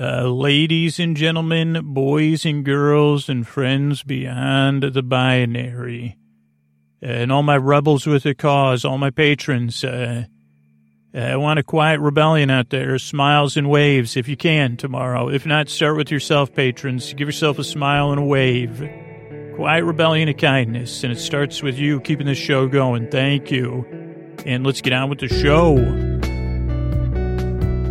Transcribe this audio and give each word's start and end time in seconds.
Uh, 0.00 0.28
ladies 0.28 1.00
and 1.00 1.16
gentlemen, 1.16 1.80
boys 1.82 2.44
and 2.44 2.64
girls, 2.64 3.28
and 3.28 3.48
friends 3.48 4.04
beyond 4.04 4.84
the 4.84 5.02
binary, 5.02 6.16
and 7.02 7.32
all 7.32 7.42
my 7.42 7.56
rebels 7.56 8.06
with 8.06 8.24
a 8.24 8.32
cause, 8.32 8.84
all 8.84 8.96
my 8.96 9.10
patrons, 9.10 9.82
uh, 9.82 10.22
I 11.12 11.34
want 11.34 11.58
a 11.58 11.64
quiet 11.64 11.98
rebellion 11.98 12.48
out 12.48 12.70
there, 12.70 12.96
smiles 13.00 13.56
and 13.56 13.68
waves 13.68 14.16
if 14.16 14.28
you 14.28 14.36
can 14.36 14.76
tomorrow. 14.76 15.28
If 15.30 15.44
not, 15.46 15.68
start 15.68 15.96
with 15.96 16.12
yourself, 16.12 16.54
patrons. 16.54 17.12
Give 17.14 17.26
yourself 17.26 17.58
a 17.58 17.64
smile 17.64 18.12
and 18.12 18.20
a 18.20 18.24
wave. 18.24 18.88
Quiet 19.56 19.84
rebellion 19.84 20.28
of 20.28 20.36
kindness, 20.36 21.02
and 21.02 21.12
it 21.12 21.18
starts 21.18 21.60
with 21.60 21.76
you 21.76 22.00
keeping 22.02 22.26
the 22.26 22.36
show 22.36 22.68
going. 22.68 23.10
Thank 23.10 23.50
you. 23.50 23.84
And 24.46 24.64
let's 24.64 24.80
get 24.80 24.92
on 24.92 25.08
with 25.10 25.18
the 25.18 25.28
show. 25.28 26.07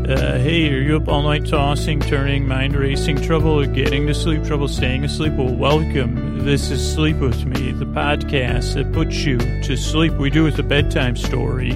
Uh, 0.08 0.38
hey, 0.38 0.74
are 0.74 0.80
you 0.80 0.96
up 0.96 1.10
all 1.10 1.22
night 1.22 1.46
tossing, 1.46 2.00
turning, 2.00 2.48
mind 2.48 2.74
racing, 2.74 3.22
trouble 3.22 3.66
getting 3.66 4.08
to 4.08 4.14
sleep, 4.14 4.42
trouble 4.46 4.70
staying 4.70 5.04
asleep? 5.04 5.34
Well, 5.34 5.54
welcome. 5.54 6.46
This 6.46 6.72
is 6.72 6.94
Sleep 6.94 7.18
With 7.18 7.46
Me, 7.46 7.74
the 7.74 7.84
podcast 7.84 8.76
that 8.76 8.94
puts 8.94 9.26
you 9.26 9.38
to 9.38 9.76
sleep. 9.76 10.14
We 10.14 10.30
do 10.30 10.48
it 10.48 10.58
a 10.58 10.64
bedtime 10.64 11.18
story. 11.18 11.74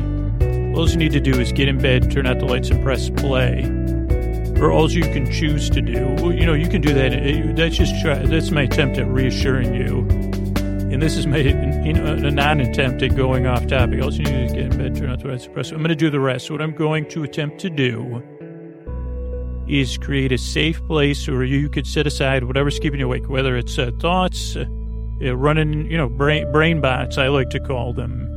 All 0.73 0.89
you 0.89 0.95
need 0.95 1.12
to 1.12 1.20
do 1.20 1.41
is 1.41 1.52
get 1.52 1.67
in 1.67 1.77
bed, 1.77 2.09
turn 2.09 2.25
out 2.25 2.39
the 2.39 2.45
lights, 2.45 2.70
and 2.70 2.81
press 2.81 3.09
play. 3.09 3.66
Or 4.61 4.72
all 4.72 4.89
you 4.89 5.02
can 5.02 5.30
choose 5.30 5.70
to 5.70 5.81
do. 5.81 6.31
You 6.34 6.45
know, 6.45 6.53
you 6.53 6.70
can 6.70 6.80
do 6.80 6.94
that. 6.94 7.58
That's 7.58 7.75
just 7.75 8.02
try. 8.02 8.20
That's 8.20 8.50
my 8.50 8.61
attempt 8.61 8.98
at 8.98 9.08
reassuring 9.08 9.73
you. 9.73 10.51
And 10.91 11.02
this 11.02 11.16
is 11.16 11.26
my 11.26 11.38
you 11.38 11.94
know, 11.94 12.05
a 12.05 12.30
non-attempt 12.30 13.02
at 13.02 13.16
going 13.16 13.48
off 13.48 13.66
topic. 13.66 14.02
All 14.02 14.12
you 14.12 14.26
need 14.26 14.45
is 14.45 14.52
get 14.52 14.63
in 14.63 14.77
bed, 14.77 14.95
turn 14.98 15.09
out 15.09 15.22
the 15.22 15.30
lights, 15.30 15.45
and 15.45 15.54
press. 15.54 15.72
I'm 15.72 15.77
going 15.77 15.88
to 15.88 15.95
do 15.95 16.09
the 16.09 16.20
rest. 16.20 16.52
What 16.52 16.62
I'm 16.62 16.76
going 16.76 17.08
to 17.09 17.23
attempt 17.23 17.59
to 17.59 17.70
do 17.70 18.22
is 19.70 19.98
create 19.98 20.34
a 20.34 20.38
safe 20.38 20.86
place 20.88 21.26
where 21.30 21.45
you 21.45 21.70
could 21.70 21.88
set 21.88 22.08
aside 22.08 22.44
whatever's 22.44 22.77
keeping 22.77 23.00
you 23.00 23.05
awake, 23.05 23.30
whether 23.30 23.55
it's 23.55 23.80
uh, 23.80 23.92
thoughts, 24.02 24.58
uh, 24.58 24.66
running, 25.34 25.89
you 25.89 25.97
know, 25.97 26.09
brain, 26.09 26.52
brain 26.52 26.81
bots, 26.81 27.17
I 27.17 27.30
like 27.30 27.52
to 27.52 27.59
call 27.62 27.94
them, 27.94 28.28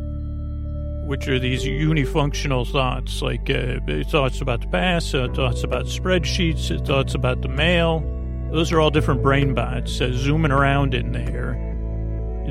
which 1.08 1.26
are 1.26 1.40
these 1.40 1.64
unifunctional 1.64 2.70
thoughts, 2.70 3.20
like 3.20 3.50
uh, 3.50 3.80
thoughts 4.08 4.40
about 4.40 4.60
the 4.60 4.68
past, 4.68 5.12
uh, 5.12 5.26
thoughts 5.32 5.64
about 5.64 5.86
spreadsheets, 5.86 6.70
uh, 6.70 6.80
thoughts 6.84 7.16
about 7.16 7.42
the 7.42 7.48
mail. 7.48 8.08
Those 8.52 8.70
are 8.70 8.80
all 8.80 8.90
different 8.90 9.22
brain 9.22 9.54
bots 9.54 10.00
uh, 10.00 10.12
zooming 10.12 10.52
around 10.52 10.94
in 10.94 11.10
there. 11.10 11.73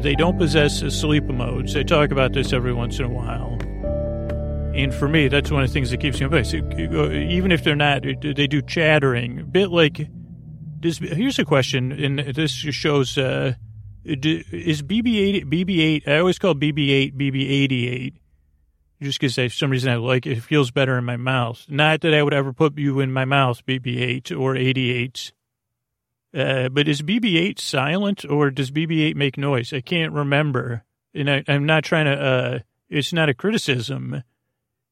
They 0.02 0.16
don't 0.16 0.38
possess 0.38 0.80
sleep 0.94 1.26
modes. 1.26 1.74
They 1.74 1.84
talk 1.84 2.12
about 2.12 2.34
this 2.34 2.52
every 2.52 2.74
once 2.74 3.00
in 3.00 3.06
a 3.06 3.10
while. 3.10 3.58
And 4.76 4.94
for 4.94 5.08
me, 5.08 5.28
that's 5.28 5.52
one 5.52 5.64
of 5.64 5.70
the 5.70 5.74
things 5.74 5.92
that 5.92 5.98
keeps 5.98 6.20
me 6.20 6.26
awake. 6.26 6.52
Even 6.54 7.52
if 7.52 7.64
they're 7.64 7.76
not, 7.76 8.02
they 8.02 8.48
do 8.48 8.62
chattering. 8.62 9.40
A 9.40 9.44
bit 9.44 9.70
like, 9.70 10.10
does, 10.80 10.98
here's 10.98 11.38
a 11.38 11.46
question, 11.46 11.92
and 11.92 12.20
this 12.20 12.52
shows, 12.52 13.18
uh, 13.18 13.54
is 14.04 14.82
BB-8, 14.82 15.46
BB-8, 15.46 16.08
I 16.08 16.18
always 16.18 16.40
call 16.40 16.56
BB-8 16.56 17.14
BB-88, 17.16 18.14
just 19.02 19.20
because 19.20 19.36
for 19.36 19.50
some 19.50 19.70
reason 19.70 19.92
I 19.92 19.96
like 19.96 20.26
it. 20.26 20.40
It 20.40 20.44
feels 20.44 20.72
better 20.72 20.98
in 20.98 21.06
my 21.06 21.18
mouth. 21.18 21.66
Not 21.70 22.02
that 22.02 22.14
I 22.14 22.24
would 22.24 22.34
ever 22.34 22.52
put 22.52 22.78
you 22.78 23.00
in 23.00 23.14
my 23.14 23.26
mouth, 23.26 23.66
BB-8 23.66 24.38
or 24.38 24.56
88. 24.56 25.32
Uh, 26.34 26.68
but 26.70 26.88
is 26.88 27.02
BB-8 27.02 27.60
silent 27.60 28.26
or 28.26 28.50
does 28.50 28.72
BB-8 28.72 29.16
make 29.16 29.38
noise? 29.38 29.72
I 29.72 29.82
can't 29.82 30.12
remember. 30.12 30.84
And 31.14 31.30
I, 31.30 31.44
I'm 31.48 31.66
not 31.66 31.84
trying 31.84 32.06
to, 32.06 32.20
uh, 32.20 32.60
it's 32.90 33.14
not 33.14 33.30
a 33.30 33.36
criticism. 33.36 34.24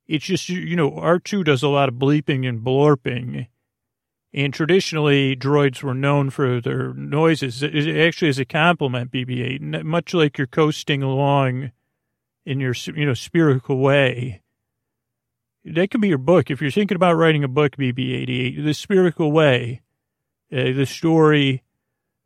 It's 0.08 0.26
just, 0.26 0.50
you 0.50 0.76
know, 0.76 0.92
R2 0.92 1.46
does 1.46 1.64
a 1.64 1.68
lot 1.68 1.90
of 1.90 1.96
bleeping 1.96 2.48
and 2.48 2.62
blorping. 2.62 3.48
And 4.34 4.54
traditionally, 4.54 5.36
droids 5.36 5.84
were 5.84 5.94
known 5.94 6.30
for 6.30 6.62
their 6.62 6.94
noises. 6.94 7.64
It 7.64 7.98
actually 7.98 8.30
is 8.30 8.40
a 8.40 8.46
compliment, 8.46 9.12
BB-8, 9.12 9.84
much 9.84 10.14
like 10.14 10.38
you're 10.38 10.48
coasting 10.48 11.04
along 11.04 11.72
in 12.46 12.60
your, 12.60 12.74
you 12.96 13.06
know, 13.06 13.14
spherical 13.14 13.78
way. 13.78 14.42
That 15.66 15.92
could 15.92 16.02
be 16.02 16.08
your 16.08 16.18
book. 16.18 16.50
If 16.50 16.62
you're 16.62 16.72
thinking 16.72 16.96
about 16.96 17.18
writing 17.18 17.44
a 17.44 17.50
book, 17.50 17.76
BB-88, 17.76 18.64
The 18.64 18.74
Spherical 18.74 19.32
Way, 19.32 19.82
uh, 20.52 20.72
the 20.74 20.86
story 20.86 21.64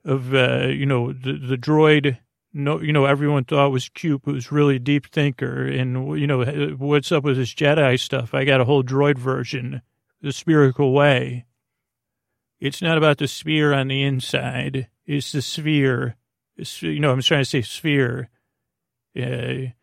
of, 0.03 0.33
uh, 0.33 0.67
you 0.67 0.85
know, 0.85 1.13
the, 1.13 1.33
the 1.33 1.57
droid 1.57 2.17
no, 2.57 2.81
you 2.81 2.93
know, 2.93 3.03
everyone 3.03 3.43
thought 3.43 3.73
was 3.73 3.89
cute, 3.89 4.21
but 4.23 4.33
was 4.33 4.49
really 4.49 4.77
a 4.77 4.79
deep 4.79 5.11
thinker. 5.11 5.65
And, 5.67 6.17
you 6.17 6.25
know, 6.25 6.45
what's 6.77 7.11
up 7.11 7.25
with 7.25 7.35
this 7.35 7.53
Jedi 7.53 7.99
stuff? 7.99 8.33
I 8.33 8.45
got 8.45 8.61
a 8.61 8.65
whole 8.65 8.81
droid 8.81 9.17
version, 9.17 9.81
the 10.21 10.31
spherical 10.31 10.93
way. 10.93 11.45
It's 12.61 12.81
not 12.81 12.97
about 12.97 13.17
the 13.17 13.27
sphere 13.27 13.73
on 13.73 13.89
the 13.89 14.01
inside. 14.01 14.87
It's 15.05 15.33
the 15.33 15.41
sphere. 15.41 16.15
It's, 16.55 16.81
you 16.81 17.01
know, 17.01 17.11
I'm 17.11 17.21
trying 17.21 17.43
to 17.43 17.49
say 17.49 17.61
sphere. 17.61 18.29
Uh, 19.17 19.73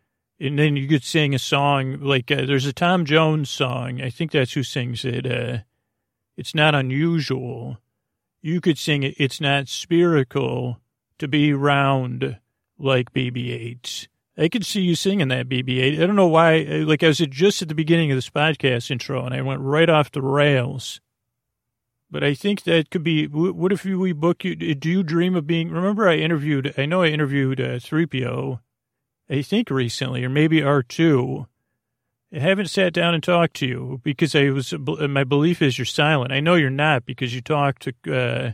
and 0.41 0.59
then 0.59 0.75
you 0.75 0.89
could 0.89 1.05
sing 1.05 1.35
a 1.35 1.39
song 1.39 2.01
like 2.01 2.31
uh, 2.31 2.47
there's 2.47 2.67
a 2.67 2.73
Tom 2.73 3.05
Jones 3.05 3.51
song. 3.51 4.01
I 4.01 4.09
think 4.09 4.31
that's 4.31 4.55
who 4.55 4.63
sings 4.63 5.05
it. 5.05 5.27
Uh, 5.27 5.59
it's 6.39 6.55
not 6.55 6.75
unusual. 6.75 7.77
You 8.43 8.61
could 8.61 8.77
sing 8.77 9.05
it. 9.05 9.15
It's 9.19 9.41
not 9.41 9.69
spherical 9.69 10.81
to 11.19 11.29
be 11.29 11.53
round 11.53 12.39
like 12.77 13.13
BB-8. 13.13 14.09
I 14.37 14.49
could 14.49 14.67
see 14.67 14.81
you 14.81 14.97
singing 14.97 15.29
that 15.29 15.49
BB-8. 15.49 16.03
I 16.03 16.07
don't 16.07 16.17
know 16.17 16.27
why. 16.27 16.59
Like 16.63 17.05
I 17.05 17.09
was 17.09 17.19
just 17.19 17.63
at 17.63 17.69
the 17.69 17.75
beginning 17.75 18.11
of 18.11 18.17
this 18.17 18.31
podcast 18.31 18.91
intro, 18.91 19.25
and 19.25 19.33
I 19.33 19.43
went 19.43 19.61
right 19.61 19.89
off 19.89 20.11
the 20.11 20.23
rails. 20.23 21.01
But 22.11 22.25
I 22.25 22.35
think 22.35 22.65
that 22.65 22.91
could 22.91 23.05
be. 23.05 23.27
What 23.27 23.73
if 23.73 23.85
we 23.85 24.13
book 24.13 24.45
you? 24.45 24.57
Do 24.57 24.91
you 24.91 25.03
dream 25.03 25.37
of 25.37 25.47
being? 25.47 25.71
Remember, 25.71 26.09
I 26.09 26.17
interviewed. 26.17 26.75
I 26.77 26.87
know 26.87 27.03
I 27.03 27.09
interviewed 27.09 27.61
uh, 27.61 27.79
3PO. 27.79 28.61
I 29.31 29.43
think 29.43 29.71
recently, 29.71 30.25
or 30.25 30.29
maybe 30.29 30.61
R2. 30.61 31.47
I 32.35 32.39
haven't 32.39 32.71
sat 32.71 32.95
down 32.95 33.15
and 33.15 33.23
talked 33.23 33.55
to 33.57 33.67
you 33.67 34.01
because 34.03 34.35
I 34.35 34.51
was. 34.51 34.73
My 34.73 35.25
belief 35.25 35.61
is 35.61 35.79
you're 35.79 35.85
silent. 35.85 36.33
I 36.33 36.41
know 36.41 36.55
you're 36.55 36.71
not 36.71 37.05
because 37.05 37.35
you 37.35 37.41
talked 37.43 37.89
to. 38.05 38.13
Uh, 38.13 38.53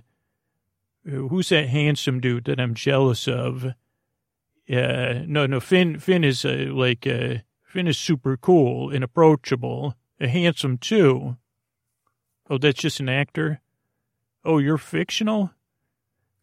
who's 1.09 1.49
that 1.50 1.69
handsome 1.69 2.21
dude 2.21 2.44
that 2.47 2.61
I'm 2.61 2.75
jealous 2.75 3.28
of? 3.28 3.75
Uh, 4.71 5.22
no, 5.27 5.47
no, 5.47 5.61
Finn, 5.61 5.99
Finn 5.99 6.25
is 6.25 6.44
uh, 6.44 6.66
like, 6.71 7.06
uh, 7.06 7.37
Finn 7.65 7.87
is 7.87 7.97
super 7.97 8.37
cool 8.37 8.91
and 8.91 9.03
approachable, 9.03 9.95
uh, 10.21 10.27
handsome 10.27 10.77
too. 10.77 11.37
Oh, 12.50 12.59
that's 12.59 12.81
just 12.81 13.00
an 13.00 13.09
actor? 13.09 13.60
Oh, 14.45 14.59
you're 14.59 14.78
fictional? 14.78 15.53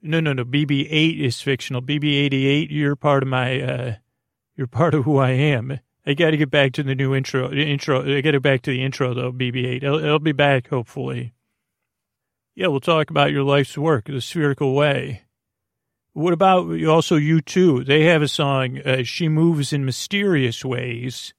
No, 0.01 0.19
no, 0.19 0.33
no, 0.33 0.43
BB-8 0.43 1.19
is 1.19 1.41
fictional. 1.41 1.81
BB-88, 1.81 2.67
you're 2.69 2.95
part 2.95 3.23
of 3.23 3.29
my, 3.29 3.61
uh, 3.61 3.95
you're 4.55 4.67
part 4.67 4.95
of 4.95 5.03
who 5.05 5.17
I 5.17 5.31
am. 5.31 5.79
I 6.05 6.13
got 6.13 6.31
to 6.31 6.37
get 6.37 6.51
back 6.51 6.73
to 6.73 6.83
the 6.83 6.93
new 6.93 7.15
intro, 7.15 7.51
intro. 7.51 8.17
I 8.17 8.21
got 8.21 8.31
to 8.31 8.39
back 8.39 8.61
to 8.63 8.71
the 8.71 8.83
intro 8.83 9.13
though, 9.13 9.31
BB-8. 9.31 9.83
I'll, 9.83 10.05
I'll 10.05 10.19
be 10.19 10.33
back, 10.33 10.67
hopefully. 10.67 11.33
Yeah, 12.53 12.67
we'll 12.67 12.79
talk 12.79 13.09
about 13.09 13.31
your 13.31 13.43
life's 13.43 13.77
work, 13.77 14.05
the 14.05 14.21
spherical 14.21 14.73
way. 14.75 15.23
What 16.13 16.31
about 16.31 16.81
also 16.85 17.17
you 17.17 17.41
too? 17.41 17.83
They 17.83 18.03
have 18.05 18.21
a 18.21 18.27
song, 18.29 18.79
uh, 18.79 19.03
She 19.03 19.27
Moves 19.27 19.73
in 19.73 19.83
Mysterious 19.83 20.63
Ways. 20.63 21.33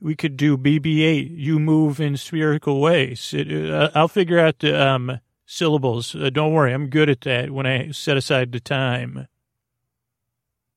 We 0.00 0.14
could 0.14 0.36
do 0.36 0.56
BB-8, 0.56 1.30
You 1.30 1.58
Move 1.58 2.00
in 2.00 2.16
Spherical 2.16 2.80
Ways. 2.80 3.34
It, 3.34 3.50
uh, 3.50 3.90
I'll 3.94 4.06
figure 4.06 4.38
out 4.38 4.60
the 4.60 4.80
um, 4.80 5.18
syllables. 5.46 6.14
Uh, 6.14 6.30
don't 6.30 6.52
worry, 6.52 6.72
I'm 6.72 6.90
good 6.90 7.08
at 7.08 7.22
that 7.22 7.50
when 7.50 7.66
I 7.66 7.90
set 7.90 8.16
aside 8.16 8.52
the 8.52 8.60
time. 8.60 9.26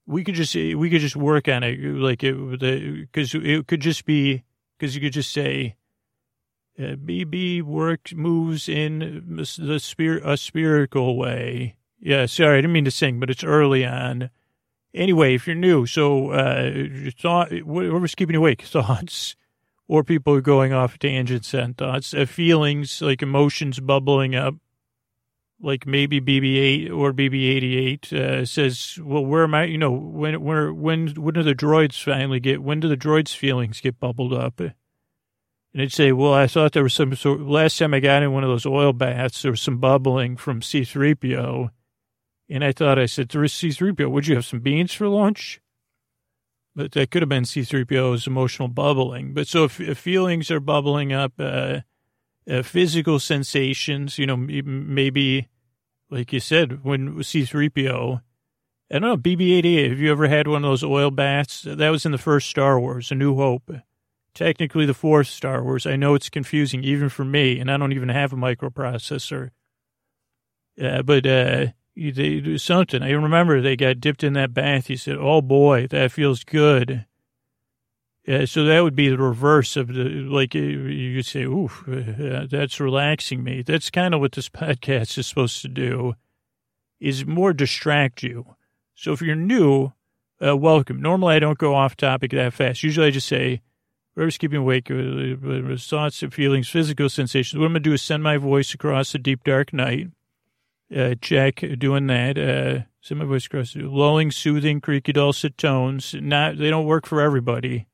We 0.07 0.23
could 0.23 0.35
just 0.35 0.55
we 0.55 0.89
could 0.89 1.01
just 1.01 1.15
work 1.15 1.47
on 1.47 1.63
it 1.63 1.77
like 1.79 2.23
it 2.23 2.35
because 3.11 3.35
it 3.35 3.67
could 3.67 3.81
just 3.81 4.05
be 4.05 4.43
because 4.77 4.95
you 4.95 5.01
could 5.01 5.13
just 5.13 5.31
say 5.31 5.75
uh, 6.79 6.95
BB 6.95 7.61
works 7.61 8.13
moves 8.13 8.69
in 8.69 9.23
the 9.27 9.79
spirit 9.79 10.23
a 10.25 10.37
spherical 10.37 11.17
way 11.17 11.77
yeah, 11.99 12.25
sorry, 12.27 12.57
I 12.57 12.61
didn't 12.61 12.73
mean 12.73 12.85
to 12.85 12.91
sing, 12.91 13.19
but 13.19 13.29
it's 13.29 13.43
early 13.43 13.85
on. 13.85 14.29
Anyway, 14.93 15.35
if 15.35 15.47
you're 15.47 15.55
new, 15.55 15.85
so 15.85 16.31
uh, 16.31 16.71
thought, 17.19 17.51
whatever's 17.63 18.15
keeping 18.15 18.35
you 18.35 18.39
awake, 18.39 18.61
thoughts, 18.63 19.35
or 19.87 20.03
people 20.03 20.33
are 20.33 20.41
going 20.41 20.73
off 20.73 20.99
tangents 20.99 21.53
and 21.53 21.77
thoughts, 21.77 22.13
uh, 22.13 22.25
feelings, 22.25 23.01
like 23.01 23.21
emotions 23.21 23.79
bubbling 23.79 24.35
up, 24.35 24.55
like 25.59 25.87
maybe 25.87 26.21
BB-8 26.21 26.91
or 26.91 27.13
BB-88 27.13 28.13
uh, 28.13 28.45
says, 28.45 28.99
well, 29.01 29.25
where 29.25 29.43
am 29.43 29.55
I? 29.55 29.63
You 29.63 29.77
know, 29.77 29.91
when, 29.91 30.41
when, 30.41 30.79
when, 30.79 31.07
when 31.15 31.33
do 31.33 31.43
the 31.43 31.55
droids 31.55 32.01
finally 32.01 32.39
get, 32.39 32.61
when 32.61 32.79
do 32.79 32.87
the 32.87 32.97
droids' 32.97 33.35
feelings 33.35 33.81
get 33.81 33.99
bubbled 33.99 34.33
up? 34.33 34.59
And 34.59 34.73
they'd 35.73 35.91
say, 35.91 36.11
well, 36.11 36.33
I 36.33 36.47
thought 36.47 36.73
there 36.73 36.83
was 36.83 36.93
some 36.93 37.15
sort, 37.15 37.41
last 37.41 37.77
time 37.77 37.93
I 37.93 37.99
got 37.99 38.23
in 38.23 38.33
one 38.33 38.43
of 38.43 38.49
those 38.49 38.65
oil 38.65 38.93
baths, 38.93 39.41
there 39.41 39.51
was 39.51 39.61
some 39.61 39.77
bubbling 39.79 40.37
from 40.37 40.61
C-3PO. 40.61 41.69
And 42.49 42.63
I 42.63 42.71
thought, 42.71 42.99
I 42.99 43.07
said 43.07 43.29
to 43.31 43.39
C3PO, 43.39 44.09
would 44.09 44.27
you 44.27 44.35
have 44.35 44.45
some 44.45 44.61
beans 44.61 44.93
for 44.93 45.07
lunch? 45.07 45.59
But 46.75 46.91
that 46.93 47.11
could 47.11 47.21
have 47.21 47.29
been 47.29 47.43
C3PO's 47.43 48.27
emotional 48.27 48.67
bubbling. 48.67 49.33
But 49.33 49.47
so 49.47 49.65
if, 49.65 49.81
if 49.81 49.97
feelings 49.97 50.51
are 50.51 50.59
bubbling 50.59 51.11
up, 51.11 51.33
uh, 51.39 51.79
uh, 52.49 52.63
physical 52.63 53.19
sensations, 53.19 54.17
you 54.17 54.25
know, 54.25 54.37
maybe, 54.37 55.47
like 56.09 56.31
you 56.31 56.39
said, 56.39 56.83
when 56.83 57.15
C3PO, 57.15 58.21
I 58.91 58.99
don't 58.99 59.01
know, 59.01 59.17
BB-88, 59.17 59.89
have 59.89 59.99
you 59.99 60.11
ever 60.11 60.27
had 60.27 60.47
one 60.47 60.63
of 60.63 60.69
those 60.69 60.83
oil 60.83 61.11
baths? 61.11 61.63
That 61.63 61.89
was 61.89 62.05
in 62.05 62.11
the 62.11 62.17
first 62.17 62.49
Star 62.49 62.79
Wars, 62.79 63.11
A 63.11 63.15
New 63.15 63.35
Hope. 63.35 63.71
Technically 64.33 64.85
the 64.85 64.93
fourth 64.93 65.27
Star 65.27 65.63
Wars. 65.63 65.87
I 65.87 65.95
know 65.95 66.13
it's 66.13 66.29
confusing 66.29 66.83
even 66.83 67.09
for 67.09 67.25
me, 67.25 67.59
and 67.59 67.71
I 67.71 67.77
don't 67.77 67.91
even 67.91 68.09
have 68.09 68.31
a 68.31 68.35
microprocessor. 68.35 69.49
Uh, 70.79 71.01
but 71.01 71.25
uh, 71.25 71.67
they 71.95 72.11
do 72.39 72.59
something. 72.59 73.01
I 73.01 73.09
remember 73.09 73.61
they 73.61 73.75
got 73.75 73.99
dipped 73.99 74.23
in 74.23 74.33
that 74.33 74.53
bath. 74.53 74.87
He 74.87 74.95
said, 74.95 75.17
"Oh 75.19 75.41
boy, 75.41 75.87
that 75.87 76.11
feels 76.11 76.43
good." 76.43 77.06
Uh, 78.27 78.45
so 78.45 78.65
that 78.65 78.81
would 78.81 78.95
be 78.95 79.07
the 79.07 79.17
reverse 79.17 79.77
of 79.77 79.93
the 79.93 80.03
like 80.03 80.55
uh, 80.55 80.59
you 80.59 81.23
say, 81.23 81.43
"Oof, 81.43 81.83
uh, 81.87 82.45
that's 82.49 82.79
relaxing 82.79 83.43
me." 83.43 83.61
That's 83.61 83.89
kind 83.89 84.13
of 84.13 84.19
what 84.19 84.33
this 84.33 84.49
podcast 84.63 85.17
is 85.17 85.27
supposed 85.27 85.61
to 85.61 85.69
do, 85.69 86.15
is 86.99 87.25
more 87.25 87.53
distract 87.53 88.23
you. 88.23 88.55
So 88.95 89.13
if 89.13 89.21
you're 89.21 89.35
new, 89.35 89.93
uh, 90.45 90.57
welcome. 90.57 91.01
Normally 91.01 91.35
I 91.35 91.39
don't 91.39 91.57
go 91.57 91.73
off 91.75 91.95
topic 91.95 92.31
that 92.31 92.53
fast. 92.53 92.83
Usually 92.83 93.07
I 93.07 93.11
just 93.11 93.27
say, 93.27 93.61
"Whatever's 94.13 94.37
keeping 94.37 94.59
awake, 94.59 94.91
uh, 94.91 95.77
thoughts, 95.77 96.23
feelings, 96.31 96.67
physical 96.67 97.07
sensations." 97.07 97.57
What 97.57 97.67
I'm 97.67 97.71
gonna 97.71 97.79
do 97.79 97.93
is 97.93 98.01
send 98.01 98.23
my 98.23 98.37
voice 98.37 98.73
across 98.73 99.13
the 99.13 99.19
deep 99.19 99.45
dark 99.45 99.71
night 99.71 100.09
uh, 100.95 101.15
check 101.21 101.63
doing 101.77 102.07
that. 102.07 102.37
Uh, 102.37 102.83
some 103.01 103.21
of 103.21 103.31
us 103.31 103.47
cross 103.47 103.75
lulling, 103.75 104.31
soothing, 104.31 104.81
creaky, 104.81 105.13
dulcet 105.13 105.57
tones. 105.57 106.13
Not 106.13 106.57
they 106.57 106.69
don't 106.69 106.85
work 106.85 107.05
for 107.05 107.21
everybody. 107.21 107.87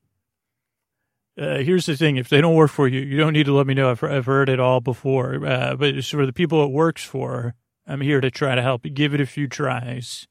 Uh, 1.36 1.58
here's 1.58 1.86
the 1.86 1.96
thing: 1.96 2.16
if 2.16 2.28
they 2.28 2.40
don't 2.40 2.54
work 2.54 2.70
for 2.70 2.86
you, 2.86 3.00
you 3.00 3.16
don't 3.16 3.32
need 3.32 3.46
to 3.46 3.54
let 3.54 3.66
me 3.66 3.74
know. 3.74 3.90
I've, 3.90 4.02
I've 4.02 4.26
heard 4.26 4.48
it 4.48 4.60
all 4.60 4.80
before. 4.80 5.44
Uh, 5.44 5.74
but 5.76 6.04
for 6.04 6.26
the 6.26 6.32
people 6.32 6.64
it 6.64 6.70
works 6.70 7.04
for. 7.04 7.54
I'm 7.86 8.00
here 8.00 8.20
to 8.20 8.30
try 8.30 8.54
to 8.54 8.62
help 8.62 8.84
you. 8.84 8.90
Give 8.90 9.14
it 9.14 9.20
a 9.20 9.26
few 9.26 9.46
tries 9.46 10.26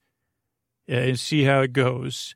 uh, 0.90 0.94
and 0.94 1.20
see 1.20 1.44
how 1.44 1.62
it 1.62 1.74
goes. 1.74 2.36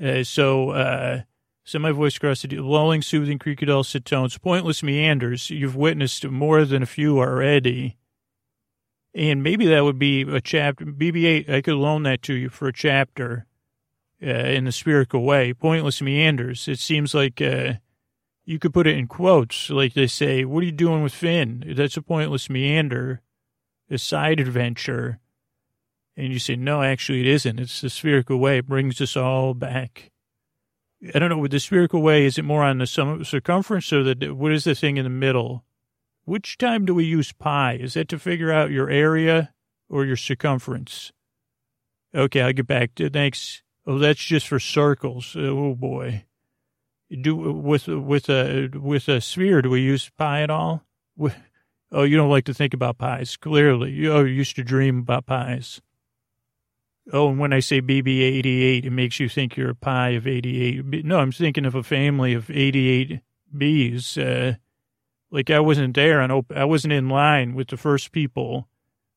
Uh, 0.00 0.22
so, 0.22 0.70
uh, 0.70 1.22
some 1.64 1.82
my 1.82 1.92
voice 1.92 2.16
across 2.16 2.42
the 2.42 2.58
lulling, 2.58 3.02
soothing, 3.02 3.38
creaky, 3.38 3.66
dulcet 3.66 4.04
tones, 4.04 4.36
pointless 4.38 4.82
meanders. 4.82 5.50
You've 5.50 5.76
witnessed 5.76 6.26
more 6.26 6.64
than 6.64 6.82
a 6.82 6.86
few 6.86 7.18
already. 7.18 7.96
And 9.14 9.42
maybe 9.42 9.66
that 9.66 9.84
would 9.84 9.98
be 9.98 10.22
a 10.22 10.40
chapter, 10.40 10.84
BB-8, 10.84 11.48
I 11.48 11.60
could 11.62 11.74
loan 11.74 12.04
that 12.04 12.22
to 12.22 12.34
you 12.34 12.48
for 12.48 12.68
a 12.68 12.72
chapter 12.72 13.46
uh, 14.22 14.26
in 14.26 14.64
the 14.64 14.72
spherical 14.72 15.22
way. 15.22 15.52
Pointless 15.52 16.00
meanders. 16.00 16.68
It 16.68 16.78
seems 16.78 17.14
like 17.14 17.40
you 18.44 18.58
could 18.58 18.74
put 18.74 18.86
it 18.86 18.96
in 18.96 19.06
quotes, 19.06 19.70
like 19.70 19.94
they 19.94 20.06
say, 20.06 20.44
what 20.44 20.62
are 20.62 20.66
you 20.66 20.72
doing 20.72 21.02
with 21.02 21.12
Finn? 21.14 21.64
That's 21.76 21.96
a 21.96 22.02
pointless 22.02 22.50
meander, 22.50 23.20
a 23.90 23.98
side 23.98 24.40
adventure. 24.40 25.20
And 26.16 26.32
you 26.32 26.38
say, 26.38 26.56
no, 26.56 26.82
actually 26.82 27.20
it 27.20 27.26
isn't. 27.28 27.60
It's 27.60 27.80
the 27.80 27.90
spherical 27.90 28.38
way. 28.38 28.58
It 28.58 28.66
brings 28.66 29.00
us 29.00 29.16
all 29.16 29.54
back. 29.54 30.10
I 31.14 31.18
don't 31.18 31.30
know, 31.30 31.38
with 31.38 31.52
the 31.52 31.60
spherical 31.60 32.02
way, 32.02 32.26
is 32.26 32.36
it 32.36 32.44
more 32.44 32.62
on 32.62 32.78
the 32.78 32.86
circumference 32.86 33.92
or 33.92 34.02
the, 34.02 34.34
what 34.34 34.52
is 34.52 34.64
the 34.64 34.74
thing 34.74 34.96
in 34.98 35.04
the 35.04 35.10
middle? 35.10 35.64
Which 36.24 36.58
time 36.58 36.84
do 36.84 36.94
we 36.94 37.04
use 37.04 37.32
pi? 37.32 37.74
Is 37.74 37.94
that 37.94 38.08
to 38.08 38.18
figure 38.18 38.52
out 38.52 38.70
your 38.70 38.90
area 38.90 39.54
or 39.88 40.04
your 40.04 40.16
circumference? 40.16 41.12
Okay, 42.14 42.42
I'll 42.42 42.52
get 42.52 42.66
back 42.66 42.94
to 42.96 43.08
thanks. 43.08 43.62
Oh, 43.86 43.98
that's 43.98 44.22
just 44.22 44.46
for 44.46 44.60
circles. 44.60 45.34
Oh 45.38 45.74
boy. 45.74 46.24
Do 47.10 47.34
with 47.34 47.88
with 47.88 48.28
a 48.28 48.70
with 48.74 49.08
a 49.08 49.20
sphere, 49.20 49.62
do 49.62 49.70
we 49.70 49.80
use 49.80 50.10
pi 50.16 50.42
at 50.42 50.50
all? 50.50 50.84
Oh, 51.92 52.04
you 52.04 52.16
don't 52.16 52.30
like 52.30 52.44
to 52.44 52.54
think 52.54 52.72
about 52.72 52.98
pies. 52.98 53.36
Clearly, 53.36 53.90
you 53.90 54.12
oh, 54.12 54.22
used 54.22 54.54
to 54.56 54.62
dream 54.62 55.00
about 55.00 55.26
pies. 55.26 55.80
Oh, 57.12 57.30
and 57.30 57.38
when 57.38 57.52
I 57.52 57.60
say 57.60 57.82
BB88, 57.82 58.84
it 58.84 58.90
makes 58.90 59.18
you 59.18 59.28
think 59.28 59.56
you're 59.56 59.70
a 59.70 59.74
pie 59.74 60.10
of 60.10 60.26
88. 60.26 61.04
No, 61.04 61.18
I'm 61.18 61.32
thinking 61.32 61.66
of 61.66 61.74
a 61.74 61.82
family 61.82 62.34
of 62.34 62.48
88 62.48 63.20
bees. 63.56 64.16
Uh, 64.16 64.54
like 65.30 65.50
I 65.50 65.60
wasn't 65.60 65.94
there 65.94 66.20
on 66.20 66.44
I 66.54 66.64
wasn't 66.64 66.92
in 66.92 67.08
line 67.08 67.54
with 67.54 67.68
the 67.68 67.76
first 67.76 68.12
people, 68.12 68.68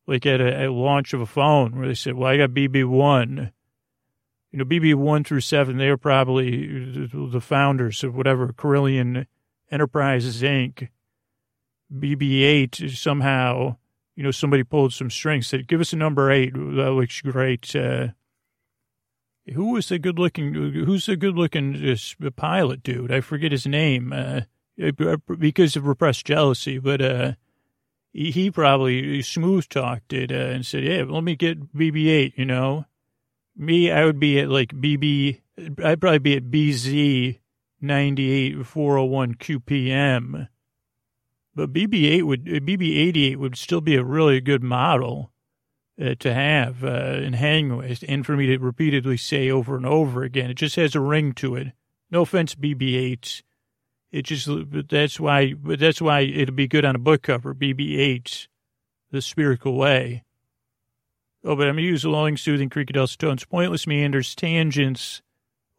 like 0.08 0.26
at 0.26 0.42
a, 0.42 0.72
launch 0.72 1.14
of 1.14 1.22
a 1.22 1.26
phone 1.26 1.78
where 1.78 1.88
they 1.88 1.96
said, 1.96 2.16
"Well, 2.16 2.30
I 2.30 2.38
got 2.38 2.52
BB 2.52 2.86
one." 2.86 3.52
You 4.54 4.60
know, 4.60 4.66
BB 4.66 4.94
one 4.94 5.24
through 5.24 5.42
seven, 5.42 5.78
they 5.78 5.90
were 5.90 5.98
probably 5.98 7.08
the 7.08 7.42
founders 7.42 8.04
of 8.04 8.16
whatever 8.16 8.54
Corellian 8.54 9.26
Enterprises 9.72 10.44
Inc. 10.44 10.90
BB 11.92 12.44
eight 12.44 12.82
somehow, 12.94 13.78
you 14.16 14.22
know, 14.22 14.30
somebody 14.30 14.64
pulled 14.64 14.94
some 14.94 15.10
strings, 15.10 15.48
said, 15.48 15.68
"Give 15.68 15.82
us 15.82 15.92
a 15.92 15.98
number 15.98 16.32
eight. 16.32 16.54
That 16.54 16.92
looks 16.92 17.20
great." 17.22 17.76
Uh, 17.76 18.10
who 19.56 19.72
was 19.72 19.90
the 19.90 19.98
good 19.98 20.20
looking? 20.20 20.54
Who's 20.54 21.08
the 21.08 21.18
good 21.18 21.36
looking 21.36 21.98
pilot 22.36 22.84
dude? 22.84 23.12
I 23.12 23.22
forget 23.22 23.52
his 23.52 23.66
name. 23.66 24.14
Uh, 24.14 24.42
uh, 24.82 25.18
because 25.38 25.76
of 25.76 25.86
repressed 25.86 26.26
jealousy, 26.26 26.80
but 26.80 27.02
uh, 27.02 27.34
he 28.12 28.50
probably 28.52 29.22
smooth 29.22 29.68
talked 29.68 30.14
it 30.14 30.32
uh, 30.32 30.36
and 30.36 30.66
said, 30.66 30.84
"Yeah, 30.84 31.06
let 31.08 31.24
me 31.24 31.36
get 31.36 31.76
BB-8." 31.76 32.34
You 32.38 32.46
know, 32.46 32.86
me, 33.56 33.92
I 33.92 34.06
would 34.06 34.20
be 34.20 34.40
at 34.40 34.50
like 34.50 34.70
BB. 34.70 35.42
I'd 35.84 36.02
probably 36.02 36.20
be 36.20 36.36
at 36.36 36.52
BZ 36.52 37.40
ninety-eight 37.82 38.66
four 38.66 38.98
hundred 38.98 39.02
oh 39.02 39.06
one 39.06 39.36
QPM, 39.36 40.48
but 41.56 41.74
BB-8 41.74 42.24
would 42.24 42.46
BB-88 42.46 43.38
would 43.38 43.58
still 43.58 43.82
be 43.82 43.96
a 43.96 44.04
really 44.04 44.42
good 44.42 44.64
model. 44.64 45.32
Uh, 46.02 46.16
to 46.16 46.34
have 46.34 46.84
uh, 46.84 46.88
and 46.88 47.36
hang 47.36 47.78
with, 47.78 48.04
and 48.08 48.26
for 48.26 48.36
me 48.36 48.48
to 48.48 48.58
repeatedly 48.58 49.16
say 49.16 49.52
over 49.52 49.76
and 49.76 49.86
over 49.86 50.24
again. 50.24 50.50
It 50.50 50.56
just 50.56 50.76
has 50.76 50.96
a 50.96 51.00
ring 51.00 51.34
to 51.34 51.54
it. 51.54 51.68
No 52.10 52.24
offense, 52.24 52.56
BB-8s 52.56 53.44
it 54.14 54.22
just 54.26 54.48
that's 54.90 55.20
why 55.20 55.54
But 55.54 55.80
that's 55.80 56.00
why 56.00 56.22
it'll 56.22 56.56
be 56.56 56.68
good 56.68 56.86
on 56.86 56.96
a 56.96 57.00
book 57.00 57.24
cover. 57.24 57.54
BB-8, 57.54 58.48
the 59.12 59.22
spherical 59.22 59.76
way. 59.76 60.24
Oh, 61.44 61.56
but 61.56 61.68
I'm 61.68 61.76
gonna 61.76 61.82
use 61.82 62.06
lulling, 62.06 62.38
soothing, 62.38 62.70
creaky 62.70 62.94
dulcet 62.94 63.20
tones, 63.20 63.46
pointless 63.46 63.86
meanders, 63.86 64.34
tangents, 64.34 65.22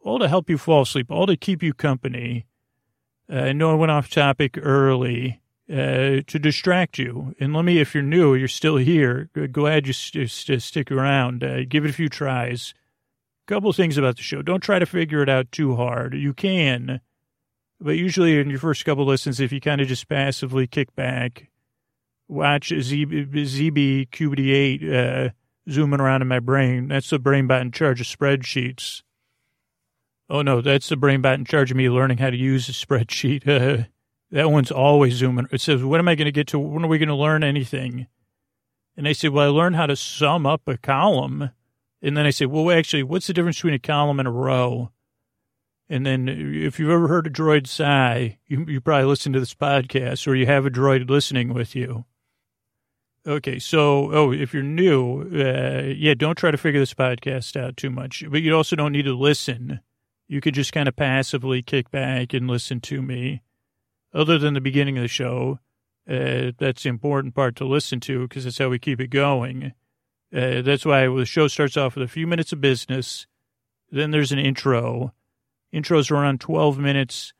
all 0.01 0.19
to 0.19 0.27
help 0.27 0.49
you 0.49 0.57
fall 0.57 0.83
asleep, 0.83 1.09
all 1.09 1.25
to 1.25 1.35
keep 1.35 1.63
you 1.63 1.73
company. 1.73 2.45
Uh, 3.31 3.37
I 3.37 3.53
know 3.53 3.71
I 3.71 3.75
went 3.75 3.91
off 3.91 4.09
topic 4.09 4.59
early 4.61 5.41
uh, 5.67 6.21
to 6.27 6.39
distract 6.39 6.99
you. 6.99 7.33
And 7.39 7.55
let 7.55 7.65
me, 7.65 7.79
if 7.79 7.95
you're 7.95 8.03
new, 8.03 8.35
you're 8.35 8.47
still 8.47 8.77
here. 8.77 9.29
Glad 9.51 9.87
you 9.87 9.93
st- 9.93 10.29
st- 10.29 10.61
stick 10.61 10.91
around. 10.91 11.43
Uh, 11.43 11.63
give 11.67 11.83
it 11.83 11.89
a 11.89 11.93
few 11.93 12.07
tries. 12.07 12.75
Couple 13.47 13.73
things 13.73 13.97
about 13.97 14.17
the 14.17 14.21
show. 14.21 14.43
Don't 14.43 14.61
try 14.61 14.77
to 14.77 14.85
figure 14.85 15.23
it 15.23 15.29
out 15.29 15.51
too 15.51 15.75
hard. 15.75 16.13
You 16.13 16.33
can 16.33 17.01
but 17.79 17.97
usually 17.97 18.39
in 18.39 18.49
your 18.49 18.59
first 18.59 18.85
couple 18.85 19.05
listens, 19.05 19.39
if 19.39 19.51
you 19.51 19.59
kind 19.59 19.81
of 19.81 19.87
just 19.87 20.07
passively 20.07 20.67
kick 20.67 20.95
back, 20.95 21.49
watch 22.27 22.69
ZB, 22.69 23.31
ZB 23.31 24.09
QBD8 24.09 25.27
uh, 25.27 25.29
zooming 25.69 25.99
around 25.99 26.21
in 26.21 26.27
my 26.27 26.39
brain, 26.39 26.87
that's 26.87 27.09
the 27.09 27.19
brain 27.19 27.47
bot 27.47 27.61
in 27.61 27.71
charge 27.71 28.01
of 28.01 28.07
spreadsheets. 28.07 29.01
Oh, 30.29 30.41
no, 30.41 30.61
that's 30.61 30.89
the 30.89 30.97
brain 30.97 31.21
bot 31.21 31.35
in 31.35 31.45
charge 31.45 31.71
of 31.71 31.77
me 31.77 31.89
learning 31.89 32.17
how 32.17 32.29
to 32.29 32.37
use 32.37 32.69
a 32.69 32.71
spreadsheet. 32.71 33.87
That 34.31 34.51
one's 34.51 34.71
always 34.71 35.13
zooming. 35.13 35.47
It 35.51 35.61
says, 35.61 35.83
when 35.83 35.99
am 35.99 36.07
I 36.07 36.15
going 36.15 36.25
to 36.25 36.31
get 36.31 36.47
to, 36.47 36.59
when 36.59 36.83
are 36.83 36.89
we 36.89 36.97
going 36.97 37.09
to 37.09 37.15
learn 37.15 37.43
anything? 37.43 38.07
And 38.97 39.07
I 39.07 39.13
said, 39.13 39.31
well, 39.31 39.45
I 39.45 39.49
learned 39.49 39.75
how 39.75 39.85
to 39.85 39.95
sum 39.95 40.45
up 40.45 40.67
a 40.67 40.77
column. 40.77 41.51
And 42.01 42.17
then 42.17 42.25
I 42.25 42.31
said, 42.31 42.47
well, 42.47 42.71
actually, 42.71 43.03
what's 43.03 43.27
the 43.27 43.33
difference 43.33 43.57
between 43.57 43.75
a 43.75 43.79
column 43.79 44.19
and 44.19 44.27
a 44.27 44.31
row? 44.31 44.91
And 45.87 46.05
then 46.05 46.27
if 46.27 46.79
you've 46.79 46.89
ever 46.89 47.07
heard 47.07 47.27
a 47.27 47.29
droid 47.29 47.67
sigh, 47.67 48.39
you, 48.47 48.65
you 48.67 48.81
probably 48.81 49.05
listen 49.05 49.31
to 49.33 49.39
this 49.39 49.53
podcast 49.53 50.27
or 50.27 50.35
you 50.35 50.47
have 50.47 50.65
a 50.65 50.71
droid 50.71 51.09
listening 51.09 51.53
with 51.53 51.75
you. 51.75 52.05
Okay, 53.27 53.57
so, 53.57 54.13
oh, 54.13 54.31
if 54.31 54.53
you're 54.53 54.61
new, 54.61 55.21
uh, 55.21 55.93
yeah, 55.95 56.13
don't 56.13 56.37
try 56.37 56.51
to 56.51 56.57
figure 56.57 56.79
this 56.79 56.93
podcast 56.93 57.59
out 57.59 57.75
too 57.75 57.89
much, 57.89 58.23
but 58.29 58.41
you 58.41 58.55
also 58.55 58.75
don't 58.75 58.91
need 58.91 59.05
to 59.05 59.15
listen. 59.15 59.79
You 60.27 60.41
could 60.41 60.53
just 60.53 60.73
kind 60.73 60.87
of 60.87 60.95
passively 60.95 61.63
kick 61.63 61.89
back 61.89 62.33
and 62.33 62.47
listen 62.47 62.81
to 62.81 63.01
me. 63.01 63.41
Other 64.13 64.37
than 64.37 64.53
the 64.53 64.61
beginning 64.61 64.97
of 64.97 65.01
the 65.01 65.07
show, 65.07 65.59
uh, 66.07 66.51
that's 66.57 66.83
the 66.83 66.89
important 66.89 67.33
part 67.33 67.55
to 67.57 67.65
listen 67.65 67.99
to 68.01 68.27
because 68.27 68.43
that's 68.43 68.59
how 68.59 68.69
we 68.69 68.79
keep 68.79 69.01
it 69.01 69.09
going. 69.09 69.73
Uh, 70.33 70.61
that's 70.61 70.85
why 70.85 71.07
the 71.07 71.25
show 71.25 71.47
starts 71.47 71.77
off 71.77 71.95
with 71.95 72.03
a 72.03 72.11
few 72.11 72.27
minutes 72.27 72.53
of 72.53 72.61
business. 72.61 73.25
Then 73.89 74.11
there's 74.11 74.31
an 74.31 74.39
intro 74.39 75.13
Intros 75.75 76.09
are 76.09 76.15
around 76.15 76.39
12 76.39 76.79
minutes. 76.79 77.33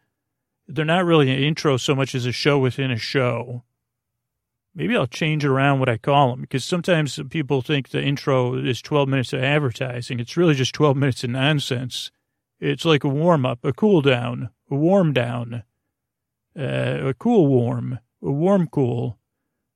They're 0.67 0.83
not 0.83 1.05
really 1.05 1.31
an 1.31 1.41
intro 1.41 1.77
so 1.77 1.95
much 1.95 2.13
as 2.13 2.25
a 2.25 2.33
show 2.33 2.59
within 2.59 2.91
a 2.91 2.97
show. 2.97 3.63
Maybe 4.75 4.95
I'll 4.95 5.07
change 5.07 5.45
around 5.45 5.79
what 5.79 5.87
I 5.87 5.97
call 5.97 6.31
them 6.31 6.41
because 6.41 6.65
sometimes 6.65 7.17
people 7.29 7.61
think 7.61 7.89
the 7.89 8.03
intro 8.03 8.55
is 8.55 8.81
12 8.81 9.07
minutes 9.07 9.31
of 9.31 9.41
advertising. 9.41 10.19
It's 10.19 10.35
really 10.35 10.53
just 10.53 10.75
12 10.75 10.97
minutes 10.97 11.23
of 11.23 11.29
nonsense. 11.29 12.11
It's 12.59 12.83
like 12.83 13.05
a 13.05 13.09
warm 13.09 13.45
up, 13.45 13.59
a 13.63 13.71
cool 13.71 14.01
down, 14.01 14.49
a 14.69 14.75
warm 14.75 15.13
down, 15.13 15.63
uh, 16.59 16.97
a 17.07 17.13
cool 17.13 17.47
warm. 17.47 17.99
a 18.21 18.31
warm 18.31 18.67
cool, 18.67 19.17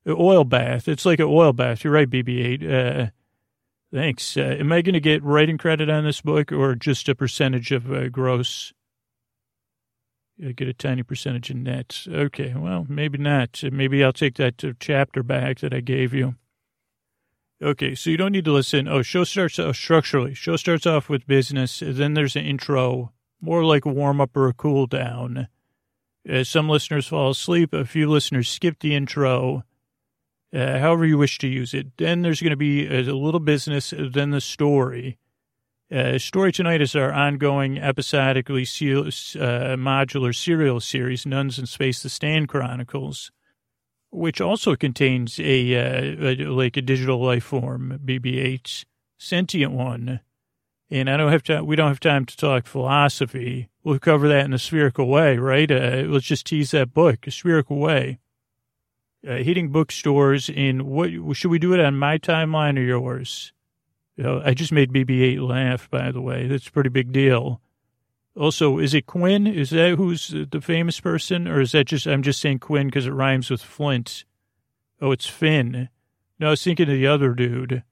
an 0.05 0.15
oil 0.17 0.43
bath. 0.43 0.87
It's 0.87 1.05
like 1.05 1.19
an 1.19 1.27
oil 1.27 1.53
bath. 1.53 1.83
You're 1.83 1.93
right, 1.93 2.09
BB-8. 2.09 2.63
Uh, 2.63 3.11
thanks. 3.93 4.35
Uh, 4.35 4.57
am 4.59 4.71
I 4.71 4.81
going 4.81 4.93
to 4.93 4.99
get 4.99 5.23
writing 5.23 5.57
credit 5.57 5.89
on 5.89 6.03
this 6.03 6.21
book 6.21 6.51
or 6.51 6.75
just 6.75 7.07
a 7.07 7.15
percentage 7.15 7.71
of 7.71 7.91
uh, 7.91 8.09
gross? 8.09 8.73
I 10.45 10.51
get 10.53 10.67
a 10.67 10.73
tiny 10.73 11.03
percentage 11.03 11.51
in 11.51 11.63
net. 11.63 12.05
Okay, 12.07 12.53
well, 12.55 12.85
maybe 12.87 13.17
not. 13.17 13.61
Maybe 13.71 14.03
I'll 14.03 14.13
take 14.13 14.35
that 14.35 14.75
chapter 14.79 15.21
back 15.23 15.59
that 15.59 15.73
I 15.73 15.81
gave 15.81 16.13
you. 16.13 16.35
Okay, 17.61 17.93
so 17.93 18.09
you 18.09 18.15
don't 18.15 18.31
need 18.31 18.45
to 18.45 18.53
listen. 18.53 18.87
Oh, 18.87 19.01
show 19.01 19.25
starts 19.25 19.59
oh, 19.59 19.73
structurally. 19.73 20.33
Show 20.33 20.55
starts 20.55 20.85
off 20.85 21.09
with 21.09 21.27
business. 21.27 21.83
Then 21.85 22.13
there's 22.13 22.37
an 22.37 22.45
intro, 22.45 23.11
more 23.41 23.65
like 23.65 23.83
a 23.83 23.91
warm 23.91 24.21
up 24.21 24.35
or 24.37 24.47
a 24.47 24.53
cool 24.53 24.87
down. 24.87 25.49
Uh, 26.29 26.45
some 26.45 26.69
listeners 26.69 27.07
fall 27.07 27.31
asleep. 27.31 27.73
A 27.73 27.83
few 27.83 28.09
listeners 28.09 28.49
skip 28.49 28.79
the 28.79 28.95
intro. 28.95 29.63
Uh, 30.53 30.79
however 30.79 31.05
you 31.05 31.17
wish 31.17 31.37
to 31.39 31.47
use 31.47 31.73
it. 31.73 31.97
Then 31.97 32.21
there's 32.21 32.41
going 32.41 32.51
to 32.51 32.57
be 32.57 32.87
a, 32.87 33.01
a, 33.01 33.13
little 33.13 33.39
business, 33.39 33.93
then 33.95 34.31
the 34.31 34.41
story. 34.41 35.17
Uh, 35.91 36.19
story 36.19 36.51
tonight 36.51 36.81
is 36.81 36.95
our 36.95 37.11
ongoing 37.11 37.79
episodically 37.79 38.61
uh, 38.61 39.75
modular 39.75 40.35
serial 40.35 40.79
series, 40.79 41.25
Nuns 41.25 41.57
in 41.57 41.65
Space: 41.65 42.03
The 42.03 42.09
Stan 42.09 42.45
Chronicles 42.45 43.31
which 44.11 44.41
also 44.41 44.75
contains 44.75 45.39
a, 45.39 45.75
uh, 45.75 46.15
a, 46.19 46.35
like 46.45 46.77
a 46.77 46.81
digital 46.81 47.23
life 47.23 47.43
form, 47.43 47.99
BB-8, 48.03 48.85
sentient 49.17 49.71
one. 49.71 50.21
And 50.91 51.09
I 51.09 51.17
don't 51.17 51.31
have 51.31 51.43
time. 51.43 51.67
We 51.67 51.75
don't 51.75 51.89
have 51.89 51.99
time 51.99 52.25
to 52.25 52.35
talk 52.35 52.65
philosophy. 52.65 53.69
We'll 53.83 53.99
cover 53.99 54.27
that 54.27 54.45
in 54.45 54.53
a 54.53 54.59
spherical 54.59 55.07
way, 55.07 55.37
right? 55.37 55.69
Uh, 55.69 56.03
let's 56.07 56.25
just 56.25 56.47
tease 56.47 56.71
that 56.71 56.93
book, 56.93 57.27
a 57.27 57.31
spherical 57.31 57.77
way. 57.77 58.19
Uh, 59.27 59.35
hitting 59.35 59.69
bookstores 59.69 60.49
in 60.49 60.87
what 60.87 61.11
should 61.35 61.51
we 61.51 61.59
do 61.59 61.73
it 61.73 61.79
on 61.79 61.99
my 61.99 62.17
timeline 62.17 62.77
or 62.77 62.81
yours? 62.81 63.53
Know, 64.23 64.41
I 64.43 64.53
just 64.53 64.73
made 64.73 64.91
BB-8 64.91 65.47
laugh, 65.47 65.89
by 65.89 66.11
the 66.11 66.19
way. 66.19 66.45
That's 66.45 66.67
a 66.67 66.71
pretty 66.71 66.89
big 66.89 67.13
deal. 67.13 67.61
Also, 68.35 68.77
is 68.77 68.93
it 68.93 69.05
Quinn? 69.05 69.47
Is 69.47 69.69
that 69.69 69.95
who's 69.95 70.35
the 70.51 70.59
famous 70.59 70.99
person? 70.99 71.47
Or 71.47 71.61
is 71.61 71.71
that 71.71 71.85
just, 71.85 72.05
I'm 72.05 72.21
just 72.21 72.41
saying 72.41 72.59
Quinn 72.59 72.87
because 72.87 73.07
it 73.07 73.11
rhymes 73.11 73.49
with 73.49 73.61
Flint. 73.61 74.25
Oh, 75.01 75.11
it's 75.11 75.27
Finn. 75.27 75.87
No, 76.37 76.47
I 76.47 76.49
was 76.51 76.63
thinking 76.63 76.89
of 76.89 76.95
the 76.95 77.07
other 77.07 77.33
dude. 77.33 77.83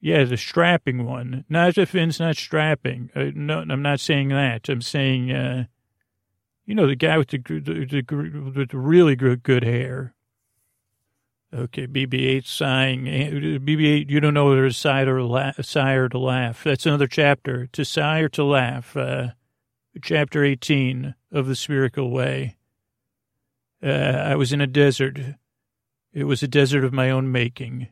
Yeah, 0.00 0.24
the 0.24 0.38
strapping 0.38 1.04
one. 1.04 1.44
That 1.50 1.88
Finn's 1.88 2.20
not 2.20 2.36
strapping. 2.36 3.10
Uh, 3.14 3.30
no, 3.34 3.64
I'm 3.68 3.82
not 3.82 4.00
saying 4.00 4.30
that. 4.30 4.70
I'm 4.70 4.80
saying, 4.80 5.30
uh, 5.30 5.64
you 6.64 6.74
know, 6.74 6.86
the 6.86 6.96
guy 6.96 7.18
with 7.18 7.28
the, 7.28 7.38
the, 7.38 7.60
the, 7.60 8.66
the 8.70 8.78
really 8.78 9.14
good, 9.14 9.42
good 9.42 9.62
hair. 9.64 10.13
Okay, 11.54 11.86
BB-8 11.86 12.46
sighing. 12.46 13.04
BB-8, 13.04 14.10
you 14.10 14.18
don't 14.18 14.34
know 14.34 14.46
whether 14.46 14.66
to 14.66 14.74
sigh 14.74 15.02
or, 15.02 15.22
la- 15.22 15.52
sigh 15.60 15.92
or 15.92 16.08
to 16.08 16.18
laugh. 16.18 16.64
That's 16.64 16.84
another 16.84 17.06
chapter. 17.06 17.66
To 17.68 17.84
sigh 17.84 18.20
or 18.20 18.28
to 18.30 18.42
laugh. 18.42 18.96
Uh, 18.96 19.28
chapter 20.02 20.44
18 20.44 21.14
of 21.30 21.46
the 21.46 21.54
Spherical 21.54 22.10
Way. 22.10 22.56
Uh, 23.80 23.88
I 23.88 24.34
was 24.34 24.52
in 24.52 24.60
a 24.60 24.66
desert. 24.66 25.20
It 26.12 26.24
was 26.24 26.42
a 26.42 26.48
desert 26.48 26.84
of 26.84 26.92
my 26.92 27.10
own 27.10 27.30
making. 27.30 27.88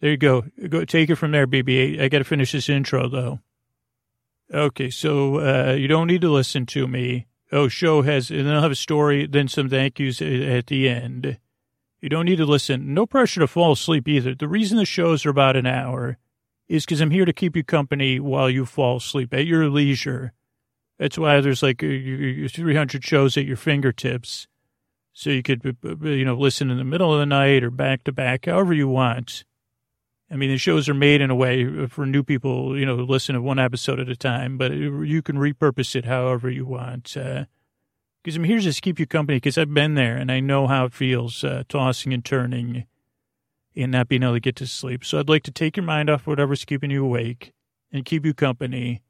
There 0.00 0.10
you 0.10 0.18
go. 0.18 0.44
Go 0.68 0.84
take 0.84 1.08
it 1.08 1.16
from 1.16 1.30
there, 1.30 1.46
BB-8. 1.46 2.00
I 2.00 2.08
got 2.08 2.18
to 2.18 2.24
finish 2.24 2.52
this 2.52 2.68
intro 2.68 3.08
though. 3.08 3.40
Okay, 4.52 4.90
so 4.90 5.40
uh, 5.40 5.72
you 5.72 5.88
don't 5.88 6.06
need 6.06 6.20
to 6.20 6.30
listen 6.30 6.66
to 6.66 6.86
me. 6.86 7.26
Oh, 7.50 7.68
show 7.68 8.02
has, 8.02 8.30
and 8.30 8.46
then 8.46 8.54
I'll 8.54 8.62
have 8.62 8.72
a 8.72 8.76
story, 8.76 9.26
then 9.26 9.48
some 9.48 9.68
thank 9.68 9.98
yous 9.98 10.20
at 10.20 10.66
the 10.66 10.88
end. 10.88 11.38
You 12.00 12.08
don't 12.08 12.26
need 12.26 12.36
to 12.36 12.44
listen. 12.44 12.94
No 12.94 13.06
pressure 13.06 13.40
to 13.40 13.46
fall 13.46 13.72
asleep 13.72 14.06
either. 14.06 14.34
The 14.34 14.48
reason 14.48 14.76
the 14.76 14.84
shows 14.84 15.24
are 15.24 15.30
about 15.30 15.56
an 15.56 15.66
hour 15.66 16.18
is 16.68 16.84
because 16.84 17.00
I'm 17.00 17.10
here 17.10 17.24
to 17.24 17.32
keep 17.32 17.56
you 17.56 17.64
company 17.64 18.20
while 18.20 18.50
you 18.50 18.66
fall 18.66 18.96
asleep 18.96 19.32
at 19.32 19.46
your 19.46 19.68
leisure. 19.68 20.32
That's 20.98 21.18
why 21.18 21.40
there's 21.40 21.62
like 21.62 21.82
uh, 21.82 22.48
300 22.48 23.04
shows 23.04 23.36
at 23.36 23.44
your 23.44 23.56
fingertips. 23.56 24.46
So 25.12 25.30
you 25.30 25.42
could, 25.42 25.64
uh, 25.64 25.88
uh, 25.88 26.08
you 26.08 26.24
know, 26.24 26.34
listen 26.34 26.70
in 26.70 26.76
the 26.76 26.84
middle 26.84 27.12
of 27.12 27.20
the 27.20 27.26
night 27.26 27.64
or 27.64 27.70
back 27.70 28.04
to 28.04 28.12
back, 28.12 28.46
however 28.46 28.74
you 28.74 28.88
want. 28.88 29.44
I 30.30 30.36
mean, 30.36 30.50
the 30.50 30.58
shows 30.58 30.88
are 30.88 30.94
made 30.94 31.20
in 31.20 31.30
a 31.30 31.34
way 31.34 31.86
for 31.86 32.04
new 32.04 32.22
people, 32.22 32.78
you 32.78 32.84
know, 32.84 32.96
listen 32.96 33.34
to 33.34 33.40
one 33.40 33.58
episode 33.58 34.00
at 34.00 34.08
a 34.08 34.16
time, 34.16 34.58
but 34.58 34.72
you 34.72 35.22
can 35.22 35.36
repurpose 35.36 35.94
it 35.94 36.04
however 36.04 36.50
you 36.50 36.66
want. 36.66 37.16
Because 38.26 38.38
I'm 38.38 38.42
here 38.42 38.58
just 38.58 38.78
to 38.78 38.82
keep 38.82 38.98
you 38.98 39.06
company 39.06 39.36
because 39.36 39.56
I've 39.56 39.72
been 39.72 39.94
there 39.94 40.16
and 40.16 40.32
I 40.32 40.40
know 40.40 40.66
how 40.66 40.86
it 40.86 40.92
feels 40.92 41.44
uh, 41.44 41.62
tossing 41.68 42.12
and 42.12 42.24
turning 42.24 42.84
and 43.76 43.92
not 43.92 44.08
being 44.08 44.24
able 44.24 44.32
to 44.32 44.40
get 44.40 44.56
to 44.56 44.66
sleep. 44.66 45.04
So 45.04 45.20
I'd 45.20 45.28
like 45.28 45.44
to 45.44 45.52
take 45.52 45.76
your 45.76 45.86
mind 45.86 46.10
off 46.10 46.26
whatever's 46.26 46.64
keeping 46.64 46.90
you 46.90 47.04
awake 47.04 47.52
and 47.92 48.04
keep 48.04 48.26
you 48.26 48.34
company 48.34 49.00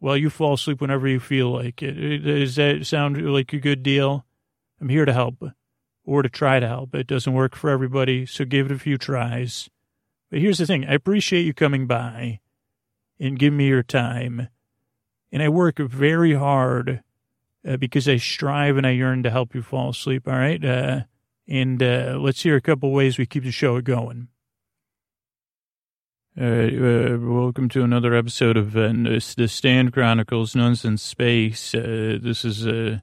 while 0.00 0.16
you 0.16 0.28
fall 0.28 0.54
asleep 0.54 0.80
whenever 0.80 1.06
you 1.06 1.20
feel 1.20 1.52
like 1.52 1.84
it. 1.84 1.92
Does 2.24 2.56
that 2.56 2.84
sound 2.84 3.32
like 3.32 3.52
a 3.52 3.60
good 3.60 3.84
deal? 3.84 4.26
I'm 4.80 4.88
here 4.88 5.04
to 5.04 5.12
help 5.12 5.44
or 6.04 6.22
to 6.22 6.28
try 6.28 6.58
to 6.58 6.66
help. 6.66 6.96
It 6.96 7.06
doesn't 7.06 7.32
work 7.32 7.54
for 7.54 7.70
everybody, 7.70 8.26
so 8.26 8.44
give 8.44 8.66
it 8.66 8.72
a 8.72 8.78
few 8.80 8.98
tries. 8.98 9.70
But 10.32 10.40
here's 10.40 10.58
the 10.58 10.66
thing 10.66 10.84
I 10.84 10.94
appreciate 10.94 11.46
you 11.46 11.54
coming 11.54 11.86
by 11.86 12.40
and 13.20 13.38
giving 13.38 13.58
me 13.58 13.68
your 13.68 13.84
time. 13.84 14.48
And 15.30 15.44
I 15.44 15.48
work 15.48 15.78
very 15.78 16.34
hard 16.34 17.04
uh, 17.66 17.76
because 17.76 18.08
I 18.08 18.16
strive 18.16 18.76
and 18.76 18.86
I 18.86 18.90
yearn 18.90 19.22
to 19.22 19.30
help 19.30 19.54
you 19.54 19.62
fall 19.62 19.90
asleep. 19.90 20.26
All 20.26 20.34
right. 20.34 20.62
Uh, 20.64 21.00
and 21.48 21.82
uh, 21.82 22.18
let's 22.20 22.42
hear 22.42 22.56
a 22.56 22.60
couple 22.60 22.92
ways 22.92 23.18
we 23.18 23.26
keep 23.26 23.44
the 23.44 23.50
show 23.50 23.80
going. 23.80 24.28
Uh, 26.40 27.18
welcome 27.20 27.68
to 27.68 27.82
another 27.84 28.14
episode 28.14 28.56
of 28.56 28.74
uh, 28.74 28.88
the 28.88 29.48
Stan 29.48 29.90
Chronicles, 29.90 30.56
Nuns 30.56 30.82
in 30.84 30.96
Space. 30.96 31.74
Uh, 31.74 32.18
this 32.22 32.42
is, 32.42 32.66
I 32.66 33.02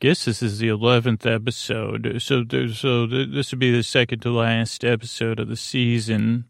guess 0.00 0.24
this 0.24 0.42
is 0.42 0.58
the 0.58 0.68
11th 0.68 1.26
episode. 1.26 2.22
So, 2.22 2.44
so 2.72 3.06
this 3.06 3.52
would 3.52 3.58
be 3.58 3.72
the 3.72 3.82
second 3.82 4.20
to 4.20 4.30
last 4.30 4.84
episode 4.84 5.38
of 5.38 5.48
the 5.48 5.56
season. 5.56 6.46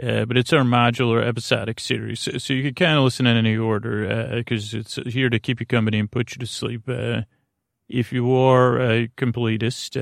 Uh, 0.00 0.24
but 0.24 0.36
it's 0.36 0.52
our 0.52 0.62
modular 0.62 1.26
episodic 1.26 1.80
series. 1.80 2.20
So, 2.20 2.38
so 2.38 2.52
you 2.52 2.62
can 2.62 2.74
kind 2.74 2.98
of 2.98 3.04
listen 3.04 3.26
in 3.26 3.36
any 3.36 3.56
order 3.56 4.32
because 4.36 4.74
uh, 4.74 4.78
it's 4.78 4.96
here 5.06 5.28
to 5.28 5.40
keep 5.40 5.58
you 5.58 5.66
company 5.66 5.98
and 5.98 6.10
put 6.10 6.32
you 6.32 6.38
to 6.38 6.46
sleep. 6.46 6.88
Uh, 6.88 7.22
if 7.88 8.12
you 8.12 8.32
are 8.32 8.80
a 8.80 9.08
completist, 9.16 9.96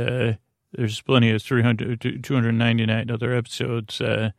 there's 0.72 1.00
plenty 1.00 1.30
of 1.30 1.42
300, 1.42 2.22
299 2.22 3.10
other 3.10 3.34
episodes, 3.34 4.00
uh, 4.00 4.30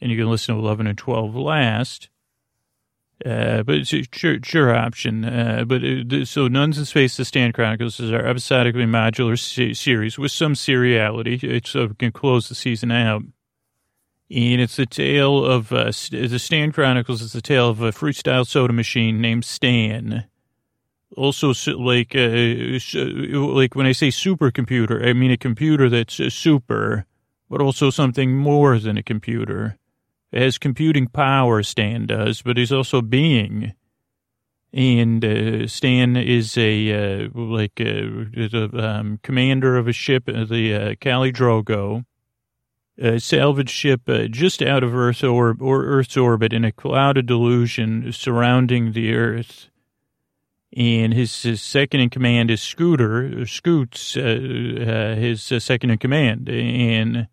and 0.00 0.10
you 0.10 0.16
can 0.16 0.30
listen 0.30 0.54
to 0.54 0.60
11 0.60 0.86
and 0.86 0.96
12 0.96 1.34
last. 1.34 2.08
Uh, 3.24 3.62
but 3.62 3.76
it's 3.76 3.94
a 3.94 4.04
sure, 4.12 4.38
sure 4.42 4.74
option. 4.74 5.24
Uh, 5.24 5.64
but 5.66 5.82
it, 5.82 6.28
so 6.28 6.48
Nuns 6.48 6.78
in 6.78 6.84
Space, 6.84 7.16
The 7.16 7.24
Stan 7.24 7.52
Chronicles 7.52 7.98
is 7.98 8.12
our 8.12 8.26
episodically 8.26 8.84
modular 8.84 9.38
se- 9.38 9.74
series 9.74 10.18
with 10.18 10.32
some 10.32 10.52
seriality. 10.52 11.42
It's 11.42 11.70
so 11.70 11.86
we 11.86 11.94
can 11.94 12.12
close 12.12 12.48
the 12.48 12.54
season 12.54 12.90
out. 12.90 13.22
And 14.28 14.60
it's 14.60 14.76
the 14.76 14.86
tale 14.86 15.44
of, 15.44 15.72
uh, 15.72 15.92
the 16.10 16.38
Stan 16.38 16.72
Chronicles 16.72 17.22
It's 17.22 17.32
the 17.32 17.40
tale 17.40 17.68
of 17.68 17.80
a 17.80 17.92
freestyle 17.92 18.46
soda 18.46 18.72
machine 18.72 19.20
named 19.20 19.44
Stan 19.44 20.26
also 21.16 21.52
like 21.78 22.14
uh, 22.14 22.78
like 23.54 23.74
when 23.74 23.86
I 23.86 23.92
say 23.92 24.08
supercomputer, 24.08 25.06
I 25.06 25.12
mean 25.12 25.30
a 25.30 25.36
computer 25.36 25.88
that's 25.88 26.20
uh, 26.20 26.30
super, 26.30 27.06
but 27.48 27.60
also 27.60 27.90
something 27.90 28.36
more 28.36 28.78
than 28.78 28.98
a 28.98 29.02
computer. 29.02 29.78
It 30.32 30.42
has 30.42 30.58
computing 30.58 31.06
power, 31.08 31.62
Stan 31.62 32.06
does, 32.06 32.42
but 32.42 32.56
he's 32.56 32.72
also 32.72 33.00
being. 33.00 33.74
And 34.72 35.24
uh, 35.24 35.66
Stan 35.68 36.16
is 36.16 36.58
a 36.58 37.24
uh, 37.24 37.28
like 37.34 37.80
uh, 37.80 38.28
is 38.34 38.52
a 38.52 38.68
um, 38.76 39.20
commander 39.22 39.76
of 39.76 39.88
a 39.88 39.92
ship, 39.92 40.28
uh, 40.28 40.44
the 40.44 40.74
uh, 40.74 40.94
Kali 41.00 41.32
Drogo, 41.32 42.04
a 42.98 43.20
salvage 43.20 43.70
ship 43.70 44.02
uh, 44.08 44.26
just 44.28 44.62
out 44.62 44.82
of 44.82 44.94
Earth 44.94 45.22
or, 45.22 45.56
or 45.60 45.84
Earth's 45.84 46.16
orbit 46.16 46.52
in 46.52 46.64
a 46.64 46.72
cloud 46.72 47.18
of 47.18 47.26
delusion 47.26 48.12
surrounding 48.12 48.92
the 48.92 49.14
Earth 49.14 49.68
and 50.76 51.14
his, 51.14 51.42
his, 51.42 51.62
second 51.62 52.00
in 52.00 52.10
command 52.10 52.50
is 52.50 52.60
Scooter, 52.60 53.46
Scoots, 53.46 54.14
uh, 54.16 54.20
uh, 54.20 55.14
his 55.14 55.50
uh, 55.50 55.58
second 55.58 55.90
in 55.90 55.96
command. 55.96 56.50
And 56.50 57.28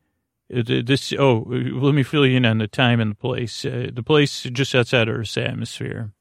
this, 0.50 1.14
oh, 1.20 1.46
let 1.48 1.94
me 1.94 2.04
fill 2.04 2.26
you 2.26 2.38
in 2.38 2.46
on 2.46 2.60
the 2.60 2.68
time 2.68 3.02
and 3.02 3.12
the 3.12 3.16
place. 3.16 3.66
Uh, 3.66 3.90
the 3.92 4.02
place 4.02 4.44
just 4.44 4.74
outside 4.74 5.10
Earth's 5.10 5.38
atmosphere. 5.38 6.14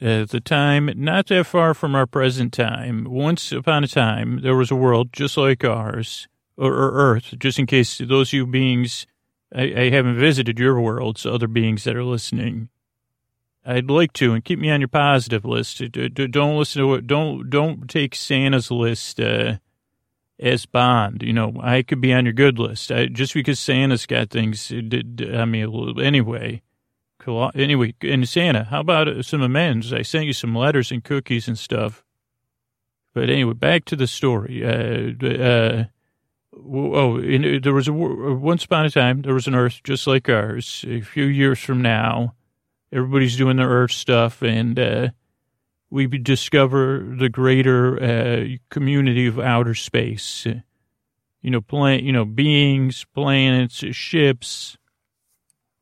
At 0.00 0.28
the 0.28 0.40
time, 0.40 0.90
not 0.94 1.26
that 1.28 1.46
far 1.46 1.74
from 1.74 1.96
our 1.96 2.06
present 2.06 2.52
time, 2.52 3.06
once 3.08 3.50
upon 3.50 3.82
a 3.82 3.88
time, 3.88 4.42
there 4.42 4.54
was 4.54 4.70
a 4.70 4.76
world 4.76 5.08
just 5.12 5.36
like 5.36 5.64
ours, 5.64 6.28
or, 6.56 6.72
or 6.72 6.92
Earth, 6.92 7.34
just 7.38 7.58
in 7.58 7.66
case 7.66 7.98
those 7.98 8.32
you 8.32 8.46
beings, 8.46 9.06
I, 9.54 9.62
I 9.62 9.90
haven't 9.90 10.18
visited 10.18 10.58
your 10.58 10.80
worlds, 10.80 11.26
other 11.26 11.48
beings 11.48 11.84
that 11.84 11.96
are 11.96 12.04
listening 12.04 12.68
I'd 13.66 13.90
like 13.90 14.12
to, 14.14 14.32
and 14.32 14.44
keep 14.44 14.60
me 14.60 14.70
on 14.70 14.80
your 14.80 14.88
positive 14.88 15.44
list. 15.44 15.82
Don't 15.90 16.58
listen 16.58 16.82
to 16.82 16.94
it. 16.94 17.06
Don't 17.08 17.50
don't 17.50 17.90
take 17.90 18.14
Santa's 18.14 18.70
list 18.70 19.18
uh, 19.18 19.56
as 20.38 20.66
Bond. 20.66 21.22
You 21.22 21.32
know, 21.32 21.54
I 21.60 21.82
could 21.82 22.00
be 22.00 22.12
on 22.12 22.26
your 22.26 22.32
good 22.32 22.60
list. 22.60 22.92
I, 22.92 23.06
just 23.06 23.34
because 23.34 23.58
Santa's 23.58 24.06
got 24.06 24.30
things, 24.30 24.70
I 24.72 25.44
mean, 25.44 26.00
anyway. 26.00 26.62
Anyway, 27.56 27.92
and 28.02 28.28
Santa, 28.28 28.62
how 28.62 28.78
about 28.78 29.24
some 29.24 29.42
amends? 29.42 29.92
I 29.92 30.02
sent 30.02 30.26
you 30.26 30.32
some 30.32 30.54
letters 30.54 30.92
and 30.92 31.02
cookies 31.02 31.48
and 31.48 31.58
stuff. 31.58 32.04
But 33.14 33.30
anyway, 33.30 33.54
back 33.54 33.84
to 33.86 33.96
the 33.96 34.06
story. 34.06 34.64
Uh, 34.64 35.26
uh, 35.26 35.84
oh, 36.56 37.18
in, 37.18 37.60
there 37.62 37.74
was 37.74 37.88
a 37.88 37.92
once 37.92 38.64
upon 38.64 38.86
a 38.86 38.90
time 38.90 39.22
there 39.22 39.34
was 39.34 39.46
an 39.46 39.54
Earth 39.54 39.80
just 39.84 40.06
like 40.06 40.28
ours. 40.28 40.84
A 40.88 41.00
few 41.00 41.24
years 41.24 41.58
from 41.58 41.82
now, 41.82 42.34
everybody's 42.92 43.36
doing 43.36 43.56
their 43.56 43.68
Earth 43.68 43.92
stuff, 43.92 44.42
and 44.42 44.78
uh, 44.78 45.08
we 45.90 46.06
discover 46.06 47.06
the 47.18 47.28
greater 47.28 48.02
uh, 48.02 48.56
community 48.70 49.26
of 49.26 49.38
outer 49.38 49.74
space. 49.74 50.46
You 51.42 51.50
know, 51.50 51.60
plan, 51.60 52.04
you 52.04 52.12
know, 52.12 52.24
beings, 52.24 53.04
planets, 53.14 53.84
ships, 53.94 54.76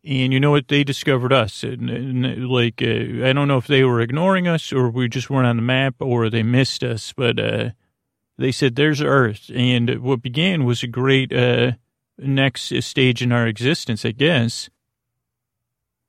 and 0.04 0.34
you 0.34 0.40
know 0.40 0.50
what? 0.50 0.68
They 0.68 0.84
discovered 0.84 1.32
us. 1.32 1.62
And, 1.62 1.88
and 1.88 2.48
like, 2.48 2.82
uh, 2.82 3.24
I 3.26 3.32
don't 3.32 3.48
know 3.48 3.56
if 3.56 3.66
they 3.66 3.84
were 3.84 4.00
ignoring 4.00 4.46
us 4.46 4.72
or 4.72 4.90
we 4.90 5.08
just 5.08 5.30
weren't 5.30 5.46
on 5.46 5.56
the 5.56 5.62
map 5.62 5.94
or 5.98 6.28
they 6.28 6.42
missed 6.42 6.84
us, 6.84 7.14
but 7.16 7.38
uh, 7.38 7.70
they 8.38 8.52
said, 8.52 8.76
"There's 8.76 9.02
Earth," 9.02 9.50
and 9.54 10.00
what 10.00 10.22
began 10.22 10.64
was 10.64 10.82
a 10.82 10.88
great 10.88 11.32
uh, 11.32 11.72
next 12.18 12.72
stage 12.82 13.22
in 13.22 13.32
our 13.32 13.46
existence, 13.46 14.04
I 14.04 14.12
guess. 14.12 14.70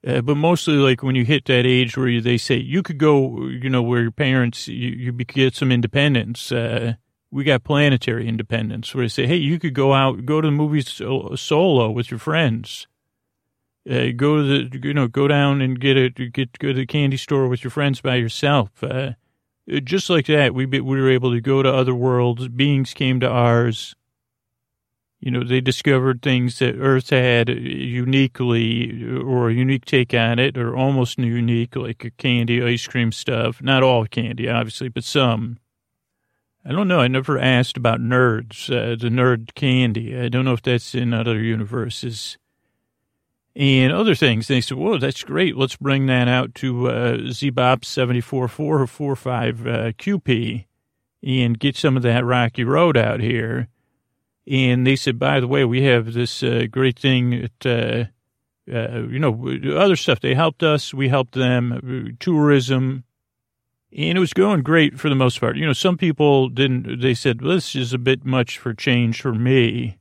Uh, 0.05 0.22
but 0.22 0.38
mostly 0.38 0.75
like 0.75 1.01
when 1.01 1.15
you 1.15 1.25
hit 1.25 1.46
that 1.46 1.65
age 1.65 1.98
where 1.98 2.08
you, 2.08 2.22
they 2.22 2.38
say 2.38 2.55
you 2.58 2.84
could 2.84 3.00
go, 3.00 3.48
you 3.48 3.70
know, 3.70 3.82
where 3.82 4.03
your 4.03 4.12
parents, 4.12 4.67
you, 4.67 4.89
you 4.89 5.12
get 5.12 5.55
some 5.55 5.72
independence. 5.72 6.51
Uh, 6.51 6.94
we 7.32 7.44
got 7.44 7.63
planetary 7.63 8.27
independence 8.27 8.94
where 8.94 9.03
they 9.03 9.10
say, 9.10 9.25
hey, 9.25 9.36
you 9.36 9.58
could 9.58 9.74
go 9.74 9.94
out, 9.94 10.25
go 10.25 10.41
to 10.41 10.48
the 10.48 10.51
movies 10.51 11.01
solo 11.36 11.89
with 11.89 12.12
your 12.12 12.20
friends. 12.20 12.88
Uh, 13.89 14.10
go 14.15 14.38
to 14.38 14.70
the, 14.70 14.79
you 14.88 14.94
know, 14.94 15.08
go 15.08 15.27
down 15.27 15.62
and 15.62 15.79
get 15.79 15.98
a, 15.98 16.10
get, 16.10 16.58
go 16.60 16.70
to 16.70 16.74
the 16.75 16.86
candy 16.86 17.17
store 17.17 17.48
with 17.48 17.63
your 17.63 17.72
friends 17.72 18.00
by 18.00 18.15
yourself. 18.15 18.84
Uh, 18.84 19.12
just 19.84 20.10
like 20.10 20.28
that, 20.28 20.54
we, 20.54 20.66
we 20.66 20.82
were 20.82 21.10
able 21.10 21.32
to 21.32 21.42
go 21.42 21.64
to 21.64 21.74
other 21.74 21.96
worlds. 21.96 22.48
Beings 22.48 22.94
came 22.94 23.20
to 23.20 23.30
ours 23.30 23.96
you 25.26 25.32
know, 25.32 25.44
they 25.44 25.60
discovered 25.60 26.22
things 26.22 26.60
that 26.60 26.78
Earth 26.80 27.10
had 27.10 27.50
uniquely 27.50 29.04
or 29.04 29.50
a 29.50 29.54
unique 29.54 29.86
take 29.86 30.14
on 30.14 30.38
it 30.38 30.56
or 30.56 30.76
almost 30.76 31.18
unique, 31.18 31.76
like 31.76 32.14
candy, 32.18 32.62
ice 32.64 32.86
cream 32.86 33.12
stuff. 33.12 33.60
Not 33.60 33.82
all 33.82 34.06
candy, 34.06 34.48
obviously, 34.48 34.88
but 34.88 35.04
some. 35.04 35.58
I 36.64 36.72
don't 36.72 36.88
know. 36.88 37.00
I 37.00 37.08
never 37.08 37.40
asked 37.40 37.76
about 37.76 38.00
nerds, 38.00 38.70
uh, 38.70 38.96
the 38.96 39.10
nerd 39.10 39.56
candy. 39.56 40.16
I 40.16 40.30
don't 40.30 40.46
know 40.46 40.54
if 40.54 40.62
that's 40.62 40.94
in 40.94 41.12
other 41.12 41.40
universes. 41.40 42.38
And 43.56 43.94
other 43.94 44.16
things. 44.16 44.48
They 44.48 44.60
said, 44.60 44.78
whoa, 44.78 44.98
that's 44.98 45.24
great. 45.24 45.56
Let's 45.56 45.78
bring 45.78 46.08
that 46.08 46.28
out 46.28 46.54
to 46.56 46.90
uh, 46.90 47.18
ZBOP 47.18 47.86
74445 47.86 49.68
uh, 49.68 49.72
QP 49.94 50.66
and 51.24 51.58
get 51.58 51.78
some 51.78 51.96
of 51.96 52.04
that 52.04 52.26
rocky 52.26 52.66
road 52.66 52.98
out 52.98 53.22
here 53.22 53.70
and 54.48 54.86
they 54.86 54.96
said, 54.96 55.18
by 55.18 55.40
the 55.40 55.48
way, 55.48 55.66
we 55.66 55.84
have 55.84 56.14
this 56.14 56.44
uh, 56.44 56.66
great 56.70 57.00
thing 57.00 57.34
at, 57.34 57.66
uh, 57.66 58.06
uh, 58.72 59.02
you 59.08 59.20
know, 59.20 59.76
other 59.76 59.96
stuff. 59.96 60.20
They 60.20 60.36
helped 60.36 60.62
us. 60.62 60.94
We 60.94 61.10
helped 61.10 61.34
them. 61.34 62.18
Tourism. 62.20 63.04
And 63.92 64.18
it 64.18 64.22
was 64.22 64.34
going 64.34 64.62
great 64.62 65.00
for 65.00 65.10
the 65.10 65.16
most 65.16 65.40
part. 65.40 65.58
You 65.58 65.66
know, 65.66 65.74
some 65.74 65.98
people 65.98 66.50
didn't, 66.50 67.02
they 67.02 67.14
said, 67.14 67.42
well, 67.42 67.56
this 67.56 67.76
is 67.76 67.94
a 67.94 67.98
bit 67.98 68.26
much 68.26 68.58
for 68.58 68.74
change 68.74 69.22
for 69.22 69.34
me. 69.34 69.98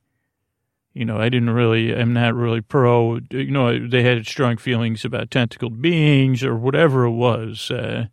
You 0.95 1.03
know, 1.03 1.17
I 1.17 1.27
didn't 1.27 1.49
really, 1.49 1.93
I'm 1.93 2.13
not 2.13 2.35
really 2.35 2.61
pro, 2.61 3.19
you 3.29 3.51
know, 3.51 3.85
they 3.85 4.01
had 4.01 4.25
strong 4.25 4.55
feelings 4.55 5.03
about 5.03 5.29
tentacled 5.29 5.81
beings 5.81 6.41
or 6.41 6.55
whatever 6.55 7.03
it 7.03 7.11
was. 7.11 7.69
Uh, 7.69 8.05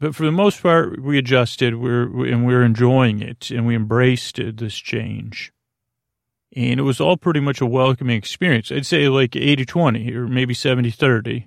but 0.00 0.14
for 0.14 0.24
the 0.24 0.32
most 0.32 0.62
part, 0.62 1.02
we 1.02 1.18
adjusted 1.18 1.76
we're, 1.76 2.26
and 2.26 2.46
we're 2.46 2.62
enjoying 2.62 3.20
it 3.20 3.50
and 3.50 3.66
we 3.66 3.76
embraced 3.76 4.40
this 4.56 4.74
change. 4.74 5.52
And 6.56 6.80
it 6.80 6.84
was 6.84 6.98
all 6.98 7.18
pretty 7.18 7.40
much 7.40 7.60
a 7.60 7.66
welcoming 7.66 8.16
experience. 8.16 8.72
I'd 8.72 8.86
say 8.86 9.10
like 9.10 9.36
80 9.36 9.66
20 9.66 10.14
or 10.14 10.26
maybe 10.26 10.54
70 10.54 10.90
30. 10.90 11.46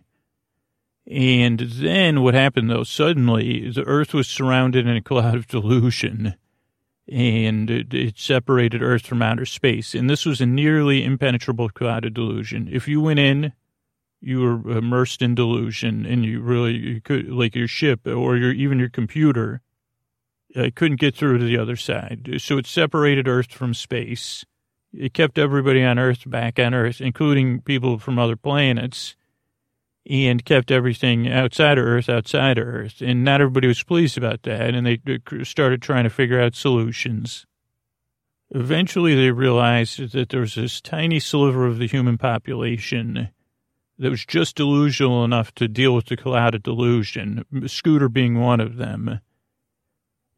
And 1.10 1.60
then 1.60 2.22
what 2.22 2.36
happened 2.36 2.70
though, 2.70 2.84
suddenly 2.84 3.72
the 3.72 3.84
earth 3.86 4.13
was 4.13 4.28
surrounded 4.28 4.86
in 4.86 4.96
a 4.96 5.02
cloud 5.02 5.34
of 5.34 5.48
delusion 5.48 6.36
and 7.12 7.69
it, 7.69 7.93
it, 7.93 8.19
separated 8.19 8.82
earth 8.82 9.06
from 9.06 9.22
outer 9.22 9.45
space. 9.45 9.95
And 9.95 10.10
this 10.10 10.26
was 10.26 10.41
a 10.41 10.45
nearly 10.45 11.04
impenetrable 11.04 11.69
cloud 11.69 12.06
of 12.06 12.13
delusion. 12.13 12.69
If 12.72 12.88
you 12.88 13.02
went 13.02 13.19
in 13.19 13.54
you 14.22 14.41
were 14.41 14.78
immersed 14.78 15.22
in 15.22 15.36
delusion 15.36 16.06
and 16.06 16.26
you 16.26 16.41
really 16.41 16.76
you 16.76 17.02
could 17.02 17.30
like 17.30 17.56
your 17.56 17.67
ship 17.67 18.06
or 18.06 18.36
your 18.36 18.52
even 18.52 18.80
your 18.80 18.89
computer 18.89 19.62
uh, 20.56 20.69
couldn't 20.76 21.00
get 21.00 21.15
through 21.15 21.38
to 21.38 21.45
the 21.45 21.58
other 21.58 21.76
side 21.76 22.30
so 22.39 22.58
it 22.58 22.65
separated 22.65 23.28
earth 23.28 23.52
from 23.52 23.74
space 23.74 24.45
it 24.91 25.13
kept 25.13 25.38
everybody 25.38 25.84
on 25.84 26.00
earth 26.00 26.30
back 26.30 26.60
on 26.60 26.74
earth 26.74 27.00
including 27.00 27.62
people 27.62 27.98
from 27.98 28.19
other 28.19 28.36
planets 28.36 29.15
and 30.08 30.46
kept 30.46 30.72
everything 30.72 31.28
outside 31.28 31.78
of 31.78 31.86
earth 31.86 32.10
outside 32.10 32.58
of 32.58 32.68
earth 32.68 33.02
and 33.02 33.24
not 33.24 33.42
everybody 33.42 33.68
was 33.68 33.84
pleased 33.84 34.18
about 34.18 34.44
that 34.44 34.74
and 34.74 34.86
they 34.86 35.00
started 35.44 35.82
trying 35.82 36.04
to 36.04 36.10
figure 36.10 36.42
out 36.42 36.56
solutions 36.56 37.46
eventually 38.52 39.16
they 39.16 39.32
realized 39.32 40.12
that 40.12 40.30
there 40.30 40.42
was 40.42 40.56
this 40.56 40.82
tiny 40.82 41.20
sliver 41.20 41.66
of 41.66 41.78
the 41.78 41.88
human 41.88 42.18
population 42.18 43.30
that 44.00 44.10
was 44.10 44.26
just 44.26 44.56
delusional 44.56 45.26
enough 45.26 45.54
to 45.56 45.68
deal 45.68 45.94
with 45.94 46.06
the 46.06 46.16
cloud 46.16 46.56
of 46.56 46.64
delusion, 46.64 47.44
Scooter 47.68 48.08
being 48.08 48.40
one 48.40 48.62
of 48.62 48.78
them. 48.78 49.20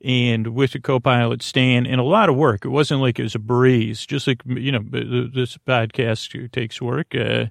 And 0.04 0.48
with 0.48 0.72
the 0.72 0.82
co-pilot 0.82 1.44
Stan, 1.44 1.86
and 1.86 2.02
a 2.02 2.04
lot 2.04 2.28
of 2.28 2.36
work. 2.36 2.66
It 2.66 2.70
wasn't 2.70 3.02
like 3.02 3.20
it 3.20 3.24
was 3.24 3.36
a 3.36 3.40
breeze, 3.40 4.04
just 4.08 4.26
like, 4.26 4.42
you 4.48 4.72
know, 4.72 4.82
this 4.82 5.58
podcast 5.58 6.52
takes 6.52 6.82
work 6.82 7.14
uh, 7.14 7.46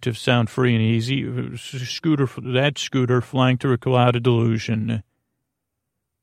to 0.00 0.12
sound 0.12 0.50
free 0.50 0.74
and 0.74 0.82
easy. 0.82 1.56
Scooter, 1.56 2.28
that 2.52 2.78
Scooter 2.78 3.20
flying 3.20 3.58
through 3.58 3.74
a 3.74 3.78
cloud 3.78 4.16
of 4.16 4.22
delusion. 4.22 5.02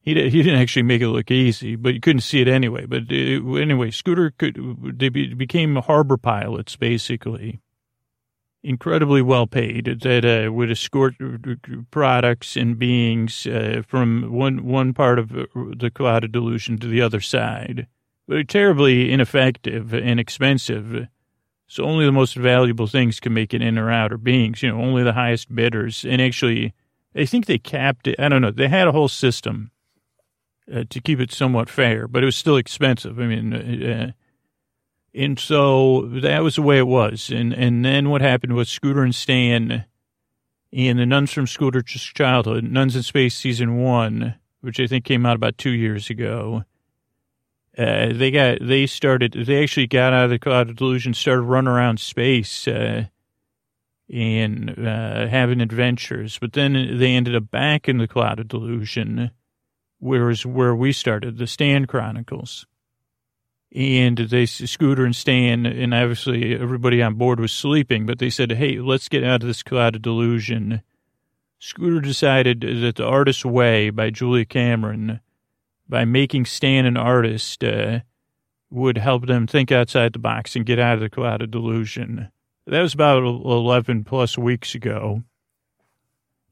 He, 0.02 0.14
he 0.30 0.44
didn't 0.44 0.60
actually 0.60 0.84
make 0.84 1.02
it 1.02 1.10
look 1.10 1.32
easy, 1.32 1.76
but 1.76 1.96
you 1.96 2.00
couldn't 2.00 2.22
see 2.22 2.42
it 2.42 2.48
anyway. 2.48 2.86
But 2.86 3.04
uh, 3.12 3.56
anyway, 3.56 3.92
Scooter 3.92 4.32
could, 4.38 4.60
they 5.00 5.10
became 5.10 5.78
harbor 5.78 6.18
pilots, 6.18 6.76
basically 6.76 7.62
incredibly 8.66 9.22
well 9.22 9.46
paid 9.48 9.86
that 10.02 10.26
uh, 10.26 10.52
would 10.52 10.72
escort 10.72 11.16
products 11.92 12.58
and 12.58 12.80
beings 12.80 13.46
uh, 13.46 13.84
from 13.88 14.34
one 14.34 14.66
one 14.66 14.94
part 14.94 15.20
of 15.20 15.30
the 15.30 15.92
cloud 15.94 16.24
of 16.24 16.32
delusion 16.32 16.78
to 16.80 16.88
the 16.88 17.02
other 17.02 17.22
side. 17.22 17.88
But 18.28 18.48
terribly 18.48 19.12
ineffective 19.12 19.94
and 19.94 20.20
expensive. 20.20 21.08
So 21.68 21.84
only 21.84 22.06
the 22.06 22.12
most 22.12 22.36
valuable 22.36 22.88
things 22.88 23.20
can 23.20 23.34
make 23.34 23.54
it 23.54 23.62
in 23.62 23.78
or 23.78 23.92
out, 23.92 24.14
or 24.14 24.18
beings. 24.18 24.62
You 24.62 24.72
know, 24.72 24.82
only 24.82 25.04
the 25.04 25.14
highest 25.14 25.54
bidders. 25.54 26.06
And 26.06 26.22
actually, 26.22 26.74
I 27.16 27.26
think 27.26 27.46
they 27.46 27.58
capped 27.58 28.08
it. 28.08 28.20
I 28.20 28.30
don't 28.30 28.42
know. 28.42 28.52
They 28.52 28.68
had 28.68 28.88
a 28.88 28.92
whole 28.92 29.08
system 29.08 29.72
uh, 30.74 30.84
to 30.90 31.02
keep 31.02 31.20
it 31.20 31.32
somewhat 31.32 31.70
fair, 31.70 32.08
but 32.08 32.24
it 32.24 32.26
was 32.26 32.36
still 32.36 32.58
expensive. 32.58 33.20
I 33.20 33.26
mean 33.26 33.54
uh, 33.54 34.12
and 35.16 35.40
so 35.40 36.08
that 36.08 36.44
was 36.44 36.56
the 36.56 36.62
way 36.62 36.78
it 36.78 36.88
was. 36.88 37.30
And 37.30 37.54
and 37.54 37.86
then 37.86 38.10
what 38.10 38.22
happened 38.22 38.54
was 38.54 38.70
Scooter 38.70 39.04
and 39.04 39.16
Stan 39.16 39.86
and 40.74 41.00
the 41.00 41.06
Nuns 41.06 41.32
from 41.32 41.48
Scooter's 41.48 41.86
Childhood, 41.86 42.66
Nuns 42.66 42.96
in 42.96 43.04
Space 43.04 43.36
Season 43.36 43.78
1, 43.78 44.36
which 44.60 44.80
I 44.80 44.88
think 44.88 45.06
came 45.06 45.26
out 45.26 45.38
about 45.38 45.58
two 45.58 45.72
years 45.72 46.10
ago. 46.10 46.66
Uh, 47.78 48.14
they 48.14 48.32
got, 48.32 48.60
they 48.62 48.86
started, 48.88 49.34
they 49.34 49.62
actually 49.62 49.88
got 49.88 50.14
out 50.14 50.26
of 50.26 50.30
the 50.30 50.40
cloud 50.40 50.70
of 50.70 50.78
delusion, 50.78 51.14
started 51.14 51.42
running 51.42 51.68
around 51.68 52.00
space, 52.00 52.68
uh, 52.68 53.06
and, 54.12 54.70
uh, 54.80 55.28
having 55.28 55.60
adventures. 55.60 56.38
But 56.40 56.54
then 56.54 56.98
they 56.98 57.16
ended 57.16 57.36
up 57.36 57.52
back 57.52 57.90
in 57.90 57.98
the 57.98 58.08
cloud 58.08 58.40
of 58.40 58.48
delusion, 58.48 59.32
whereas 60.00 60.46
where 60.46 60.76
we 60.76 60.94
started, 60.94 61.38
the 61.38 61.48
Stan 61.48 61.86
Chronicles 61.86 62.66
and 63.76 64.18
they 64.18 64.46
Scooter 64.46 65.04
and 65.04 65.16
Stan 65.16 65.66
and 65.66 65.94
obviously 65.94 66.56
everybody 66.56 67.02
on 67.02 67.16
board 67.16 67.42
was 67.42 67.52
sleeping, 67.52 68.06
but 68.06 68.20
they 68.20 68.30
said, 68.30 68.54
"Hey, 68.54 68.80
let's 68.80 69.10
get 69.10 69.24
out 69.24 69.44
of 69.44 69.48
this 69.48 69.64
cloud 69.64 69.98
of 69.98 70.02
delusion." 70.02 70.82
Scooter 71.60 72.00
decided 72.00 72.62
that 72.62 72.96
the 72.96 73.06
artist's 73.06 73.44
way 73.44 73.90
by 73.90 74.12
Julia 74.12 74.46
Cameron, 74.46 75.20
by 75.88 76.06
making 76.06 76.46
Stan 76.46 76.86
an 76.86 76.98
artist, 76.98 77.64
uh, 77.64 78.00
would 78.70 78.98
help 78.98 79.28
them 79.28 79.48
think 79.48 79.72
outside 79.72 80.14
the 80.14 80.20
box 80.20 80.56
and 80.56 80.66
get 80.66 80.80
out 80.80 80.96
of 80.96 81.00
the 81.02 81.10
cloud 81.10 81.42
of 81.42 81.52
delusion. 81.52 82.30
That 82.68 82.82
was 82.82 82.94
about 82.94 83.24
eleven 83.24 84.04
plus 84.04 84.38
weeks 84.38 84.74
ago, 84.74 85.24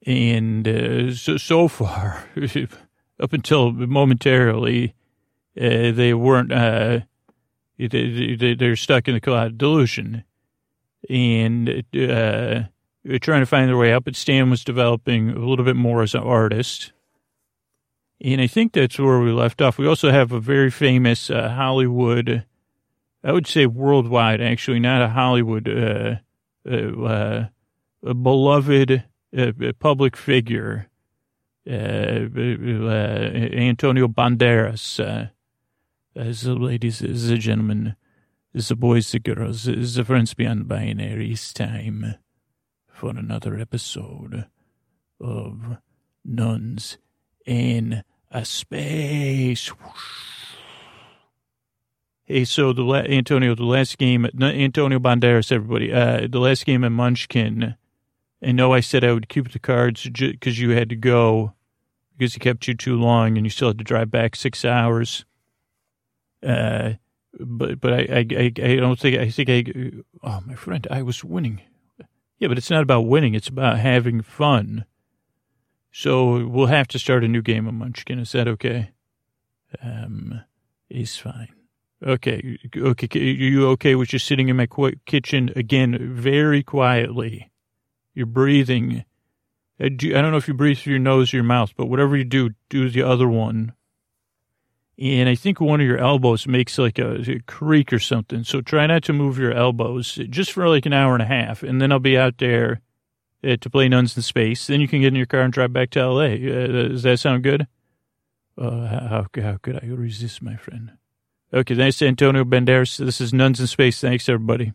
and 0.06 0.68
uh, 0.68 1.14
so 1.14 1.38
so 1.38 1.68
far, 1.68 2.28
up 3.20 3.34
until 3.34 3.72
momentarily 3.72 4.94
uh, 5.60 5.92
they 5.92 6.14
weren't, 6.14 6.52
uh, 6.52 7.02
they, 7.78 8.56
they're 8.58 8.76
stuck 8.76 9.08
in 9.08 9.14
the 9.14 9.22
cloud 9.22 9.48
of 9.48 9.58
delusion. 9.58 10.24
And 11.10 11.70
uh, 11.70 12.64
they're 13.04 13.20
trying 13.20 13.42
to 13.42 13.46
find 13.46 13.70
their 13.70 13.78
way 13.78 13.94
out, 13.94 14.06
but 14.06 14.16
Stan 14.16 14.50
was 14.50 14.64
developing 14.64 15.30
a 15.30 15.40
little 15.40 15.66
bit 15.66 15.76
more 15.76 16.02
as 16.02 16.16
an 16.16 16.24
artist. 16.24 16.94
And 18.22 18.42
I 18.42 18.48
think 18.48 18.74
that's 18.74 19.00
where 19.00 19.20
we 19.20 19.32
left 19.32 19.62
off. 19.62 19.78
We 19.78 19.88
also 19.88 20.12
have 20.12 20.32
a 20.32 20.40
very 20.40 20.72
famous 20.72 21.30
uh, 21.30 21.50
Hollywood, 21.50 22.46
I 23.24 23.32
would 23.32 23.48
say 23.48 23.66
worldwide, 23.66 24.42
actually, 24.42 24.80
not 24.80 25.02
a 25.02 25.10
Hollywood, 25.10 25.68
uh, 25.68 26.16
uh, 26.70 27.04
uh 27.04 27.48
a 28.06 28.14
beloved 28.14 29.04
uh, 29.38 29.52
public 29.80 30.18
figure, 30.18 30.90
uh, 31.66 31.72
Antonio 31.72 32.30
Banderas. 34.10 35.30
as 36.16 36.42
the 36.42 36.54
ladies, 36.54 37.00
the 37.00 37.38
gentlemen, 37.38 37.96
the 38.54 38.76
boys, 38.76 39.12
the 39.12 39.20
girls, 39.20 39.64
the 39.64 40.04
friends 40.06 40.34
beyond 40.34 40.68
binary, 40.68 41.32
it's 41.32 41.54
time 41.54 42.16
for 42.90 43.12
another 43.12 43.58
episode 43.58 44.48
of 45.20 45.78
Nuns 46.26 46.98
in 47.46 48.04
a 48.32 48.46
Space. 48.46 49.72
Hey, 52.26 52.46
so 52.46 52.74
the 52.74 52.84
Antonio, 53.10 53.54
the 53.54 53.66
last 53.66 53.98
game, 53.98 54.26
Antonio 54.42 55.00
Banderas, 55.00 55.52
everybody, 55.52 55.92
uh, 55.92 56.28
the 56.30 56.40
last 56.40 56.66
game 56.66 56.84
in 56.84 56.94
Munchkin. 56.94 57.76
I 58.42 58.52
know 58.52 58.74
I 58.74 58.80
said 58.80 59.04
I 59.04 59.14
would 59.14 59.30
keep 59.30 59.52
the 59.52 59.60
cards 59.60 60.08
because 60.10 60.60
you 60.60 60.72
had 60.72 60.90
to 60.90 60.96
go 60.96 61.54
because 62.18 62.34
he 62.34 62.40
kept 62.40 62.68
you 62.68 62.74
too 62.74 62.96
long 62.96 63.38
and 63.38 63.46
you 63.46 63.50
still 63.50 63.70
had 63.70 63.78
to 63.78 63.84
drive 63.84 64.12
back 64.12 64.36
six 64.36 64.66
hours. 64.66 65.26
Uh, 66.42 66.94
but 67.40 67.80
but 67.80 67.94
I, 67.94 67.98
I 67.98 68.28
I 68.38 68.54
I 68.64 68.76
don't 68.76 69.00
think 69.00 69.18
I 69.18 69.30
think 69.30 69.50
I 69.50 69.64
oh 70.24 70.42
my 70.46 70.56
friend 70.56 70.88
I 70.92 71.02
was 71.02 71.24
winning. 71.24 71.62
Yeah, 72.40 72.48
but 72.48 72.58
it's 72.58 72.70
not 72.70 72.84
about 72.84 73.02
winning. 73.02 73.36
It's 73.36 73.48
about 73.48 73.80
having 73.80 74.22
fun. 74.22 74.86
So 75.96 76.48
we'll 76.48 76.66
have 76.66 76.88
to 76.90 77.00
start 77.00 77.24
a 77.24 77.28
new 77.28 77.44
game 77.44 77.68
of 77.68 77.76
Munchkin. 77.76 78.18
Is 78.18 78.32
that 78.32 78.48
okay? 78.48 78.92
Um, 79.80 80.42
it's 80.90 81.18
fine. 81.18 81.54
Okay, 82.04 82.58
okay. 82.76 83.08
Are 83.14 83.24
you 83.24 83.70
okay 83.70 83.94
with 83.94 84.10
just 84.10 84.26
sitting 84.26 84.50
in 84.50 84.58
my 84.58 84.68
kitchen 85.06 85.52
again, 85.56 86.16
very 86.16 86.64
quietly? 86.64 87.52
You're 88.16 88.26
breathing. 88.26 89.06
I 89.80 89.90
don't 89.90 90.32
know 90.32 90.38
if 90.38 90.48
you 90.48 90.56
breathe 90.56 90.80
through 90.80 90.94
your 90.94 91.00
nose 91.00 91.32
or 91.32 91.38
your 91.38 91.44
mouth, 91.44 91.74
but 91.78 91.86
whatever 91.86 92.18
you 92.18 92.24
do, 92.24 92.50
do 92.70 92.90
the 92.90 93.04
other 93.04 93.30
one. 93.30 93.74
And 94.98 95.30
I 95.30 95.36
think 95.36 95.62
one 95.62 95.80
of 95.80 95.86
your 95.86 96.00
elbows 96.00 96.48
makes 96.48 96.80
like 96.80 96.98
a, 96.98 97.22
a 97.22 97.40
creak 97.42 97.94
or 97.94 98.00
something. 98.00 98.44
So 98.44 98.62
try 98.62 98.88
not 98.88 99.04
to 99.04 99.14
move 99.14 99.38
your 99.38 99.54
elbows 99.54 100.16
just 100.30 100.52
for 100.52 100.68
like 100.68 100.88
an 100.88 100.94
hour 100.94 101.14
and 101.14 101.22
a 101.22 101.28
half, 101.28 101.62
and 101.62 101.80
then 101.80 101.92
I'll 101.92 102.00
be 102.00 102.18
out 102.18 102.40
there 102.40 102.82
uh, 103.44 103.58
to 103.58 103.70
play 103.70 103.90
Nuns 103.90 104.16
in 104.16 104.24
Space. 104.24 104.68
Then 104.68 104.82
you 104.82 104.88
can 104.88 105.02
get 105.02 105.08
in 105.10 105.16
your 105.16 105.26
car 105.26 105.42
and 105.42 105.54
drive 105.54 105.74
back 105.74 105.90
to 105.92 106.00
L.A. 106.00 106.34
Uh, 106.36 106.68
does 106.90 107.04
that 107.04 107.20
sound 107.20 107.44
good? 107.44 107.68
Uh, 108.58 108.88
how, 108.88 109.26
how 109.36 109.58
could 109.62 109.84
I 109.84 109.88
resist, 109.88 110.42
my 110.42 110.56
friend? 110.56 110.92
Okay, 111.54 111.76
thanks 111.76 111.98
to 111.98 112.08
Antonio 112.08 112.44
Banderas. 112.44 112.98
This 112.98 113.22
is 113.22 113.34
Nuns 113.34 113.60
in 113.60 113.68
Space. 113.68 114.02
Thanks, 114.02 114.28
everybody. 114.28 114.74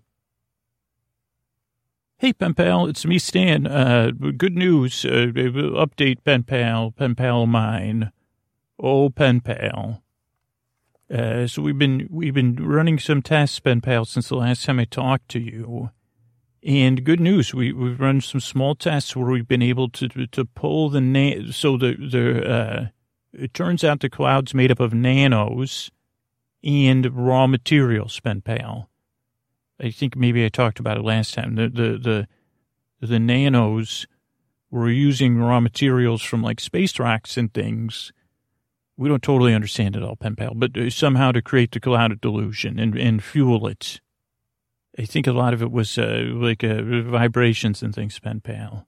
Hey, 2.19 2.33
pen 2.33 2.55
pal, 2.55 2.87
it's 2.87 3.07
me, 3.07 3.19
Stan. 3.19 3.67
Uh, 3.67 4.11
good 4.11 4.57
news. 4.57 5.05
Uh, 5.05 5.31
update, 5.35 6.25
pen 6.25 6.43
pal, 6.43 6.91
pen 6.91 7.15
pal 7.15 7.47
mine. 7.47 8.11
Oh, 8.79 9.09
pen 9.09 9.41
pal. 9.41 10.03
Uh, 11.13 11.47
so 11.47 11.63
we've 11.63 11.79
been 11.79 12.09
we've 12.11 12.35
been 12.35 12.57
running 12.57 12.99
some 12.99 13.23
tests, 13.23 13.61
pen 13.61 13.81
pal, 13.81 14.05
since 14.05 14.29
the 14.29 14.37
last 14.37 14.65
time 14.65 14.81
I 14.81 14.85
talked 14.85 15.29
to 15.31 15.39
you. 15.39 15.91
And 16.65 17.05
good 17.05 17.21
news, 17.21 17.55
we, 17.55 17.73
we've 17.73 18.01
run 18.01 18.21
some 18.21 18.41
small 18.41 18.75
tests 18.75 19.15
where 19.15 19.31
we've 19.31 19.47
been 19.47 19.63
able 19.63 19.89
to, 19.91 20.09
to 20.09 20.45
pull 20.45 20.91
the, 20.91 21.01
na- 21.01 21.53
so 21.53 21.77
the, 21.77 21.95
the, 21.95 22.51
uh, 22.51 22.87
it 23.33 23.55
turns 23.55 23.85
out 23.85 24.01
the 24.01 24.11
cloud's 24.11 24.55
made 24.55 24.73
up 24.73 24.81
of 24.81 24.93
nanos 24.93 25.91
and 26.65 27.07
raw 27.15 27.47
materials, 27.47 28.19
pen 28.21 28.41
pal. 28.41 28.91
I 29.81 29.91
think 29.91 30.17
maybe 30.17 30.45
I 30.45 30.49
talked 30.49 30.81
about 30.81 30.97
it 30.97 31.05
last 31.05 31.35
time. 31.35 31.55
The, 31.55 31.69
the, 31.69 32.27
the, 33.01 33.07
the 33.07 33.21
nanos 33.21 34.07
were 34.71 34.91
using 34.91 35.39
raw 35.39 35.61
materials 35.61 36.23
from 36.23 36.43
like 36.43 36.59
space 36.59 36.99
rocks 36.99 37.37
and 37.37 37.55
things. 37.55 38.13
We 38.97 39.09
don't 39.09 39.23
totally 39.23 39.55
understand 39.55 39.95
it 39.95 40.03
all, 40.03 40.17
pen 40.17 40.35
pal, 40.35 40.55
but 40.57 40.77
uh, 40.77 40.91
somehow 40.91 41.31
to 41.31 41.41
create 41.41 41.71
the 41.71 41.79
cloud 41.79 42.11
of 42.11 42.21
delusion 42.21 42.81
and, 42.81 42.99
and 42.99 43.23
fuel 43.23 43.69
it 43.69 44.01
I 44.99 45.05
think 45.05 45.29
a 45.29 45.33
lot 45.33 45.55
of 45.55 45.63
it 45.63 45.71
was 45.71 45.97
uh, 45.97 46.25
like 46.33 46.65
uh, 46.65 46.83
vibrations 46.83 47.83
and 47.83 47.95
things, 47.95 48.19
pen 48.19 48.41
pal. 48.41 48.87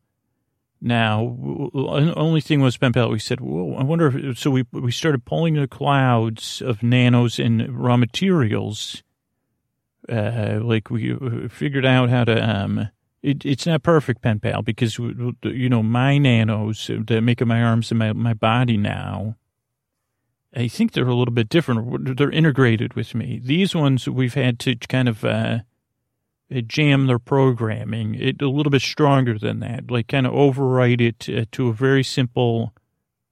Now, 0.83 1.37
the 1.73 2.15
only 2.17 2.41
thing 2.41 2.61
was 2.61 2.77
pen 2.77 2.93
pal. 2.93 3.11
We 3.11 3.21
said, 3.21 3.41
"Whoa, 3.41 3.75
I 3.75 3.85
wonder." 3.85 4.31
If, 4.31 4.39
so 4.39 4.51
we 4.51 4.65
we 4.73 4.91
started 4.91 5.25
pulling 5.25 5.55
the 5.55 5.69
clouds 5.69 6.61
of 6.61 6.83
nanos 6.83 7.39
and 7.39 7.79
raw 7.79 7.97
materials. 7.97 9.03
Uh, 10.09 10.59
like 10.63 10.91
we 10.91 11.13
uh, 11.13 11.49
figured 11.49 11.87
out 11.87 12.11
how 12.11 12.25
to. 12.25 12.51
Um, 12.51 12.89
it, 13.23 13.45
it's 13.45 13.67
not 13.67 13.83
perfect, 13.83 14.23
pen 14.23 14.41
pal, 14.41 14.63
because 14.63 14.99
you 14.99 15.69
know 15.69 15.83
my 15.83 16.19
nanos 16.19 16.91
that 17.07 17.21
make 17.21 17.41
up 17.41 17.49
my 17.49 17.63
arms 17.63 17.93
and 17.93 17.99
my 17.99 18.13
my 18.13 18.35
body 18.35 18.77
now. 18.77 19.37
I 20.57 20.67
think 20.67 20.93
they're 20.93 21.07
a 21.07 21.15
little 21.15 21.35
bit 21.35 21.49
different. 21.49 22.17
They're 22.17 22.31
integrated 22.31 22.95
with 22.95 23.15
me. 23.15 23.41
These 23.41 23.77
ones 23.77 24.09
we've 24.09 24.35
had 24.35 24.59
to 24.61 24.75
kind 24.75 25.09
of 25.09 25.25
uh, 25.25 25.61
jam 26.51 27.07
their 27.07 27.19
programming 27.19 28.17
it 28.17 28.43
a 28.43 28.51
little 28.51 28.71
bit 28.71 28.83
stronger 28.83 29.39
than 29.39 29.61
that, 29.61 29.91
like 29.91 30.09
kind 30.09 30.27
of 30.27 30.33
overwrite 30.33 31.01
it 31.01 31.29
uh, 31.29 31.45
to 31.53 31.69
a 31.69 31.73
very 31.73 32.03
simple, 32.03 32.75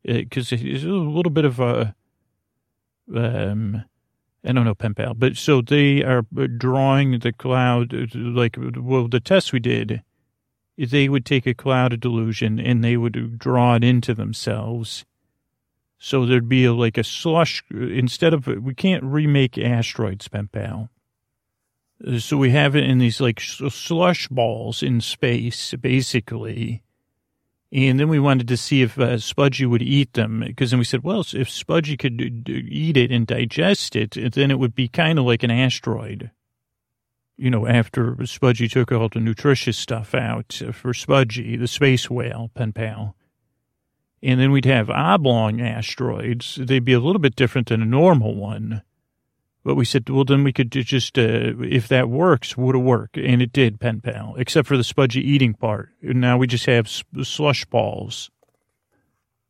because 0.04 0.52
uh, 0.52 0.56
it's 0.60 0.84
a 0.84 0.88
little 0.88 1.32
bit 1.32 1.44
of 1.44 1.58
a, 1.58 1.96
um, 3.14 3.84
I 4.44 4.52
don't 4.52 4.64
know, 4.64 4.74
pen 4.74 4.94
pal, 4.94 5.14
but 5.14 5.36
so 5.36 5.60
they 5.60 6.04
are 6.04 6.22
drawing 6.22 7.18
the 7.18 7.32
cloud, 7.32 7.92
like, 8.14 8.56
well, 8.58 9.08
the 9.08 9.20
test 9.20 9.52
we 9.52 9.58
did, 9.58 10.02
they 10.76 11.08
would 11.08 11.26
take 11.26 11.46
a 11.46 11.54
cloud 11.54 11.92
of 11.92 12.00
delusion 12.00 12.60
and 12.60 12.84
they 12.84 12.96
would 12.96 13.38
draw 13.38 13.74
it 13.74 13.82
into 13.82 14.14
themselves. 14.14 15.04
So 15.98 16.24
there'd 16.24 16.48
be 16.48 16.64
a, 16.64 16.72
like 16.72 16.96
a 16.96 17.02
slush, 17.02 17.64
instead 17.72 18.32
of, 18.32 18.46
we 18.46 18.74
can't 18.74 19.02
remake 19.02 19.58
asteroids, 19.58 20.28
pen 20.28 20.48
pal 20.52 20.90
so 22.18 22.36
we 22.36 22.50
have 22.50 22.76
it 22.76 22.84
in 22.84 22.98
these 22.98 23.20
like 23.20 23.40
slush 23.40 24.28
balls 24.28 24.82
in 24.82 25.00
space, 25.00 25.74
basically. 25.74 26.82
And 27.70 28.00
then 28.00 28.08
we 28.08 28.18
wanted 28.18 28.48
to 28.48 28.56
see 28.56 28.80
if 28.80 28.98
uh, 28.98 29.16
Spudgy 29.16 29.68
would 29.68 29.82
eat 29.82 30.14
them, 30.14 30.40
because 30.40 30.70
then 30.70 30.78
we 30.78 30.84
said, 30.84 31.04
well, 31.04 31.20
if 31.20 31.48
Spudgy 31.50 31.98
could 31.98 32.48
eat 32.48 32.96
it 32.96 33.12
and 33.12 33.26
digest 33.26 33.94
it, 33.94 34.16
then 34.32 34.50
it 34.50 34.58
would 34.58 34.74
be 34.74 34.88
kind 34.88 35.18
of 35.18 35.26
like 35.26 35.42
an 35.42 35.50
asteroid. 35.50 36.30
You 37.36 37.50
know, 37.50 37.66
after 37.66 38.12
Spudgy 38.14 38.70
took 38.70 38.90
all 38.90 39.10
the 39.10 39.20
nutritious 39.20 39.76
stuff 39.76 40.14
out 40.14 40.60
for 40.72 40.92
Spudgy, 40.92 41.58
the 41.58 41.68
space 41.68 42.08
whale, 42.08 42.50
pen 42.54 42.72
pal. 42.72 43.14
And 44.22 44.40
then 44.40 44.50
we'd 44.50 44.64
have 44.64 44.88
oblong 44.88 45.60
asteroids. 45.60 46.58
They'd 46.60 46.84
be 46.84 46.94
a 46.94 47.00
little 47.00 47.20
bit 47.20 47.36
different 47.36 47.68
than 47.68 47.82
a 47.82 47.86
normal 47.86 48.34
one. 48.34 48.82
But 49.68 49.74
we 49.74 49.84
said, 49.84 50.08
well, 50.08 50.24
then 50.24 50.44
we 50.44 50.52
could 50.54 50.70
just, 50.72 51.18
uh, 51.18 51.52
if 51.60 51.88
that 51.88 52.08
works, 52.08 52.56
would 52.56 52.74
it 52.74 52.78
work? 52.78 53.18
And 53.18 53.42
it 53.42 53.52
did, 53.52 53.78
pen 53.78 54.00
pal, 54.00 54.34
except 54.38 54.66
for 54.66 54.78
the 54.78 54.82
spudgy 54.82 55.20
eating 55.20 55.52
part. 55.52 55.90
Now 56.00 56.38
we 56.38 56.46
just 56.46 56.64
have 56.64 56.88
slush 56.88 57.66
balls. 57.66 58.30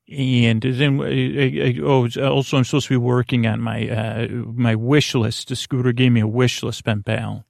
And 0.09 0.61
then, 0.61 1.01
uh, 1.01 1.85
oh, 1.85 2.09
also 2.21 2.57
I'm 2.57 2.65
supposed 2.65 2.89
to 2.89 2.95
be 2.95 2.97
working 2.97 3.47
on 3.47 3.61
my, 3.61 3.89
uh, 3.89 4.27
my 4.29 4.75
wish 4.75 5.15
list. 5.15 5.51
The 5.51 5.55
scooter 5.55 5.93
gave 5.93 6.11
me 6.11 6.23
a 6.23 6.27
wish 6.27 6.65
list, 6.65 6.85
pen 6.85 7.05
pal. 7.05 7.45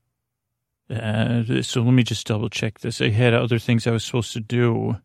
Uh, 0.91 1.63
so 1.63 1.81
let 1.81 1.93
me 1.93 2.03
just 2.03 2.27
double 2.27 2.51
check 2.51 2.81
this. 2.81 3.01
I 3.01 3.09
had 3.09 3.33
other 3.33 3.59
things 3.59 3.87
I 3.87 3.93
was 3.93 4.05
supposed 4.05 4.35
to 4.35 4.41
do. 4.41 4.99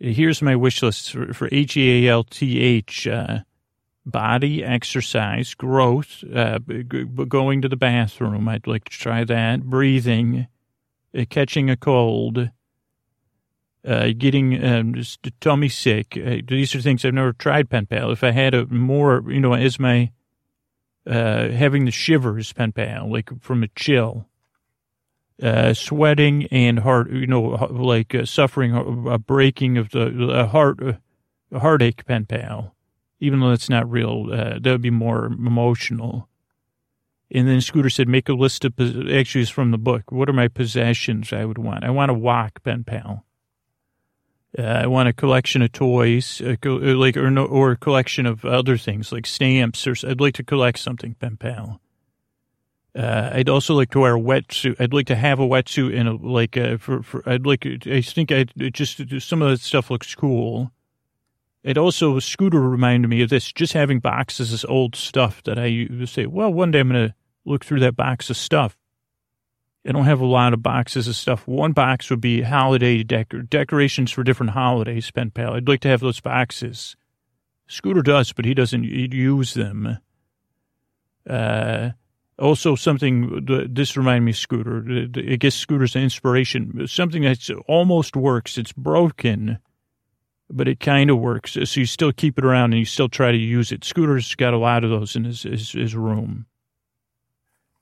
Here's 0.00 0.42
my 0.42 0.56
wish 0.56 0.82
list 0.82 1.12
for, 1.12 1.32
for 1.32 1.48
H 1.52 1.76
E 1.76 2.08
A 2.08 2.10
L 2.10 2.24
T 2.24 2.58
H, 2.58 3.06
uh, 3.06 3.42
body 4.10 4.64
exercise, 4.64 5.54
growth, 5.54 6.24
uh, 6.34 6.58
going 6.58 7.62
to 7.62 7.68
the 7.68 7.76
bathroom. 7.76 8.48
I'd 8.48 8.66
like 8.66 8.84
to 8.84 8.90
try 8.90 9.24
that. 9.24 9.62
Breathing, 9.64 10.48
uh, 11.16 11.24
catching 11.28 11.70
a 11.70 11.76
cold, 11.76 12.50
uh, 13.86 14.08
getting 14.16 14.64
um, 14.64 14.94
just 14.94 15.28
tummy 15.40 15.68
sick. 15.68 16.16
Uh, 16.16 16.36
these 16.46 16.74
are 16.74 16.80
things 16.80 17.04
I've 17.04 17.14
never 17.14 17.32
tried, 17.32 17.70
pen 17.70 17.86
pal. 17.86 18.10
If 18.10 18.24
I 18.24 18.30
had 18.30 18.54
a 18.54 18.66
more, 18.66 19.22
you 19.28 19.40
know, 19.40 19.54
as 19.54 19.78
my 19.78 20.10
uh, 21.06 21.48
having 21.50 21.84
the 21.84 21.90
shivers, 21.90 22.52
pen 22.52 22.72
pal, 22.72 23.10
like 23.10 23.30
from 23.40 23.62
a 23.62 23.68
chill. 23.68 24.26
Uh, 25.40 25.72
sweating 25.72 26.46
and 26.46 26.80
heart, 26.80 27.12
you 27.12 27.24
know, 27.24 27.50
like 27.70 28.12
suffering 28.24 28.74
a 29.06 29.18
breaking 29.18 29.78
of 29.78 29.88
the 29.90 30.48
heart, 30.50 30.80
heartache, 31.52 32.04
pen 32.06 32.26
pal 32.26 32.74
even 33.20 33.40
though 33.40 33.50
that's 33.50 33.68
not 33.68 33.90
real. 33.90 34.28
Uh, 34.32 34.58
that 34.60 34.70
would 34.70 34.82
be 34.82 34.90
more 34.90 35.26
emotional. 35.26 36.28
And 37.30 37.46
then 37.46 37.60
Scooter 37.60 37.90
said, 37.90 38.08
make 38.08 38.28
a 38.28 38.32
list 38.32 38.64
of, 38.64 38.72
actually 38.80 39.42
it's 39.42 39.50
from 39.50 39.70
the 39.70 39.78
book. 39.78 40.10
What 40.10 40.30
are 40.30 40.34
my 40.34 40.48
possessions 40.48 41.32
I 41.32 41.44
would 41.44 41.58
want? 41.58 41.84
I 41.84 41.90
want 41.90 42.10
a 42.10 42.14
wok, 42.14 42.62
pen 42.62 42.84
pal. 42.84 43.24
Uh, 44.58 44.62
I 44.62 44.86
want 44.86 45.10
a 45.10 45.12
collection 45.12 45.60
of 45.60 45.72
toys, 45.72 46.40
uh, 46.40 46.56
like, 46.64 47.18
or 47.18 47.30
no, 47.30 47.44
or 47.44 47.72
a 47.72 47.76
collection 47.76 48.24
of 48.24 48.46
other 48.46 48.78
things 48.78 49.12
like 49.12 49.26
stamps 49.26 49.86
or, 49.86 49.94
I'd 50.08 50.22
like 50.22 50.34
to 50.34 50.42
collect 50.42 50.78
something, 50.78 51.14
pen 51.14 51.36
pal. 51.36 51.82
Uh, 52.96 53.28
I'd 53.34 53.50
also 53.50 53.74
like 53.74 53.90
to 53.90 54.00
wear 54.00 54.16
a 54.16 54.20
wetsuit. 54.20 54.80
I'd 54.80 54.94
like 54.94 55.06
to 55.08 55.14
have 55.14 55.38
a 55.38 55.46
wetsuit 55.46 55.94
and 55.94 56.08
a, 56.08 56.12
like, 56.14 56.56
uh, 56.56 56.78
for, 56.78 57.02
for, 57.02 57.22
I'd 57.28 57.44
like, 57.44 57.66
I 57.86 58.00
think 58.00 58.32
I 58.32 58.44
just, 58.70 59.02
some 59.20 59.42
of 59.42 59.50
that 59.50 59.60
stuff 59.60 59.90
looks 59.90 60.14
cool. 60.14 60.72
It 61.64 61.76
also, 61.76 62.18
Scooter 62.18 62.60
reminded 62.60 63.08
me 63.08 63.22
of 63.22 63.30
this, 63.30 63.52
just 63.52 63.72
having 63.72 63.98
boxes 63.98 64.52
of 64.64 64.70
old 64.70 64.94
stuff 64.94 65.42
that 65.42 65.58
I 65.58 65.88
say, 66.06 66.26
well, 66.26 66.52
one 66.52 66.70
day 66.70 66.80
I'm 66.80 66.88
going 66.88 67.08
to 67.08 67.14
look 67.44 67.64
through 67.64 67.80
that 67.80 67.96
box 67.96 68.30
of 68.30 68.36
stuff. 68.36 68.76
I 69.86 69.92
don't 69.92 70.04
have 70.04 70.20
a 70.20 70.26
lot 70.26 70.52
of 70.52 70.62
boxes 70.62 71.08
of 71.08 71.16
stuff. 71.16 71.48
One 71.48 71.72
box 71.72 72.10
would 72.10 72.20
be 72.20 72.42
holiday 72.42 73.02
decor- 73.02 73.42
decorations 73.42 74.10
for 74.12 74.22
different 74.22 74.50
holidays, 74.50 75.10
pen 75.10 75.30
pal. 75.30 75.54
I'd 75.54 75.68
like 75.68 75.80
to 75.80 75.88
have 75.88 76.00
those 76.00 76.20
boxes. 76.20 76.94
Scooter 77.66 78.02
does, 78.02 78.32
but 78.32 78.44
he 78.44 78.54
doesn't 78.54 78.84
use 78.84 79.54
them. 79.54 79.98
Uh, 81.28 81.90
also, 82.38 82.74
something 82.76 83.46
this 83.70 83.96
reminded 83.96 84.24
me, 84.24 84.32
Scooter. 84.32 84.84
I 85.16 85.36
guess 85.36 85.54
Scooter's 85.54 85.96
an 85.96 86.02
inspiration. 86.02 86.86
Something 86.86 87.22
that 87.22 87.50
almost 87.66 88.14
works. 88.14 88.58
It's 88.58 88.72
broken, 88.72 89.58
but 90.50 90.68
it 90.68 90.80
kind 90.80 91.10
of 91.10 91.18
works. 91.18 91.52
So 91.52 91.80
you 91.80 91.86
still 91.86 92.12
keep 92.12 92.38
it 92.38 92.44
around 92.44 92.72
and 92.72 92.80
you 92.80 92.86
still 92.86 93.08
try 93.08 93.32
to 93.32 93.38
use 93.38 93.72
it. 93.72 93.84
Scooter's 93.84 94.34
got 94.34 94.54
a 94.54 94.58
lot 94.58 94.84
of 94.84 94.90
those 94.90 95.14
in 95.16 95.24
his, 95.24 95.42
his, 95.42 95.72
his 95.72 95.94
room. 95.94 96.46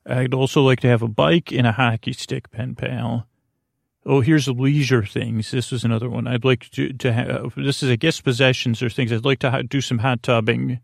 I'd 0.04 0.34
also 0.34 0.62
like 0.62 0.80
to 0.80 0.88
have 0.88 1.02
a 1.02 1.08
bike 1.08 1.52
and 1.52 1.66
a 1.66 1.72
hockey 1.72 2.12
stick, 2.12 2.50
pen 2.50 2.74
pal. 2.74 3.26
Oh, 4.04 4.20
here's 4.20 4.46
leisure 4.46 5.04
things. 5.04 5.50
This 5.50 5.72
is 5.72 5.82
another 5.82 6.08
one. 6.08 6.28
I'd 6.28 6.44
like 6.44 6.70
to, 6.70 6.92
to 6.92 7.12
have, 7.12 7.54
this 7.56 7.82
is, 7.82 7.90
I 7.90 7.96
guess, 7.96 8.20
possessions 8.20 8.80
or 8.80 8.88
things. 8.88 9.12
I'd 9.12 9.24
like 9.24 9.40
to 9.40 9.64
do 9.64 9.80
some 9.80 9.98
hot 9.98 10.22
tubbing, 10.22 10.78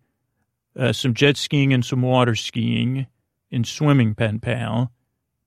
uh, 0.77 0.93
some 0.93 1.15
jet 1.15 1.37
skiing 1.37 1.73
and 1.73 1.85
some 1.85 2.03
water 2.03 2.35
skiing 2.35 3.07
and 3.53 3.67
swimming, 3.67 4.17
pen 4.17 4.41
pal, 4.41 4.91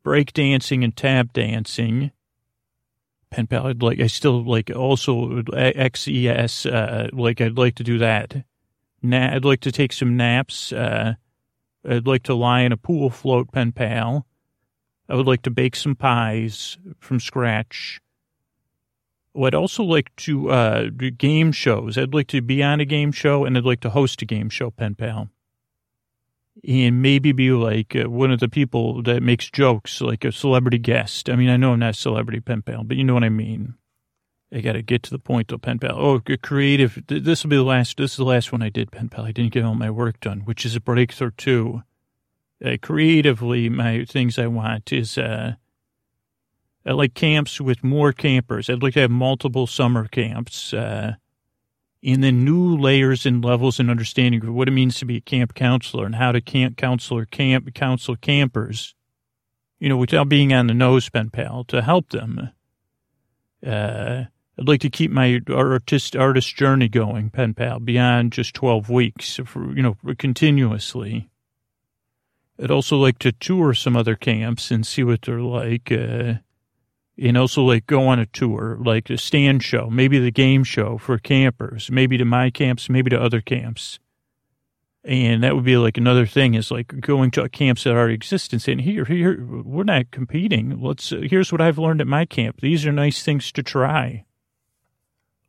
break 0.04 0.32
dancing 0.32 0.86
and 0.86 0.96
tap 0.96 1.34
dancing. 1.34 2.12
Pen 3.32 3.48
pal, 3.48 3.68
I'd 3.68 3.82
like, 3.82 4.00
I 4.00 4.08
still 4.08 4.44
like 4.44 4.72
also 4.74 5.42
XES, 5.42 6.66
uh, 6.72 7.10
like 7.12 7.42
I'd 7.42 7.58
like 7.58 7.76
to 7.76 7.84
do 7.84 7.98
that. 7.98 8.46
Na- 9.02 9.34
I'd 9.34 9.46
like 9.46 9.62
to 9.62 9.72
take 9.72 9.94
some 9.94 10.16
naps, 10.16 10.72
uh, 10.72 11.16
I'd 11.88 12.08
like 12.08 12.24
to 12.24 12.34
lie 12.34 12.62
in 12.62 12.72
a 12.72 12.78
pool 12.78 13.10
float 13.10 13.52
pen 13.52 13.72
pal. 13.72 14.26
I 15.08 15.16
would 15.16 15.28
like 15.28 15.44
to 15.44 15.52
bake 15.52 15.76
some 15.76 15.96
pies 15.96 16.78
from 17.00 17.20
scratch. 17.20 18.00
Oh, 19.36 19.44
I'd 19.44 19.54
also 19.54 19.84
like 19.84 20.16
to 20.18 20.50
uh, 20.50 20.90
do 20.96 21.12
game 21.12 21.52
shows. 21.52 21.98
I'd 21.98 22.14
like 22.14 22.28
to 22.28 22.42
be 22.42 22.64
on 22.64 22.80
a 22.80 22.86
game 22.86 23.12
show, 23.12 23.44
and 23.46 23.58
I'd 23.58 23.66
like 23.66 23.82
to 23.82 23.90
host 23.90 24.22
a 24.22 24.26
game 24.26 24.50
show, 24.50 24.72
pen 24.72 24.96
pal. 24.96 25.30
And 26.68 27.02
maybe 27.02 27.32
be 27.32 27.52
like 27.52 27.96
uh, 27.96 28.10
one 28.10 28.32
of 28.32 28.40
the 28.40 28.48
people 28.48 29.04
that 29.04 29.22
makes 29.22 29.50
jokes, 29.50 30.02
like 30.02 30.24
a 30.24 30.32
celebrity 30.32 30.78
guest. 30.78 31.30
I 31.30 31.36
mean, 31.36 31.50
I 31.50 31.58
know 31.58 31.74
I'm 31.74 31.80
not 31.80 31.92
a 31.92 31.94
celebrity 31.94 32.40
pen 32.40 32.62
pal, 32.62 32.84
but 32.84 32.98
you 32.98 33.04
know 33.04 33.14
what 33.14 33.24
I 33.24 33.30
mean. 33.30 33.76
I 34.54 34.62
got 34.62 34.74
to 34.74 34.82
get 34.82 35.04
to 35.04 35.12
the 35.12 35.20
point 35.20 35.50
though, 35.50 35.58
pen 35.58 35.80
pal. 35.80 35.98
Oh, 35.98 36.22
creative. 36.42 37.04
This 37.08 37.44
will 37.44 37.50
be 37.50 37.58
the 37.58 37.64
last. 37.64 37.98
This 37.98 38.12
is 38.12 38.18
the 38.18 38.24
last 38.24 38.52
one 38.52 38.62
I 38.62 38.70
did, 38.70 38.92
pen 38.92 39.10
pal. 39.10 39.26
I 39.26 39.32
didn't 39.32 39.52
get 39.52 39.66
all 39.66 39.76
my 39.76 39.90
work 39.90 40.20
done, 40.22 40.42
which 40.42 40.66
is 40.66 40.76
a 40.76 40.80
breakthrough 40.80 41.32
too. 41.32 41.84
Uh, 42.64 42.78
creatively, 42.82 43.68
my 43.68 44.06
things 44.06 44.40
I 44.40 44.48
want 44.48 44.94
is 44.94 45.18
uh, 45.18 45.56
I 46.86 46.92
like 46.92 47.16
camps 47.16 47.60
with 47.60 47.84
more 47.84 48.14
campers. 48.14 48.70
I'd 48.70 48.84
like 48.84 48.94
to 48.94 49.02
have 49.02 49.12
multiple 49.12 49.68
summer 49.68 50.08
camps, 50.08 50.74
uh, 50.74 51.16
and 52.06 52.24
then 52.24 52.46
new 52.46 52.78
layers 52.78 53.26
and 53.26 53.44
levels 53.44 53.80
and 53.80 53.90
understanding 53.90 54.46
of 54.46 54.54
what 54.54 54.68
it 54.68 54.72
means 54.72 55.00
to 55.00 55.06
be 55.06 55.18
a 55.18 55.22
camp 55.22 55.56
counselor 55.56 56.06
and 56.06 56.16
how 56.16 56.32
to 56.32 56.40
camp 56.40 56.78
counselor 56.78 57.26
camp 57.26 57.74
counsel 57.74 58.16
campers. 58.16 58.94
You 59.80 59.90
know, 59.90 59.98
without 59.98 60.30
being 60.30 60.54
on 60.54 60.68
the 60.68 60.74
nose, 60.74 61.10
pen 61.10 61.32
pal, 61.32 61.64
to 61.66 61.82
help 61.82 62.10
them. 62.10 62.52
Uh, 63.66 64.26
I'd 64.58 64.68
like 64.68 64.80
to 64.82 64.90
keep 64.90 65.12
my 65.12 65.42
artist 65.50 66.16
artist 66.16 66.56
journey 66.56 66.88
going, 66.88 67.30
pen 67.30 67.56
pal, 67.56 67.80
beyond 67.80 68.32
just 68.32 68.54
12 68.54 68.90
weeks, 68.90 69.40
for, 69.44 69.76
you 69.76 69.82
know, 69.82 69.98
continuously. 70.18 71.30
I'd 72.62 72.72
also 72.72 72.96
like 72.98 73.20
to 73.20 73.34
tour 73.34 73.74
some 73.74 73.98
other 73.98 74.16
camps 74.16 74.72
and 74.72 74.88
see 74.88 75.04
what 75.04 75.24
they're 75.24 75.42
like. 75.42 75.92
Uh, 75.92 76.36
and 77.18 77.38
also 77.38 77.64
like 77.64 77.88
go 77.88 78.08
on 78.08 78.20
a 78.20 78.26
tour, 78.26 78.78
like 78.84 79.10
a 79.10 79.18
stand 79.18 79.64
show, 79.64 79.90
maybe 79.90 80.20
the 80.20 80.32
game 80.32 80.64
show 80.64 80.98
for 80.98 81.18
campers, 81.18 81.90
maybe 81.92 82.18
to 82.18 82.26
my 82.26 82.50
camps, 82.50 82.90
maybe 82.90 83.10
to 83.10 83.22
other 83.22 83.42
camps. 83.42 84.00
And 85.04 85.44
that 85.44 85.56
would 85.56 85.66
be 85.66 85.78
like 85.78 85.98
another 85.98 86.26
thing 86.26 86.56
is 86.56 86.72
like 86.72 87.00
going 87.00 87.32
to 87.32 87.48
camps 87.48 87.84
that 87.84 87.94
already 87.94 88.16
exist 88.16 88.54
and 88.54 88.62
saying, 88.62 88.80
here, 88.80 89.06
here, 89.06 89.44
we're 89.46 89.84
not 89.84 90.10
competing. 90.12 90.82
Let's, 90.82 91.12
uh, 91.12 91.22
here's 91.24 91.52
what 91.52 91.62
I've 91.62 91.78
learned 91.78 92.02
at 92.02 92.08
my 92.08 92.26
camp. 92.26 92.60
These 92.62 92.86
are 92.88 92.92
nice 92.92 93.22
things 93.22 93.52
to 93.52 93.62
try 93.62 94.26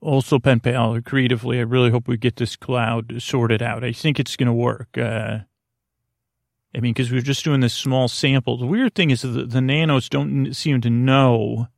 also, 0.07 0.39
pen 0.39 0.61
pal, 0.61 1.01
creatively, 1.01 1.59
I 1.59 1.63
really 1.63 1.91
hope 1.91 2.07
we 2.07 2.17
get 2.17 2.37
this 2.37 2.55
cloud 2.55 3.21
sorted 3.21 3.63
out. 3.63 3.83
I 3.83 3.93
think 3.93 4.21
it's 4.21 4.37
going 4.37 4.47
to 4.47 4.53
work. 4.53 4.97
Uh, 4.97 5.41
I 6.77 6.81
mean, 6.81 6.93
because 6.93 7.11
we're 7.11 7.23
just 7.23 7.45
doing 7.45 7.61
this 7.61 7.75
small 7.75 8.07
sample. 8.09 8.59
The 8.59 8.67
weird 8.67 8.95
thing 8.95 9.11
is 9.11 9.23
the, 9.23 9.29
the 9.29 9.61
nanos 9.61 10.09
don't 10.09 10.53
seem 10.55 10.81
to 10.83 10.91
know. 10.91 11.69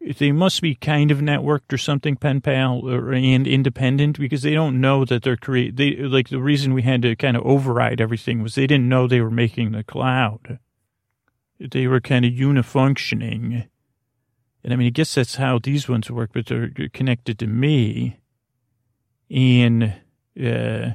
They 0.00 0.30
must 0.30 0.62
be 0.62 0.74
kind 0.74 1.10
of 1.10 1.18
networked 1.18 1.72
or 1.72 1.78
something, 1.78 2.16
pen 2.16 2.40
pal, 2.40 2.88
or, 2.88 3.12
and 3.12 3.46
independent 3.46 4.18
because 4.18 4.42
they 4.42 4.54
don't 4.54 4.80
know 4.80 5.04
that 5.04 5.22
they're 5.22 5.36
create. 5.36 5.76
They 5.76 5.96
like 5.96 6.28
the 6.28 6.40
reason 6.40 6.74
we 6.74 6.82
had 6.82 7.02
to 7.02 7.16
kind 7.16 7.36
of 7.36 7.44
override 7.44 8.00
everything 8.00 8.42
was 8.42 8.54
they 8.54 8.66
didn't 8.66 8.88
know 8.88 9.08
they 9.08 9.22
were 9.22 9.30
making 9.30 9.72
the 9.72 9.82
cloud. 9.82 10.58
They 11.58 11.86
were 11.86 12.00
kind 12.00 12.24
of 12.24 12.32
unifunctioning 12.32 13.68
and 14.64 14.72
I 14.72 14.76
mean, 14.76 14.86
I 14.86 14.90
guess 14.90 15.14
that's 15.14 15.36
how 15.36 15.58
these 15.58 15.88
ones 15.90 16.10
work, 16.10 16.30
but 16.32 16.46
they're 16.46 16.70
connected 16.94 17.38
to 17.38 17.46
me. 17.46 18.18
And, 19.30 19.94
uh, 20.42 20.92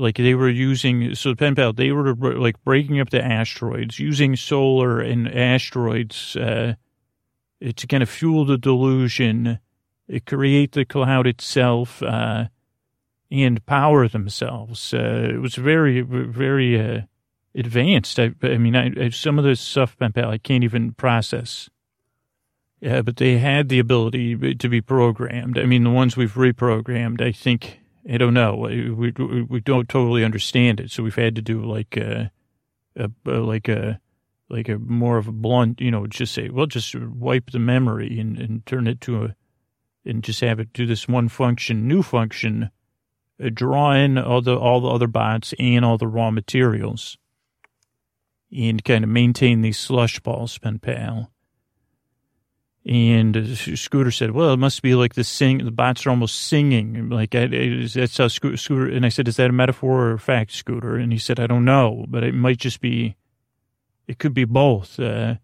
like 0.00 0.16
they 0.16 0.34
were 0.34 0.48
using, 0.48 1.14
so 1.14 1.34
pen 1.34 1.54
pal, 1.54 1.72
they 1.72 1.92
were 1.92 2.14
like 2.14 2.62
breaking 2.64 3.00
up 3.00 3.10
the 3.10 3.24
asteroids, 3.24 3.98
using 3.98 4.34
solar 4.36 5.00
and 5.00 5.28
asteroids, 5.28 6.36
uh, 6.36 6.74
to 7.76 7.86
kind 7.86 8.02
of 8.02 8.08
fuel 8.08 8.44
the 8.44 8.56
delusion, 8.56 9.58
create 10.26 10.72
the 10.72 10.84
cloud 10.84 11.26
itself, 11.26 12.02
uh, 12.02 12.46
and 13.30 13.64
power 13.66 14.08
themselves. 14.08 14.92
Uh, 14.94 15.30
it 15.34 15.40
was 15.40 15.54
very, 15.54 16.00
very, 16.00 16.80
uh, 16.80 17.02
advanced. 17.54 18.18
I, 18.18 18.32
I 18.42 18.58
mean, 18.58 18.76
I, 18.76 18.92
I, 18.98 19.08
some 19.10 19.38
of 19.38 19.44
this 19.44 19.60
stuff, 19.60 19.98
pen 19.98 20.12
pal, 20.12 20.30
I 20.30 20.38
can't 20.38 20.64
even 20.64 20.92
process. 20.92 21.68
Yeah, 22.80 23.02
but 23.02 23.16
they 23.16 23.38
had 23.38 23.68
the 23.68 23.78
ability 23.78 24.54
to 24.54 24.68
be 24.68 24.80
programmed. 24.80 25.58
I 25.58 25.66
mean, 25.66 25.84
the 25.84 25.90
ones 25.90 26.16
we've 26.16 26.32
reprogrammed, 26.32 27.20
I 27.20 27.30
think, 27.30 27.79
I 28.08 28.16
don't 28.16 28.34
know, 28.34 28.54
we 28.56 28.90
we, 28.90 29.42
we 29.42 29.60
don't 29.60 29.88
totally 29.88 30.24
understand 30.24 30.80
it, 30.80 30.90
so 30.90 31.02
we've 31.02 31.14
had 31.14 31.36
to 31.36 31.42
do 31.42 31.62
like 31.62 31.96
a, 31.96 32.30
a, 32.96 33.10
a 33.26 33.38
like 33.38 33.68
a 33.68 34.00
like 34.48 34.68
a 34.68 34.78
more 34.78 35.16
of 35.16 35.28
a 35.28 35.32
blunt, 35.32 35.80
you 35.80 35.90
know, 35.90 36.06
just 36.06 36.34
say, 36.34 36.48
well, 36.48 36.66
just 36.66 36.94
wipe 36.94 37.50
the 37.50 37.58
memory 37.58 38.18
and, 38.18 38.38
and 38.38 38.66
turn 38.66 38.86
it 38.86 39.00
to 39.02 39.24
a, 39.24 39.36
and 40.04 40.24
just 40.24 40.40
have 40.40 40.58
it 40.58 40.72
do 40.72 40.86
this 40.86 41.06
one 41.06 41.28
function, 41.28 41.86
new 41.86 42.02
function, 42.02 42.70
uh, 43.42 43.50
draw 43.52 43.92
in 43.92 44.18
all 44.18 44.42
the 44.42 44.56
all 44.56 44.80
the 44.80 44.88
other 44.88 45.06
bots 45.06 45.54
and 45.58 45.84
all 45.84 45.98
the 45.98 46.08
raw 46.08 46.30
materials, 46.30 47.18
and 48.50 48.84
kind 48.84 49.04
of 49.04 49.10
maintain 49.10 49.62
these 49.62 49.78
slush 49.78 50.20
balls, 50.20 50.58
pen 50.58 50.78
pal. 50.78 51.30
And 52.86 53.58
Scooter 53.58 54.10
said, 54.10 54.30
"Well, 54.30 54.54
it 54.54 54.56
must 54.56 54.80
be 54.80 54.94
like 54.94 55.14
the 55.14 55.24
sing. 55.24 55.58
The 55.58 55.70
bots 55.70 56.06
are 56.06 56.10
almost 56.10 56.38
singing. 56.38 57.10
Like 57.10 57.32
that's 57.32 58.16
how 58.16 58.28
Scooter." 58.28 58.86
And 58.86 59.04
I 59.04 59.10
said, 59.10 59.28
"Is 59.28 59.36
that 59.36 59.50
a 59.50 59.52
metaphor 59.52 60.06
or 60.06 60.12
a 60.12 60.18
fact, 60.18 60.52
Scooter?" 60.52 60.96
And 60.96 61.12
he 61.12 61.18
said, 61.18 61.38
"I 61.38 61.46
don't 61.46 61.66
know, 61.66 62.06
but 62.08 62.24
it 62.24 62.34
might 62.34 62.58
just 62.58 62.80
be. 62.80 63.16
It 64.08 64.18
could 64.18 64.32
be 64.32 64.44
both." 64.44 64.98
Uh, 64.98 65.36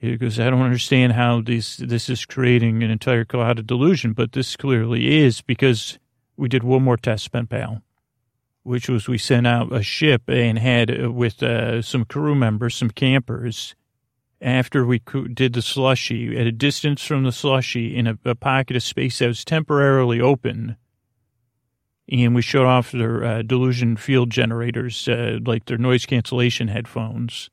because 0.00 0.40
I 0.40 0.48
don't 0.48 0.62
understand 0.62 1.12
how 1.12 1.40
this 1.40 1.76
this 1.76 2.08
is 2.08 2.24
creating 2.24 2.82
an 2.82 2.90
entire 2.90 3.24
cloud 3.24 3.58
of 3.58 3.66
delusion, 3.66 4.12
but 4.12 4.32
this 4.32 4.56
clearly 4.56 5.18
is 5.22 5.42
because 5.42 5.98
we 6.36 6.48
did 6.48 6.62
one 6.62 6.82
more 6.82 6.96
test, 6.96 7.30
pen 7.32 7.46
pal, 7.46 7.82
which 8.62 8.88
was 8.88 9.08
we 9.08 9.18
sent 9.18 9.46
out 9.46 9.72
a 9.72 9.82
ship 9.82 10.22
and 10.28 10.58
had 10.58 11.04
uh, 11.04 11.12
with 11.12 11.42
uh, 11.42 11.82
some 11.82 12.04
crew 12.04 12.34
members, 12.34 12.74
some 12.74 12.90
campers 12.90 13.74
after 14.40 14.86
we 14.86 15.00
did 15.34 15.52
the 15.52 15.62
slushy 15.62 16.38
at 16.38 16.46
a 16.46 16.52
distance 16.52 17.04
from 17.04 17.24
the 17.24 17.32
slushy 17.32 17.94
in 17.94 18.06
a, 18.06 18.18
a, 18.24 18.34
pocket 18.34 18.76
of 18.76 18.82
space 18.82 19.18
that 19.18 19.26
was 19.26 19.44
temporarily 19.44 20.20
open. 20.20 20.76
and 22.10 22.34
we 22.34 22.42
shut 22.42 22.64
off 22.64 22.92
their 22.92 23.24
uh, 23.24 23.42
delusion 23.42 23.96
field 23.96 24.30
generators, 24.30 25.06
uh, 25.08 25.38
like 25.44 25.66
their 25.66 25.78
noise 25.78 26.06
cancellation 26.06 26.68
headphones. 26.68 27.50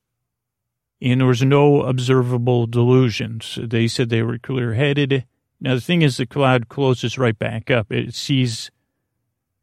And 1.01 1.19
there 1.19 1.27
was 1.27 1.43
no 1.43 1.83
observable 1.83 2.65
delusions. 2.65 3.59
They 3.61 3.87
said 3.87 4.09
they 4.09 4.23
were 4.23 4.39
clear 4.39 4.73
headed. 4.73 5.25
Now, 5.59 5.75
the 5.75 5.81
thing 5.81 6.01
is, 6.01 6.17
the 6.17 6.25
cloud 6.25 6.69
closes 6.69 7.17
right 7.17 7.37
back 7.37 7.69
up. 7.69 7.91
It 7.91 8.15
sees, 8.15 8.71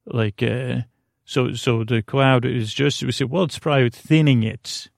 like, 0.06 0.42
uh, 0.42 0.82
so, 1.24 1.54
so 1.54 1.84
the 1.84 2.02
cloud 2.02 2.44
is 2.44 2.72
just, 2.72 3.02
we 3.02 3.12
said, 3.12 3.30
well, 3.30 3.44
it's 3.44 3.58
probably 3.58 3.90
thinning 3.90 4.42
it. 4.42 4.90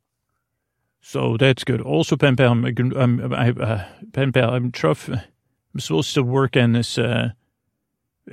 So 1.09 1.37
that's 1.37 1.63
good. 1.63 1.81
Also, 1.81 2.17
pen 2.17 2.35
pal, 2.35 2.51
I'm, 2.51 2.65
I'm 2.97 3.33
I, 3.33 3.51
uh, 3.51 3.85
pen 4.13 4.33
pal, 4.33 4.53
I'm 4.53 4.73
tough. 4.73 5.09
I'm 5.09 5.79
supposed 5.79 6.13
to 6.15 6.23
work 6.25 6.57
on 6.57 6.73
this, 6.73 6.99
uh, 6.99 7.31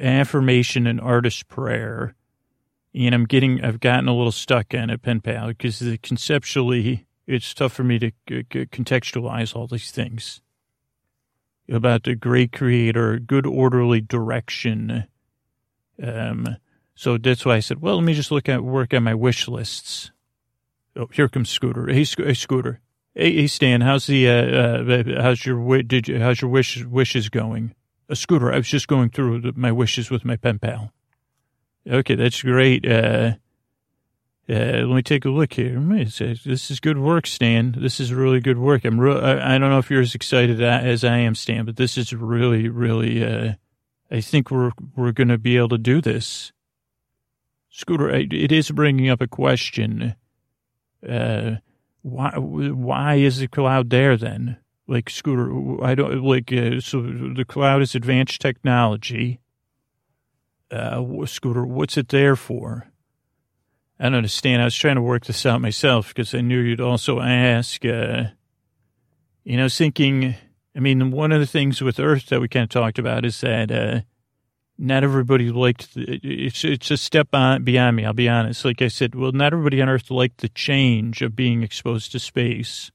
affirmation 0.01 0.87
and 0.87 0.99
artist 0.99 1.47
prayer. 1.47 2.15
And 2.95 3.13
I'm 3.13 3.25
getting, 3.25 3.63
I've 3.63 3.79
gotten 3.79 4.07
a 4.07 4.15
little 4.15 4.31
stuck 4.31 4.73
on 4.73 4.89
it, 4.89 5.03
pen 5.03 5.21
pal, 5.21 5.49
because 5.49 5.83
conceptually 6.01 7.05
it's 7.27 7.53
tough 7.53 7.73
for 7.73 7.83
me 7.83 7.99
to 7.99 8.11
contextualize 8.27 9.55
all 9.55 9.67
these 9.67 9.91
things 9.91 10.41
about 11.69 12.05
the 12.05 12.15
great 12.15 12.51
creator, 12.51 13.19
good 13.19 13.45
orderly 13.45 14.01
direction. 14.01 15.05
Um, 16.01 16.57
so 16.95 17.19
that's 17.19 17.45
why 17.45 17.57
I 17.57 17.59
said, 17.59 17.83
well, 17.83 17.97
let 17.97 18.03
me 18.03 18.15
just 18.15 18.31
look 18.31 18.49
at 18.49 18.63
work 18.63 18.95
on 18.95 19.03
my 19.03 19.13
wish 19.13 19.47
lists. 19.47 20.09
Oh, 20.95 21.07
here 21.11 21.27
comes 21.27 21.49
Scooter. 21.49 21.87
Hey, 21.87 22.05
hey 22.05 22.33
Scooter. 22.33 22.79
Hey, 23.15 23.35
hey, 23.35 23.47
Stan. 23.47 23.81
How's 23.81 24.07
the 24.07 24.27
uh, 24.27 24.33
uh 24.33 25.21
how's 25.21 25.45
your 25.45 25.83
did 25.83 26.07
you, 26.07 26.19
how's 26.19 26.41
your 26.41 26.51
wish 26.51 26.83
wishes 26.85 27.29
going? 27.29 27.73
A 28.09 28.15
Scooter. 28.15 28.51
I 28.51 28.57
was 28.57 28.67
just 28.67 28.87
going 28.87 29.09
through 29.09 29.41
the, 29.41 29.53
my 29.55 29.71
wishes 29.71 30.09
with 30.11 30.25
my 30.25 30.35
pen 30.35 30.59
pal. 30.59 30.91
Okay, 31.89 32.15
that's 32.15 32.41
great. 32.41 32.87
Uh, 32.87 33.33
uh, 34.49 34.83
let 34.83 34.95
me 34.95 35.01
take 35.01 35.25
a 35.25 35.29
look 35.29 35.53
here. 35.53 35.79
This 35.79 36.69
is 36.69 36.79
good 36.79 36.97
work, 36.97 37.25
Stan. 37.25 37.75
This 37.77 37.99
is 37.99 38.13
really 38.13 38.41
good 38.41 38.57
work. 38.57 38.83
I'm 38.83 38.99
real. 38.99 39.17
I, 39.17 39.55
I 39.55 39.57
don't 39.57 39.69
know 39.69 39.79
if 39.79 39.89
you're 39.89 40.01
as 40.01 40.15
excited 40.15 40.61
as 40.61 41.03
I 41.03 41.17
am, 41.19 41.33
Stan, 41.33 41.65
but 41.65 41.77
this 41.77 41.97
is 41.97 42.13
really, 42.13 42.67
really. 42.67 43.23
Uh, 43.23 43.53
I 44.11 44.21
think 44.21 44.51
we're 44.51 44.71
we're 44.95 45.13
going 45.13 45.29
to 45.29 45.37
be 45.37 45.57
able 45.57 45.69
to 45.69 45.77
do 45.77 46.01
this. 46.01 46.51
Scooter, 47.69 48.09
it 48.09 48.51
is 48.51 48.69
bringing 48.69 49.09
up 49.09 49.21
a 49.21 49.27
question. 49.27 50.15
Uh, 51.07 51.55
why 52.01 52.31
why 52.37 53.15
is 53.15 53.39
the 53.39 53.47
cloud 53.47 53.89
there 53.89 54.17
then? 54.17 54.57
Like 54.87 55.09
Scooter, 55.09 55.83
I 55.83 55.95
don't 55.95 56.23
like. 56.23 56.51
Uh, 56.51 56.79
so 56.79 57.01
the 57.01 57.45
cloud 57.47 57.81
is 57.81 57.95
advanced 57.95 58.41
technology. 58.41 59.39
Uh, 60.69 61.25
Scooter, 61.25 61.65
what's 61.65 61.97
it 61.97 62.09
there 62.09 62.35
for? 62.35 62.87
I 63.99 64.05
don't 64.05 64.15
understand. 64.15 64.61
I 64.61 64.65
was 64.65 64.75
trying 64.75 64.95
to 64.95 65.01
work 65.01 65.25
this 65.25 65.45
out 65.45 65.61
myself 65.61 66.09
because 66.09 66.33
I 66.35 66.41
knew 66.41 66.59
you'd 66.59 66.81
also 66.81 67.19
ask. 67.19 67.85
Uh, 67.85 68.25
you 69.43 69.57
know, 69.57 69.69
thinking. 69.69 70.35
I 70.75 70.79
mean, 70.79 71.11
one 71.11 71.31
of 71.31 71.39
the 71.39 71.45
things 71.45 71.81
with 71.81 71.99
Earth 71.99 72.27
that 72.27 72.41
we 72.41 72.47
kind 72.47 72.63
of 72.63 72.69
talked 72.69 72.97
about 72.97 73.25
is 73.25 73.39
that 73.41 73.71
uh, 73.71 74.01
not 74.77 75.03
everybody 75.03 75.51
liked. 75.51 75.93
The, 75.93 76.19
it's 76.23 76.63
it's 76.63 76.91
a 76.91 76.97
step 76.97 77.29
on, 77.33 77.63
beyond 77.63 77.95
me. 77.95 78.05
I'll 78.05 78.13
be 78.13 78.29
honest. 78.29 78.65
Like 78.65 78.81
I 78.81 78.87
said, 78.87 79.15
well, 79.15 79.31
not 79.31 79.53
everybody 79.53 79.81
on 79.81 79.89
Earth 79.89 80.11
liked 80.11 80.39
the 80.39 80.49
change 80.49 81.21
of 81.21 81.35
being 81.35 81.63
exposed 81.63 82.11
to 82.11 82.19
space, 82.19 82.91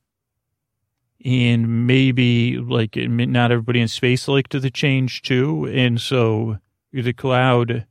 and 1.25 1.87
maybe 1.87 2.59
like 2.59 2.97
not 2.97 3.53
everybody 3.53 3.81
in 3.81 3.89
space 3.89 4.29
liked 4.29 4.61
the 4.61 4.71
change 4.71 5.23
too, 5.23 5.67
and 5.67 6.01
so 6.01 6.59
the 6.93 7.13
cloud 7.13 7.87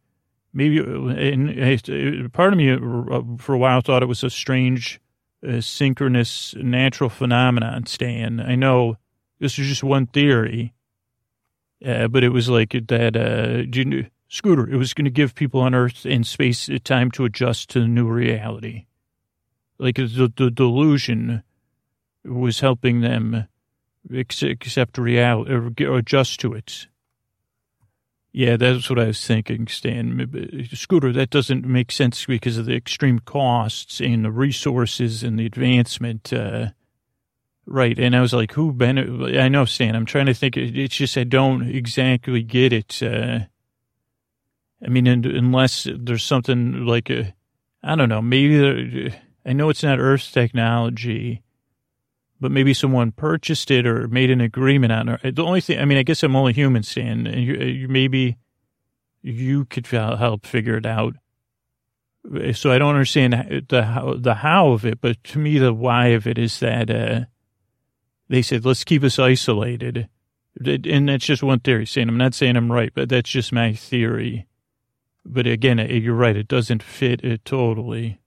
maybe, 0.57 0.79
and 0.79 2.33
part 2.33 2.51
of 2.51 2.57
me 2.57 2.71
uh, 2.71 3.21
for 3.37 3.53
a 3.53 3.57
while 3.57 3.79
thought 3.81 4.03
it 4.03 4.07
was 4.07 4.23
a 4.23 4.29
strange, 4.29 4.99
uh, 5.47 5.61
synchronous 5.61 6.55
natural 6.57 7.09
phenomenon, 7.09 7.85
Stan. 7.85 8.39
I 8.39 8.55
know 8.55 8.97
this 9.39 9.59
is 9.59 9.67
just 9.67 9.83
one 9.83 10.07
theory, 10.07 10.73
uh, 11.85 12.07
but 12.07 12.23
it 12.23 12.29
was 12.29 12.49
like 12.49 12.71
that, 12.87 13.15
uh, 13.15 14.09
Scooter, 14.29 14.69
it 14.69 14.75
was 14.77 14.93
going 14.93 15.05
to 15.05 15.11
give 15.11 15.35
people 15.35 15.61
on 15.61 15.73
Earth 15.73 16.05
and 16.05 16.25
space 16.27 16.69
time 16.83 17.11
to 17.11 17.25
adjust 17.25 17.69
to 17.69 17.79
the 17.79 17.87
new 17.87 18.07
reality. 18.07 18.85
Like 19.79 19.95
the, 19.95 20.31
the 20.35 20.51
delusion 20.51 21.43
was 22.25 22.59
helping 22.59 23.01
them 23.01 23.47
accept 24.13 24.97
reality 24.97 25.85
or 25.85 25.97
adjust 25.97 26.39
to 26.41 26.53
it. 26.53 26.87
Yeah, 28.33 28.57
that's 28.57 28.89
what 28.89 28.99
I 28.99 29.07
was 29.07 29.25
thinking, 29.25 29.67
Stan. 29.67 30.67
Scooter, 30.73 31.11
that 31.13 31.29
doesn't 31.29 31.65
make 31.65 31.91
sense 31.91 32.25
because 32.25 32.57
of 32.57 32.65
the 32.65 32.75
extreme 32.75 33.19
costs 33.19 33.99
and 33.99 34.25
the 34.25 34.31
resources 34.31 35.23
and 35.23 35.39
the 35.39 35.45
advancement. 35.45 36.31
Uh, 36.31 36.67
right. 37.67 37.97
And 37.97 38.15
I 38.15 38.21
was 38.21 38.33
like, 38.33 38.53
who 38.53 38.73
benefit? 38.73 39.37
I 39.37 39.47
know, 39.49 39.65
Stan, 39.65 39.95
I'm 39.95 40.05
trying 40.05 40.25
to 40.25 40.33
think. 40.33 40.57
It's 40.57 40.95
just 40.95 41.17
I 41.17 41.23
don't 41.23 41.69
exactly 41.69 42.41
get 42.41 42.73
it. 42.73 43.01
Uh, 43.03 43.39
I 44.83 44.89
mean, 44.89 45.07
unless 45.07 45.87
there's 45.91 46.23
something 46.23 46.85
like 46.85 47.09
a, 47.09 47.33
I 47.83 47.95
don't 47.95 48.09
know, 48.09 48.21
maybe 48.21 49.13
I 49.45 49.53
know 49.53 49.69
it's 49.69 49.83
not 49.83 49.99
Earth 49.99 50.31
technology 50.31 51.43
but 52.39 52.51
maybe 52.51 52.73
someone 52.73 53.11
purchased 53.11 53.71
it 53.71 53.87
or 53.87 54.07
made 54.07 54.29
an 54.29 54.41
agreement 54.41 54.93
on 54.93 55.09
it. 55.09 55.35
The 55.35 55.43
only 55.43 55.61
thing, 55.61 55.79
I 55.79 55.85
mean, 55.85 55.97
I 55.97 56.03
guess 56.03 56.23
I'm 56.23 56.35
only 56.35 56.53
human, 56.53 56.83
Stan, 56.83 57.25
and 57.25 57.43
you, 57.43 57.55
you, 57.55 57.87
maybe 57.87 58.37
you 59.21 59.65
could 59.65 59.87
help 59.87 60.45
figure 60.45 60.77
it 60.77 60.85
out. 60.85 61.15
So 62.53 62.71
I 62.71 62.77
don't 62.77 62.93
understand 62.93 63.65
the 63.69 63.83
how, 63.83 64.15
the 64.17 64.35
how 64.35 64.71
of 64.71 64.85
it, 64.85 64.99
but 64.99 65.23
to 65.25 65.39
me, 65.39 65.57
the 65.57 65.73
why 65.73 66.07
of 66.07 66.27
it 66.27 66.37
is 66.37 66.59
that 66.59 66.89
uh, 66.89 67.21
they 68.29 68.41
said, 68.41 68.65
let's 68.65 68.83
keep 68.83 69.03
us 69.03 69.19
isolated. 69.19 70.09
And 70.65 71.07
that's 71.07 71.25
just 71.25 71.43
one 71.43 71.59
theory, 71.59 71.85
saying 71.85 72.09
I'm 72.09 72.17
not 72.17 72.33
saying 72.33 72.57
I'm 72.57 72.71
right, 72.71 72.91
but 72.93 73.09
that's 73.09 73.29
just 73.29 73.53
my 73.53 73.73
theory. 73.73 74.47
But 75.23 75.45
again, 75.45 75.77
you're 75.77 76.15
right, 76.15 76.35
it 76.35 76.47
doesn't 76.47 76.81
fit 76.81 77.23
it 77.23 77.45
totally. 77.45 78.19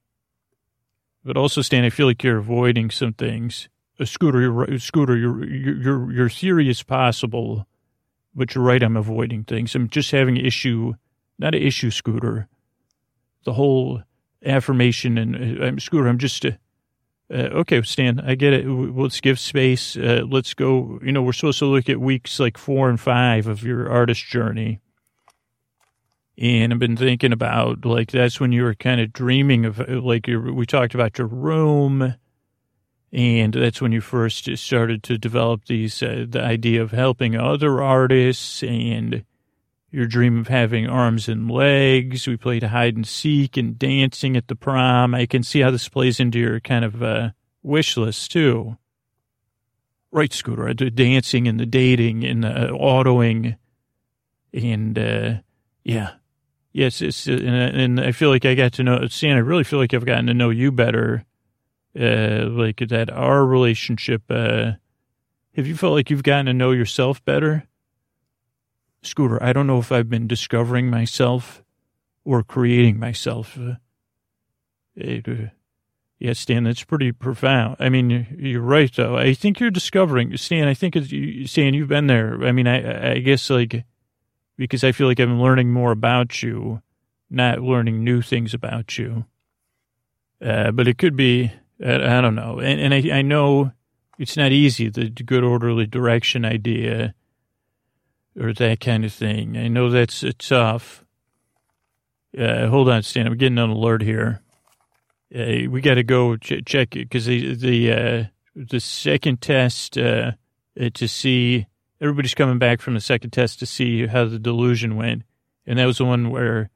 But 1.24 1.36
also, 1.36 1.60
Stan, 1.60 1.84
I 1.84 1.90
feel 1.90 2.06
like 2.06 2.22
you're 2.22 2.38
avoiding 2.38 2.90
some 2.90 3.12
things 3.12 3.68
A 3.98 4.06
Scooter, 4.06 4.40
you're, 4.40 4.78
Scooter, 4.78 5.16
your 5.16 5.44
your 5.44 6.12
your 6.12 6.28
theory 6.30 6.68
is 6.70 6.82
possible, 6.82 7.66
but 8.34 8.54
you're 8.54 8.64
right. 8.64 8.82
I'm 8.82 8.96
avoiding 8.96 9.44
things. 9.44 9.74
I'm 9.74 9.88
just 9.88 10.10
having 10.12 10.38
an 10.38 10.46
issue, 10.46 10.94
not 11.38 11.54
an 11.54 11.62
issue, 11.62 11.90
Scooter. 11.90 12.48
The 13.44 13.54
whole 13.54 14.02
affirmation 14.44 15.18
and 15.18 15.60
uh, 15.62 15.80
Scooter. 15.80 16.08
I'm 16.08 16.18
just. 16.18 16.44
Uh, 16.46 16.52
uh, 17.30 17.60
okay, 17.60 17.82
Stan, 17.82 18.20
I 18.20 18.34
get 18.34 18.52
it. 18.52 18.66
Let's 18.66 19.20
give 19.20 19.38
space. 19.38 19.96
Uh, 19.96 20.22
let's 20.28 20.54
go. 20.54 20.98
You 21.02 21.12
know, 21.12 21.22
we're 21.22 21.32
supposed 21.32 21.60
to 21.60 21.66
look 21.66 21.88
at 21.88 22.00
weeks 22.00 22.40
like 22.40 22.58
four 22.58 22.88
and 22.88 22.98
five 22.98 23.46
of 23.46 23.62
your 23.62 23.90
artist 23.90 24.26
journey. 24.26 24.80
And 26.36 26.72
I've 26.72 26.78
been 26.78 26.96
thinking 26.96 27.32
about 27.32 27.84
like 27.84 28.10
that's 28.10 28.40
when 28.40 28.50
you 28.50 28.62
were 28.62 28.74
kind 28.74 29.00
of 29.00 29.12
dreaming 29.12 29.66
of 29.66 29.78
like 29.88 30.26
we 30.26 30.64
talked 30.66 30.94
about 30.94 31.18
your 31.18 31.26
room 31.26 32.14
and 33.12 33.52
that's 33.52 33.80
when 33.80 33.92
you 33.92 34.00
first 34.00 34.56
started 34.56 35.02
to 35.04 35.18
develop 35.18 35.64
these, 35.64 36.02
uh, 36.02 36.26
the 36.28 36.42
idea 36.42 36.80
of 36.80 36.92
helping 36.92 37.36
other 37.36 37.82
artists 37.82 38.62
and 38.62 39.24
your 39.90 40.06
dream 40.06 40.38
of 40.38 40.48
having 40.48 40.86
arms 40.88 41.28
and 41.28 41.50
legs. 41.50 42.26
We 42.26 42.36
played 42.36 42.62
hide 42.62 42.96
and 42.96 43.06
seek 43.06 43.56
and 43.56 43.78
dancing 43.78 44.36
at 44.36 44.48
the 44.48 44.54
prom. 44.54 45.14
I 45.14 45.26
can 45.26 45.42
see 45.42 45.60
how 45.60 45.70
this 45.70 45.88
plays 45.88 46.20
into 46.20 46.38
your 46.38 46.60
kind 46.60 46.84
of 46.84 47.02
uh, 47.02 47.30
wish 47.62 47.96
list 47.96 48.30
too. 48.30 48.76
Right, 50.12 50.32
Scooter, 50.32 50.74
the 50.74 50.90
dancing 50.90 51.46
and 51.46 51.58
the 51.58 51.66
dating 51.66 52.24
and 52.24 52.42
the 52.42 52.70
autoing. 52.72 53.56
And 54.52 54.98
uh, 54.98 55.34
yeah, 55.84 56.14
yes, 56.72 57.00
it's, 57.00 57.26
and, 57.26 57.40
and 57.40 58.00
I 58.00 58.12
feel 58.12 58.30
like 58.30 58.44
I 58.44 58.54
got 58.54 58.72
to 58.74 58.82
know, 58.82 59.06
Stan, 59.06 59.36
I 59.36 59.40
really 59.40 59.64
feel 59.64 59.78
like 59.78 59.94
I've 59.94 60.04
gotten 60.04 60.26
to 60.26 60.34
know 60.34 60.50
you 60.50 60.72
better 60.72 61.24
uh, 61.98 62.46
like 62.48 62.82
that 62.88 63.10
our 63.10 63.44
relationship, 63.44 64.22
uh, 64.30 64.72
have 65.56 65.66
you 65.66 65.76
felt 65.76 65.94
like 65.94 66.10
you've 66.10 66.22
gotten 66.22 66.46
to 66.46 66.54
know 66.54 66.70
yourself 66.70 67.24
better? 67.24 67.66
Scooter, 69.02 69.42
I 69.42 69.52
don't 69.52 69.66
know 69.66 69.78
if 69.78 69.90
I've 69.90 70.10
been 70.10 70.26
discovering 70.26 70.90
myself 70.90 71.62
or 72.24 72.42
creating 72.42 72.98
myself. 72.98 73.58
Uh, 73.58 73.74
it, 74.94 75.26
uh, 75.26 75.50
yeah, 76.18 76.34
Stan, 76.34 76.64
that's 76.64 76.84
pretty 76.84 77.12
profound. 77.12 77.76
I 77.80 77.88
mean, 77.88 78.36
you're 78.38 78.60
right, 78.60 78.92
though. 78.94 79.16
I 79.16 79.32
think 79.32 79.58
you're 79.58 79.70
discovering, 79.70 80.36
Stan. 80.36 80.68
I 80.68 80.74
think, 80.74 80.94
it's, 80.96 81.50
Stan, 81.50 81.72
you've 81.72 81.88
been 81.88 82.08
there. 82.08 82.44
I 82.44 82.52
mean, 82.52 82.68
I, 82.68 83.12
I 83.12 83.18
guess, 83.20 83.48
like, 83.48 83.84
because 84.58 84.84
I 84.84 84.92
feel 84.92 85.06
like 85.06 85.18
I'm 85.18 85.40
learning 85.40 85.72
more 85.72 85.92
about 85.92 86.42
you, 86.42 86.82
not 87.30 87.60
learning 87.60 88.04
new 88.04 88.20
things 88.20 88.52
about 88.52 88.98
you. 88.98 89.24
Uh, 90.44 90.72
but 90.72 90.86
it 90.86 90.98
could 90.98 91.16
be, 91.16 91.52
I 91.82 92.20
don't 92.20 92.34
know. 92.34 92.58
And, 92.58 92.78
and 92.80 92.92
I, 92.92 93.18
I 93.18 93.22
know 93.22 93.72
it's 94.18 94.36
not 94.36 94.52
easy, 94.52 94.90
the 94.90 95.08
good 95.08 95.42
orderly 95.42 95.86
direction 95.86 96.44
idea 96.44 97.14
or 98.38 98.52
that 98.52 98.80
kind 98.80 99.04
of 99.04 99.12
thing. 99.12 99.56
I 99.56 99.68
know 99.68 99.90
that's 99.90 100.24
tough. 100.38 101.04
Uh, 102.36 102.68
hold 102.68 102.88
on, 102.88 103.02
Stan. 103.02 103.26
I'm 103.26 103.36
getting 103.36 103.58
an 103.58 103.70
alert 103.70 104.02
here. 104.02 104.42
Uh, 105.34 105.68
we 105.68 105.80
got 105.80 105.94
to 105.94 106.02
go 106.02 106.36
ch- 106.36 106.64
check 106.64 106.96
it 106.96 107.08
because 107.08 107.26
the 107.26 107.54
the 107.54 107.92
uh, 107.92 108.24
the 108.54 108.80
second 108.80 109.40
test 109.40 109.96
uh, 109.98 110.32
to 110.94 111.08
see 111.08 111.66
everybody's 112.00 112.34
coming 112.34 112.58
back 112.58 112.80
from 112.80 112.94
the 112.94 113.00
second 113.00 113.30
test 113.30 113.58
to 113.60 113.66
see 113.66 114.06
how 114.06 114.24
the 114.24 114.38
delusion 114.38 114.96
went, 114.96 115.22
and 115.66 115.78
that 115.78 115.86
was 115.86 115.98
the 115.98 116.04
one 116.04 116.30
where 116.30 116.70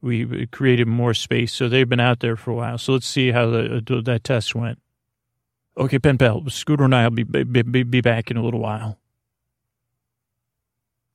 we 0.00 0.46
created 0.48 0.88
more 0.88 1.14
space. 1.14 1.52
So 1.52 1.68
they've 1.68 1.88
been 1.88 2.00
out 2.00 2.20
there 2.20 2.36
for 2.36 2.50
a 2.50 2.54
while. 2.54 2.76
So 2.76 2.92
let's 2.92 3.06
see 3.06 3.30
how 3.30 3.46
the, 3.46 4.02
that 4.04 4.24
test 4.24 4.54
went. 4.54 4.80
Okay, 5.78 5.98
Pen 5.98 6.18
Pal, 6.18 6.48
Scooter 6.50 6.84
and 6.84 6.94
I 6.94 7.08
will 7.08 7.14
be, 7.14 7.22
be, 7.22 7.82
be 7.84 8.00
back 8.00 8.30
in 8.30 8.36
a 8.36 8.42
little 8.42 8.60
while. 8.60 8.98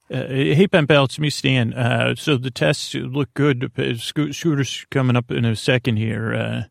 Uh, 0.09 0.25
hey, 0.27 0.67
Pen 0.67 0.87
Pal, 0.87 1.03
it's 1.03 1.19
me, 1.19 1.29
Stan. 1.29 1.73
Uh, 1.73 2.15
so 2.15 2.37
the 2.37 2.49
tests 2.49 2.95
look 2.95 3.33
good. 3.33 3.69
Scooter's 3.99 4.85
coming 4.89 5.17
up 5.17 5.31
in 5.31 5.43
a 5.43 5.55
second 5.55 5.97
here. 5.97 6.33
Uh, 6.33 6.63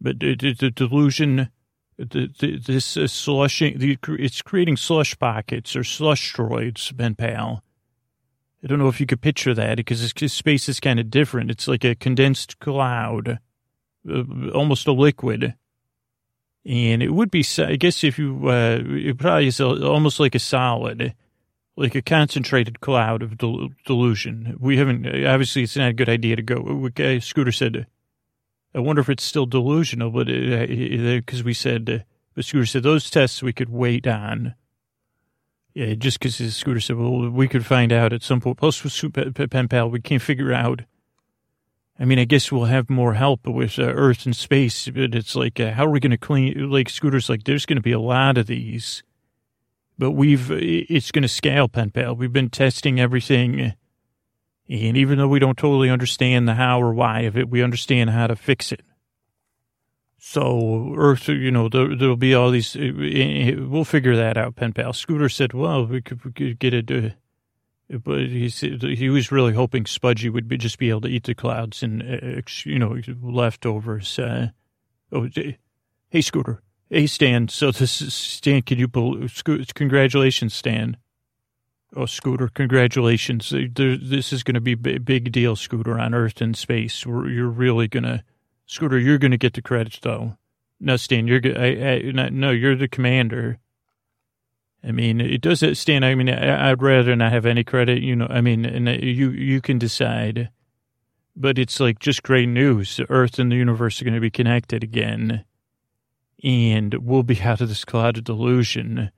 but 0.00 0.20
the, 0.20 0.34
the, 0.34 0.54
the 0.54 0.70
delusion, 0.70 1.50
the, 1.98 2.30
the, 2.38 2.58
this 2.58 2.96
uh, 2.96 3.06
slushing, 3.06 3.78
the, 3.78 3.98
it's 4.18 4.40
creating 4.40 4.78
slush 4.78 5.18
pockets 5.18 5.76
or 5.76 5.84
slush 5.84 6.34
droids, 6.34 6.96
Pen 6.96 7.14
Pal. 7.14 7.62
I 8.62 8.66
don't 8.66 8.78
know 8.78 8.88
if 8.88 8.98
you 8.98 9.04
could 9.04 9.20
picture 9.20 9.52
that 9.52 9.76
because 9.76 10.00
space 10.32 10.68
is 10.70 10.80
kind 10.80 10.98
of 10.98 11.10
different. 11.10 11.50
It's 11.50 11.68
like 11.68 11.84
a 11.84 11.94
condensed 11.94 12.60
cloud, 12.60 13.40
uh, 14.10 14.22
almost 14.54 14.86
a 14.86 14.92
liquid. 14.92 15.54
And 16.64 17.02
it 17.02 17.10
would 17.10 17.30
be, 17.30 17.44
I 17.58 17.76
guess, 17.76 18.02
if 18.02 18.18
you, 18.18 18.48
uh, 18.48 18.78
it 18.82 19.18
probably 19.18 19.48
is 19.48 19.60
almost 19.60 20.18
like 20.18 20.34
a 20.34 20.38
solid, 20.38 21.14
like 21.76 21.94
a 21.94 22.02
concentrated 22.02 22.80
cloud 22.80 23.22
of 23.22 23.38
del- 23.38 23.70
delusion. 23.84 24.56
We 24.60 24.76
haven't, 24.78 25.06
obviously, 25.06 25.62
it's 25.62 25.76
not 25.76 25.90
a 25.90 25.94
good 25.94 26.08
idea 26.08 26.36
to 26.36 26.42
go. 26.42 26.88
Scooter 27.20 27.52
said, 27.52 27.86
I 28.74 28.80
wonder 28.80 29.00
if 29.00 29.08
it's 29.08 29.24
still 29.24 29.46
delusional, 29.46 30.10
but 30.10 30.26
because 30.26 31.40
uh, 31.40 31.44
we 31.44 31.54
said, 31.54 31.90
uh, 31.90 31.98
but 32.34 32.44
Scooter 32.44 32.66
said 32.66 32.82
those 32.82 33.10
tests 33.10 33.42
we 33.42 33.52
could 33.52 33.70
wait 33.70 34.06
on 34.06 34.54
yeah, 35.74 35.94
just 35.94 36.20
because 36.20 36.36
scooter 36.54 36.78
said, 36.78 36.96
well, 36.96 37.28
we 37.28 37.48
could 37.48 37.66
find 37.66 37.92
out 37.92 38.12
at 38.12 38.22
some 38.22 38.40
point. 38.40 38.58
Plus, 38.58 38.82
with 38.84 39.50
Pen 39.50 39.68
Pal, 39.68 39.90
we 39.90 40.00
can't 40.00 40.22
figure 40.22 40.52
out. 40.52 40.82
I 41.98 42.04
mean, 42.04 42.18
I 42.18 42.24
guess 42.24 42.50
we'll 42.50 42.66
have 42.66 42.88
more 42.88 43.14
help 43.14 43.46
with 43.46 43.78
uh, 43.78 43.82
Earth 43.82 44.24
and 44.24 44.34
space, 44.34 44.88
but 44.88 45.14
it's 45.14 45.34
like, 45.34 45.58
uh, 45.58 45.72
how 45.72 45.86
are 45.86 45.90
we 45.90 46.00
going 46.00 46.12
to 46.12 46.16
clean? 46.16 46.70
Like, 46.70 46.88
scooters, 46.88 47.28
like, 47.28 47.44
there's 47.44 47.66
going 47.66 47.76
to 47.76 47.82
be 47.82 47.92
a 47.92 48.00
lot 48.00 48.38
of 48.38 48.46
these. 48.46 49.02
But 49.96 50.12
we've, 50.12 50.50
it's 50.50 51.12
going 51.12 51.22
to 51.22 51.28
scale, 51.28 51.68
Pen 51.68 51.90
Pal. 51.90 52.16
We've 52.16 52.32
been 52.32 52.50
testing 52.50 52.98
everything. 52.98 53.74
And 54.68 54.96
even 54.96 55.18
though 55.18 55.28
we 55.28 55.38
don't 55.38 55.58
totally 55.58 55.90
understand 55.90 56.48
the 56.48 56.54
how 56.54 56.82
or 56.82 56.92
why 56.92 57.20
of 57.20 57.36
it, 57.36 57.48
we 57.48 57.62
understand 57.62 58.10
how 58.10 58.26
to 58.26 58.34
fix 58.34 58.72
it. 58.72 58.82
So 60.26 60.94
Earth, 60.96 61.28
you 61.28 61.50
know, 61.50 61.68
there, 61.68 61.86
will 61.86 62.16
be 62.16 62.34
all 62.34 62.50
these. 62.50 62.74
We'll 62.74 63.84
figure 63.84 64.16
that 64.16 64.38
out. 64.38 64.56
Pen 64.56 64.72
pal 64.72 64.94
Scooter 64.94 65.28
said, 65.28 65.52
"Well, 65.52 65.84
we 65.84 66.00
could, 66.00 66.24
we 66.24 66.32
could 66.32 66.58
get 66.58 66.72
it." 66.72 66.90
Uh, 66.90 67.10
but 67.98 68.20
he 68.20 68.48
said 68.48 68.82
he 68.82 69.10
was 69.10 69.30
really 69.30 69.52
hoping 69.52 69.84
Spudgy 69.84 70.32
would 70.32 70.48
be, 70.48 70.56
just 70.56 70.78
be 70.78 70.88
able 70.88 71.02
to 71.02 71.08
eat 71.08 71.24
the 71.24 71.34
clouds 71.34 71.82
and 71.82 72.02
uh, 72.02 72.40
you 72.64 72.78
know 72.78 72.98
leftovers. 73.20 74.18
Uh, 74.18 74.48
oh, 75.12 75.28
hey 76.08 76.20
Scooter, 76.22 76.62
hey 76.94 77.06
Stan. 77.06 77.48
So 77.48 77.72
this 77.72 78.00
is 78.00 78.14
Stan. 78.14 78.62
Can 78.62 78.78
you 78.78 78.88
believe? 78.88 79.42
Congratulations, 79.74 80.54
Stan. 80.54 80.96
Oh, 81.96 82.06
Scooter, 82.06 82.48
congratulations. 82.48 83.50
This 83.50 84.32
is 84.32 84.42
going 84.42 84.54
to 84.54 84.60
be 84.60 84.72
a 84.72 84.98
big 84.98 85.30
deal, 85.30 85.54
Scooter, 85.54 85.98
on 85.98 86.12
Earth 86.12 86.40
and 86.40 86.56
space. 86.56 87.04
You're 87.04 87.48
really 87.48 87.86
going 87.86 88.02
to 88.02 88.24
Scooter, 88.66 88.98
you're 88.98 89.18
going 89.18 89.30
to 89.30 89.36
get 89.36 89.54
the 89.54 89.62
credits 89.62 89.98
though. 90.00 90.36
No, 90.80 90.96
Stan, 90.96 91.28
you're 91.28 91.40
good. 91.40 92.14
No, 92.32 92.50
you're 92.50 92.76
the 92.76 92.88
commander. 92.88 93.58
I 94.82 94.92
mean, 94.92 95.20
it 95.20 95.40
does 95.40 95.62
it, 95.62 95.76
Stan. 95.76 96.04
I 96.04 96.14
mean, 96.14 96.28
I, 96.28 96.70
would 96.70 96.82
rather 96.82 97.16
not 97.16 97.32
have 97.32 97.46
any 97.46 97.64
credit. 97.64 98.02
You 98.02 98.16
know, 98.16 98.26
I 98.28 98.40
mean, 98.40 98.64
and 98.64 98.88
uh, 98.88 98.92
you 98.92 99.30
you 99.30 99.60
can 99.60 99.78
decide. 99.78 100.50
But 101.36 101.58
it's 101.58 101.80
like 101.80 101.98
just 101.98 102.22
great 102.22 102.48
news. 102.48 103.00
Earth 103.08 103.38
and 103.38 103.50
the 103.50 103.56
universe 103.56 104.00
are 104.00 104.04
going 104.04 104.14
to 104.14 104.20
be 104.20 104.30
connected 104.30 104.84
again, 104.84 105.44
and 106.44 106.94
we'll 106.94 107.22
be 107.22 107.40
out 107.40 107.60
of 107.60 107.68
this 107.68 107.84
cloud 107.84 108.18
of 108.18 108.24
delusion. 108.24 109.10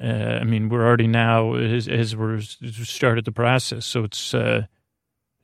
Uh, 0.00 0.06
I 0.40 0.44
mean, 0.44 0.68
we're 0.68 0.86
already 0.86 1.08
now 1.08 1.54
as, 1.54 1.88
as 1.88 2.16
we're 2.16 2.40
started 2.40 3.24
the 3.24 3.32
process. 3.32 3.84
So 3.84 4.04
it's 4.04 4.32
uh, 4.32 4.66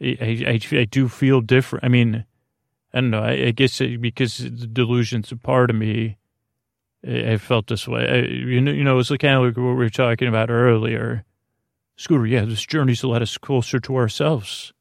I, 0.00 0.60
I 0.72 0.76
I 0.76 0.84
do 0.84 1.08
feel 1.08 1.40
different. 1.40 1.84
I 1.84 1.88
mean 1.88 2.24
I 2.92 3.00
don't 3.00 3.10
know. 3.10 3.22
I, 3.22 3.46
I 3.46 3.50
guess 3.52 3.78
because 3.78 4.38
the 4.38 4.66
delusion's 4.66 5.30
a 5.30 5.36
part 5.36 5.70
of 5.70 5.76
me, 5.76 6.18
I, 7.06 7.32
I 7.32 7.36
felt 7.36 7.68
this 7.68 7.86
way. 7.86 8.08
I, 8.08 8.16
you 8.28 8.60
know, 8.60 8.72
you 8.72 8.84
know, 8.84 8.98
it's 8.98 9.10
kind 9.10 9.36
of 9.36 9.42
like 9.44 9.56
what 9.56 9.62
we 9.62 9.74
were 9.74 9.90
talking 9.90 10.28
about 10.28 10.50
earlier. 10.50 11.24
Scooter, 11.96 12.26
yeah, 12.26 12.44
this 12.44 12.64
journey's 12.64 13.04
led 13.04 13.22
us 13.22 13.36
closer 13.38 13.78
to 13.80 13.96
ourselves. 13.96 14.72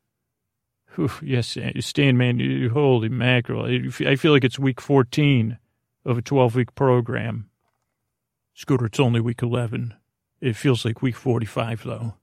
Whew, 0.95 1.11
yes, 1.21 1.57
Stan, 1.81 2.17
man, 2.17 2.39
you, 2.39 2.69
holy 2.69 3.09
mackerel. 3.09 3.65
I 3.65 4.15
feel 4.15 4.31
like 4.31 4.43
it's 4.43 4.57
week 4.57 4.81
14 4.81 5.57
of 6.09 6.17
a 6.17 6.21
12 6.23 6.55
week 6.55 6.75
program. 6.75 7.49
Scooter, 8.55 8.87
it's 8.87 8.99
only 8.99 9.21
week 9.21 9.43
11. 9.43 9.93
It 10.41 10.55
feels 10.55 10.83
like 10.83 11.01
week 11.01 11.15
45, 11.15 11.83
though, 11.83 12.15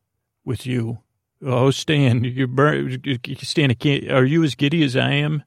with 0.44 0.66
you. 0.66 0.98
Oh, 1.44 1.70
Stan, 1.70 2.24
you're, 2.24 2.48
Stan, 3.36 3.76
are 4.10 4.24
you 4.24 4.42
as 4.42 4.54
giddy 4.54 4.82
as 4.82 4.96
I 4.96 5.12
am? 5.12 5.44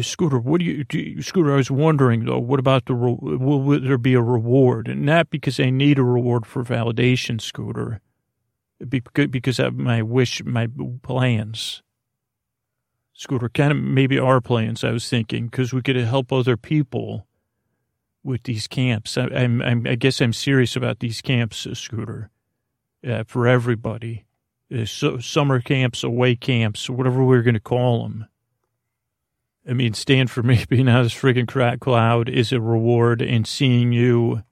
Scooter, 0.00 0.38
what 0.38 0.60
do 0.60 0.64
you, 0.64 0.84
do 0.84 0.98
you, 0.98 1.22
Scooter? 1.22 1.52
I 1.52 1.56
was 1.56 1.70
wondering 1.70 2.24
though, 2.24 2.38
what 2.38 2.58
about 2.58 2.86
the 2.86 2.94
will, 2.94 3.16
will 3.16 3.78
there 3.78 3.98
be 3.98 4.14
a 4.14 4.22
reward? 4.22 4.88
And 4.88 5.02
not 5.02 5.28
because 5.28 5.60
I 5.60 5.68
need 5.68 5.98
a 5.98 6.02
reward 6.02 6.46
for 6.46 6.64
validation, 6.64 7.40
Scooter, 7.40 8.00
because 8.88 9.58
of 9.58 9.76
my 9.76 10.02
wish, 10.02 10.42
my 10.44 10.66
plans. 11.02 11.82
Scooter, 13.22 13.48
kind 13.48 13.72
of 13.72 13.78
maybe 13.78 14.18
our 14.18 14.40
plans. 14.40 14.84
I 14.84 14.90
was 14.90 15.08
thinking 15.08 15.46
because 15.46 15.72
we 15.72 15.82
could 15.82 15.96
help 15.96 16.32
other 16.32 16.56
people 16.56 17.26
with 18.24 18.42
these 18.44 18.66
camps. 18.66 19.16
I, 19.16 19.26
am 19.26 19.62
I'm, 19.62 19.86
I 19.86 19.94
guess 19.94 20.20
I'm 20.20 20.32
serious 20.32 20.76
about 20.76 21.00
these 21.00 21.20
camps, 21.20 21.66
uh, 21.66 21.74
Scooter, 21.74 22.30
uh, 23.06 23.24
for 23.26 23.46
everybody. 23.46 24.24
Uh, 24.72 24.84
so, 24.84 25.18
summer 25.18 25.60
camps, 25.60 26.02
away 26.02 26.36
camps, 26.36 26.88
whatever 26.88 27.24
we're 27.24 27.42
going 27.42 27.54
to 27.54 27.60
call 27.60 28.02
them 28.04 28.26
I 29.68 29.74
mean, 29.74 29.94
stand 29.94 30.30
for 30.30 30.42
me 30.42 30.64
being 30.68 30.88
out 30.88 31.00
of 31.00 31.06
this 31.06 31.14
freaking 31.14 31.48
crack 31.48 31.80
cloud 31.80 32.28
is 32.28 32.52
a 32.52 32.60
reward, 32.60 33.22
and 33.22 33.46
seeing 33.46 33.92
you 33.92 34.42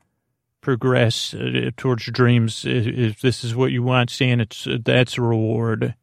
progress 0.61 1.35
uh, 1.35 1.71
towards 1.77 2.07
your 2.07 2.13
dreams, 2.13 2.65
if 2.67 3.21
this 3.21 3.45
is 3.45 3.55
what 3.55 3.73
you 3.73 3.83
want, 3.83 4.11
Stan, 4.11 4.41
it's 4.41 4.67
uh, 4.67 4.79
that's 4.85 5.19
a 5.19 5.23
reward. 5.23 5.95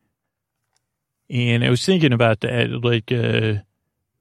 And 1.29 1.63
I 1.63 1.69
was 1.69 1.85
thinking 1.85 2.13
about 2.13 2.41
that, 2.41 2.69
like, 2.83 3.11
uh, 3.11 3.61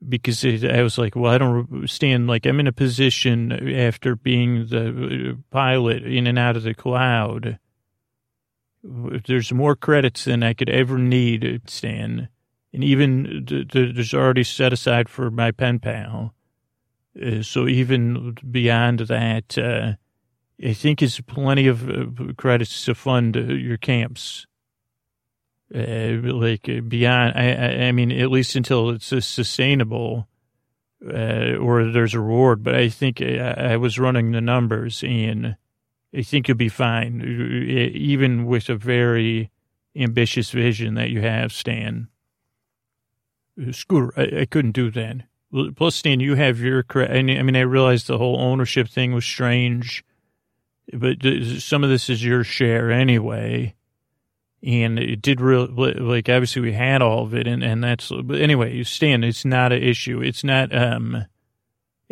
because 0.06 0.44
I 0.44 0.82
was 0.82 0.98
like, 0.98 1.14
well, 1.16 1.32
I 1.32 1.38
don't 1.38 1.88
stand 1.88 2.26
like 2.26 2.46
I'm 2.46 2.60
in 2.60 2.66
a 2.66 2.72
position 2.72 3.52
after 3.74 4.16
being 4.16 4.66
the 4.66 5.30
uh, 5.30 5.34
pilot 5.50 6.04
in 6.04 6.26
and 6.26 6.38
out 6.38 6.56
of 6.56 6.64
the 6.64 6.74
cloud. 6.74 7.58
There's 8.82 9.52
more 9.52 9.74
credits 9.74 10.24
than 10.24 10.42
I 10.42 10.52
could 10.52 10.70
ever 10.70 10.98
need, 10.98 11.62
Stan 11.66 12.28
and 12.76 12.84
even 12.84 13.46
there's 13.72 14.12
already 14.12 14.44
set 14.44 14.70
aside 14.70 15.08
for 15.08 15.30
my 15.30 15.50
pen 15.50 15.78
pal. 15.78 16.34
Uh, 17.20 17.40
so 17.40 17.66
even 17.66 18.36
beyond 18.50 19.00
that, 19.00 19.56
uh, 19.56 19.94
I 20.62 20.74
think 20.74 21.00
it's 21.00 21.18
plenty 21.22 21.68
of 21.68 21.88
uh, 21.88 22.34
credits 22.36 22.84
to 22.84 22.94
fund 22.94 23.34
uh, 23.34 23.40
your 23.40 23.78
camps. 23.78 24.46
Uh, 25.74 26.20
like 26.22 26.68
uh, 26.68 26.80
beyond, 26.80 27.32
I, 27.36 27.88
I, 27.88 27.92
mean, 27.92 28.12
at 28.12 28.30
least 28.30 28.54
until 28.54 28.90
it's 28.90 29.06
sustainable 29.26 30.28
or 31.02 31.90
there's 31.90 32.14
a 32.14 32.20
reward. 32.20 32.62
But 32.62 32.76
I 32.76 32.88
think 32.88 33.20
I, 33.20 33.72
I 33.72 33.76
was 33.76 33.98
running 33.98 34.30
the 34.30 34.40
numbers, 34.40 35.02
and 35.02 35.56
I 36.14 36.22
think 36.22 36.46
you'll 36.46 36.56
be 36.56 36.68
fine, 36.68 37.20
even 37.20 38.46
with 38.46 38.68
a 38.68 38.76
very 38.76 39.50
ambitious 39.96 40.50
vision 40.50 40.94
that 40.94 41.10
you 41.10 41.20
have, 41.22 41.52
Stan. 41.52 42.08
Scooter, 43.72 44.12
I, 44.16 44.42
I 44.42 44.44
couldn't 44.44 44.72
do 44.72 44.90
that. 44.92 45.22
Plus, 45.74 45.96
Stan, 45.96 46.20
you 46.20 46.34
have 46.34 46.60
your, 46.60 46.84
I 46.94 47.22
mean, 47.22 47.56
I 47.56 47.60
realized 47.60 48.06
the 48.06 48.18
whole 48.18 48.40
ownership 48.40 48.88
thing 48.88 49.12
was 49.14 49.24
strange, 49.24 50.04
but 50.92 51.16
some 51.58 51.82
of 51.82 51.90
this 51.90 52.10
is 52.10 52.24
your 52.24 52.44
share 52.44 52.90
anyway. 52.90 53.74
And 54.66 54.98
it 54.98 55.22
did 55.22 55.40
really, 55.40 55.68
like, 55.68 56.28
obviously 56.28 56.60
we 56.60 56.72
had 56.72 57.00
all 57.00 57.22
of 57.24 57.34
it, 57.34 57.46
and, 57.46 57.62
and 57.62 57.84
that's, 57.84 58.10
but 58.10 58.40
anyway, 58.40 58.82
Stan, 58.82 59.22
it's 59.22 59.44
not 59.44 59.72
an 59.72 59.80
issue. 59.80 60.20
It's 60.20 60.42
not, 60.42 60.76
um, 60.76 61.24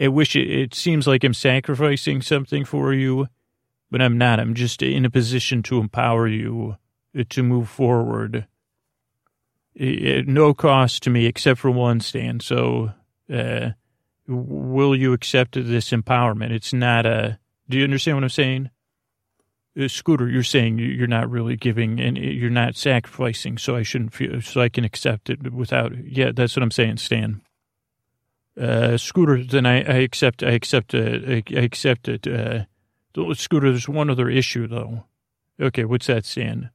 I 0.01 0.07
wish 0.07 0.37
it, 0.37 0.49
it 0.49 0.73
seems 0.73 1.09
like 1.09 1.25
I'm 1.25 1.35
sacrificing 1.35 2.23
something 2.23 2.65
for 2.65 2.95
you, 2.95 3.27
but 3.91 4.01
I'm 4.01 4.17
not. 4.19 4.39
I'm 4.39 4.55
just 4.55 4.83
in 4.83 5.05
a 5.05 5.11
position 5.11 5.65
to 5.65 5.81
empower 5.81 6.29
you 6.29 6.77
to 7.29 7.43
move 7.43 7.69
forward 7.69 8.47
uh, 9.81 10.23
no 10.27 10.55
cost 10.55 11.03
to 11.03 11.11
me 11.11 11.27
except 11.27 11.61
for 11.61 11.71
one 11.71 12.01
stand. 12.01 12.43
So, 12.43 12.93
uh, 13.33 13.71
will 14.27 14.95
you 14.95 15.13
accept 15.13 15.55
this 15.55 15.91
empowerment? 15.91 16.53
It's 16.53 16.73
not 16.73 17.07
a, 17.07 17.39
do 17.69 17.79
you 17.79 17.85
understand 17.85 18.17
what 18.17 18.25
I'm 18.25 18.31
saying? 18.31 18.71
Uh, 19.77 19.89
Scooter, 19.89 20.29
you're 20.29 20.45
saying 20.45 20.79
you're 20.79 21.09
not 21.09 21.29
really 21.29 21.57
giving 21.57 22.01
and 22.01 22.17
you're 22.17 22.51
not 22.51 22.77
sacrificing, 22.77 23.59
so 23.59 23.75
I 23.75 23.83
shouldn't 23.83 24.15
feel, 24.15 24.41
so 24.41 24.61
I 24.61 24.69
can 24.69 24.85
accept 24.85 25.31
it 25.31 25.53
without, 25.53 25.93
yeah, 26.05 26.31
that's 26.33 26.55
what 26.55 26.63
I'm 26.63 26.71
saying, 26.71 26.99
Stan. 26.99 27.43
Uh, 28.61 28.97
Scooter, 28.97 29.43
then 29.43 29.67
I, 29.67 29.79
I 29.79 29.97
accept, 29.97 30.45
I 30.45 30.51
accept, 30.51 30.95
uh, 30.95 31.19
I, 31.27 31.43
accept 31.57 32.09
it. 32.09 32.27
Uh, 32.27 32.67
Scooter, 33.35 33.71
there's 33.71 33.89
one 33.89 34.11
other 34.11 34.29
issue 34.29 34.69
though. 34.69 35.05
Okay, 35.61 35.85
what's 35.85 36.07
that, 36.07 36.25
Stan? 36.25 36.71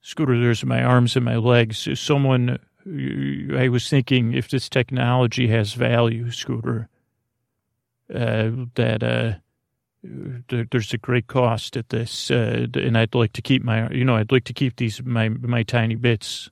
Scooter, 0.00 0.40
there's 0.40 0.64
my 0.64 0.82
arms 0.82 1.16
and 1.16 1.24
my 1.24 1.36
legs. 1.36 1.86
Someone, 2.00 2.58
I 2.86 3.68
was 3.68 3.90
thinking 3.90 4.32
if 4.32 4.48
this 4.48 4.70
technology 4.70 5.48
has 5.48 5.74
value, 5.74 6.30
Scooter, 6.30 6.88
uh, 8.08 8.50
that, 8.74 9.02
uh, 9.02 9.34
there's 10.02 10.94
a 10.94 10.98
great 10.98 11.26
cost 11.26 11.76
at 11.76 11.90
this, 11.90 12.30
uh, 12.30 12.66
and 12.74 12.96
I'd 12.96 13.14
like 13.14 13.32
to 13.34 13.42
keep 13.42 13.62
my, 13.62 13.90
you 13.90 14.04
know, 14.04 14.16
I'd 14.16 14.32
like 14.32 14.44
to 14.44 14.54
keep 14.54 14.76
these 14.76 15.02
my 15.02 15.28
my 15.28 15.62
tiny 15.62 15.94
bits. 15.94 16.50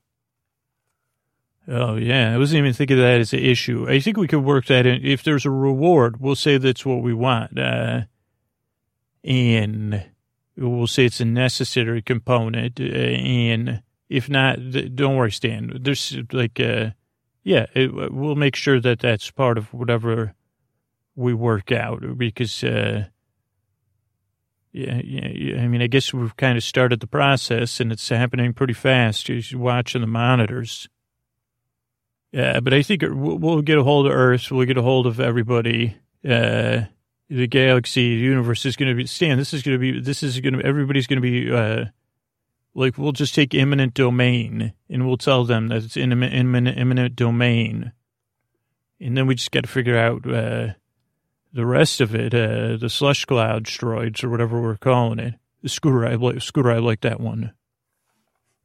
Oh 1.67 1.97
yeah, 1.97 2.35
I 2.35 2.39
wasn't 2.39 2.59
even 2.59 2.73
thinking 2.75 2.99
of 2.99 3.03
that 3.03 3.21
as 3.21 3.33
an 3.33 3.41
issue. 3.41 3.89
I 3.89 4.01
think 4.01 4.17
we 4.17 4.29
could 4.29 4.45
work 4.45 4.67
that 4.67 4.87
in. 4.87 5.05
If 5.05 5.23
there's 5.23 5.47
a 5.47 5.51
reward, 5.51 6.21
we'll 6.21 6.35
say 6.35 6.59
that's 6.59 6.85
what 6.85 7.03
we 7.03 7.15
want, 7.15 7.59
uh, 7.59 8.03
and 9.25 10.05
we'll 10.57 10.87
say 10.87 11.07
it's 11.07 11.21
a 11.21 11.25
necessary 11.25 12.03
component. 12.03 12.81
Uh, 12.81 12.85
and 12.85 13.83
if 14.11 14.29
not, 14.29 14.59
don't 14.95 15.17
worry, 15.17 15.33
Stan. 15.33 15.73
There's 15.81 16.17
like, 16.33 16.61
uh, 16.61 16.91
yeah, 17.45 17.67
it, 17.75 18.13
we'll 18.13 18.35
make 18.35 18.57
sure 18.57 18.81
that 18.81 19.01
that's 19.01 19.31
part 19.31 19.57
of 19.57 19.73
whatever 19.73 20.35
we 21.17 21.33
work 21.33 21.73
out 21.73 22.19
because. 22.19 22.63
Uh, 22.63 23.07
yeah, 24.73 25.01
yeah, 25.03 25.61
I 25.63 25.69
mean, 25.69 25.83
I 25.83 25.87
guess 25.87 26.13
we've 26.13 26.37
kind 26.37 26.57
of 26.57 26.65
started 26.65 27.01
the 27.01 27.07
process 27.07 27.81
and 27.81 27.91
it's 27.91 28.09
happening 28.09 28.53
pretty 28.53 28.75
fast. 28.75 29.29
You're 29.29 29.61
watching 29.61 30.01
the 30.01 30.07
monitors. 30.07 30.89
Yeah, 32.33 32.61
but 32.61 32.75
I 32.75 32.83
think 32.83 33.03
we'll 33.03 33.63
get 33.63 33.79
a 33.79 33.85
hold 33.85 34.07
of 34.07 34.13
Earth. 34.13 34.51
We'll 34.51 34.67
get 34.67 34.77
a 34.77 34.83
hold 34.83 35.07
of 35.07 35.19
everybody. 35.19 35.97
Uh, 36.29 36.83
the 37.31 37.47
galaxy, 37.47 38.17
the 38.17 38.23
universe 38.23 38.67
is 38.67 38.77
going 38.77 38.91
to 38.91 38.95
be, 38.95 39.07
Stan, 39.07 39.39
this 39.39 39.55
is 39.55 39.63
going 39.63 39.75
to 39.75 39.79
be, 39.79 40.01
this 40.01 40.23
is 40.23 40.41
going 40.41 40.55
to, 40.55 40.65
everybody's 40.65 41.07
going 41.07 41.21
to 41.21 41.23
be, 41.23 41.51
uh, 41.51 41.87
like, 42.75 42.99
we'll 42.99 43.13
just 43.13 43.35
take 43.35 43.55
eminent 43.55 43.95
domain 43.95 44.73
and 44.91 45.07
we'll 45.07 45.17
tell 45.17 45.45
them 45.45 45.69
that 45.69 45.83
it's 45.85 45.97
imminent, 45.97 46.35
imminent, 46.35 46.79
imminent 46.79 47.17
domain. 47.17 47.93
And 49.01 49.17
then 49.17 49.27
we 49.27 49.35
just 49.35 49.51
got 49.51 49.63
to 49.63 49.69
figure 49.69 49.97
out, 49.97 50.31
uh, 50.31 50.75
the 51.53 51.67
rest 51.67 52.01
of 52.01 52.15
it, 52.15 52.35
uh, 52.35 52.77
the 52.77 52.91
slush 52.91 53.25
cloud 53.25 53.67
asteroids 53.67 54.23
or 54.23 54.29
whatever 54.29 54.61
we're 54.61 54.77
calling 54.77 55.19
it. 55.19 55.35
The 55.63 55.69
scooter, 55.69 56.07
I 56.07 56.15
like, 56.15 56.41
scooter, 56.43 56.71
I 56.71 56.79
like 56.79 57.01
that 57.01 57.21
one. 57.21 57.53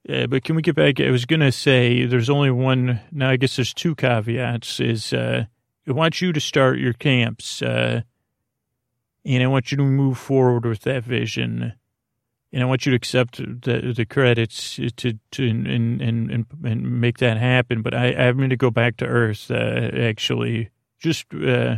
Yeah, 0.03 0.25
but 0.27 0.43
can 0.43 0.55
we 0.55 0.61
get 0.61 0.75
back? 0.75 0.99
I 0.99 1.09
was 1.11 1.25
to 1.25 1.51
say 1.51 2.05
there's 2.05 2.29
only 2.29 2.51
one. 2.51 2.99
Now, 3.11 3.29
I 3.29 3.37
guess 3.37 3.55
there's 3.55 3.73
two 3.73 3.95
caveats. 3.95 4.81
Is 4.81 5.13
uh, 5.13 5.45
I 5.87 5.91
want 5.91 6.21
you 6.21 6.33
to 6.33 6.41
start 6.41 6.77
your 6.77 6.91
camps, 6.91 7.61
uh, 7.61 8.01
and 9.23 9.43
I 9.43 9.47
want 9.47 9.71
you 9.71 9.77
to 9.77 9.83
move 9.83 10.17
forward 10.17 10.65
with 10.65 10.81
that 10.81 11.05
vision, 11.05 11.73
and 12.51 12.61
I 12.61 12.65
want 12.65 12.85
you 12.85 12.89
to 12.89 12.97
accept 12.97 13.37
the 13.37 13.93
the 13.95 14.05
credits 14.05 14.75
to 14.75 15.13
to 15.31 15.49
and 15.49 15.67
and 15.67 16.01
and, 16.01 16.45
and 16.65 16.99
make 16.99 17.19
that 17.19 17.37
happen. 17.37 17.81
But 17.81 17.93
I 17.93 18.07
I'm 18.13 18.49
to 18.49 18.57
go 18.57 18.71
back 18.71 18.97
to 18.97 19.05
Earth, 19.05 19.49
uh, 19.49 19.89
actually, 19.93 20.69
just. 20.99 21.33
Uh, 21.33 21.77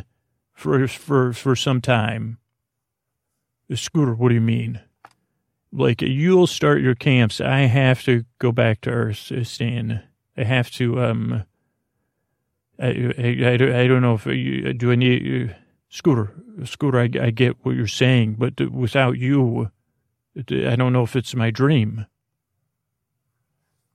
for 0.56 0.88
for 0.88 1.34
for 1.34 1.56
some 1.56 1.82
time. 1.82 2.40
Scooter, 3.74 4.16
what 4.16 4.30
do 4.30 4.36
you 4.36 4.42
mean? 4.42 4.80
Like 5.72 6.02
you'll 6.02 6.48
start 6.48 6.82
your 6.82 6.96
camps. 6.96 7.42
I 7.42 7.62
have 7.62 8.04
to 8.04 8.26
go 8.40 8.52
back 8.52 8.82
to 8.82 8.90
Earth, 8.90 9.32
Stan. 9.44 10.02
I 10.36 10.44
have 10.44 10.72
to. 10.72 11.00
Um. 11.02 11.44
I 12.78 12.88
I, 13.18 13.54
I, 13.54 13.88
don't 13.88 14.02
know 14.02 14.16
if 14.16 14.26
you 14.26 14.74
do. 14.74 14.92
I 14.92 14.96
need 14.96 15.50
uh, 15.50 15.54
Scooter. 15.90 16.34
Scooter, 16.66 17.00
I, 17.00 17.10
I 17.22 17.32
get 17.32 17.64
what 17.64 17.76
you're 17.76 17.88
saying, 17.88 18.36
but 18.38 18.60
without 18.70 19.18
you, 19.18 19.72
I 20.38 20.76
don't 20.76 20.92
know 20.92 21.04
if 21.04 21.16
it's 21.16 21.34
my 21.34 21.52
dream. 21.52 22.06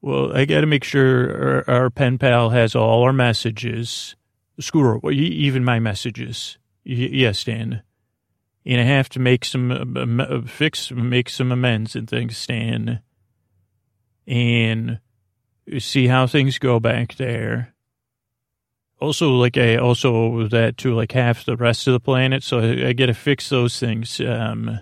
Well, 0.01 0.35
I 0.35 0.47
got 0.47 0.63
to 0.63 0.67
make 0.67 0.85
sure 0.85 1.65
our, 1.69 1.83
our, 1.83 1.91
pen 1.91 2.17
pal 2.17 2.51
has 2.51 2.75
all 2.75 3.03
our 3.03 3.13
messages 3.13 4.17
Scooter, 4.61 5.11
even 5.11 5.65
my 5.65 5.79
messages. 5.79 6.59
Yes, 6.85 7.45
Dan. 7.45 7.83
And 8.67 8.81
I 8.81 8.85
have 8.85 9.09
to 9.11 9.19
make 9.19 9.45
some, 9.45 9.71
uh, 9.71 10.23
uh, 10.23 10.43
fix, 10.43 10.91
make 10.91 11.31
some 11.31 11.51
amends 11.51 11.97
and 11.97 12.09
things, 12.09 12.37
Stan. 12.37 13.01
And 14.27 15.01
see 15.79 16.07
how 16.07 16.27
things 16.27 16.59
go 16.59 16.79
back 16.79 17.17
there. 17.17 17.75
Also, 19.01 19.31
like 19.31 19.57
I 19.57 19.77
also 19.77 20.47
that 20.49 20.77
to 20.79 20.95
like 20.95 21.13
half 21.13 21.45
the 21.45 21.57
rest 21.57 21.87
of 21.87 21.95
the 21.95 22.01
planet, 22.01 22.43
so 22.43 22.59
I, 22.59 22.89
I 22.89 22.93
got 22.93 23.07
to 23.07 23.15
fix 23.15 23.49
those 23.49 23.81
things. 23.81 24.21
Um, 24.21 24.81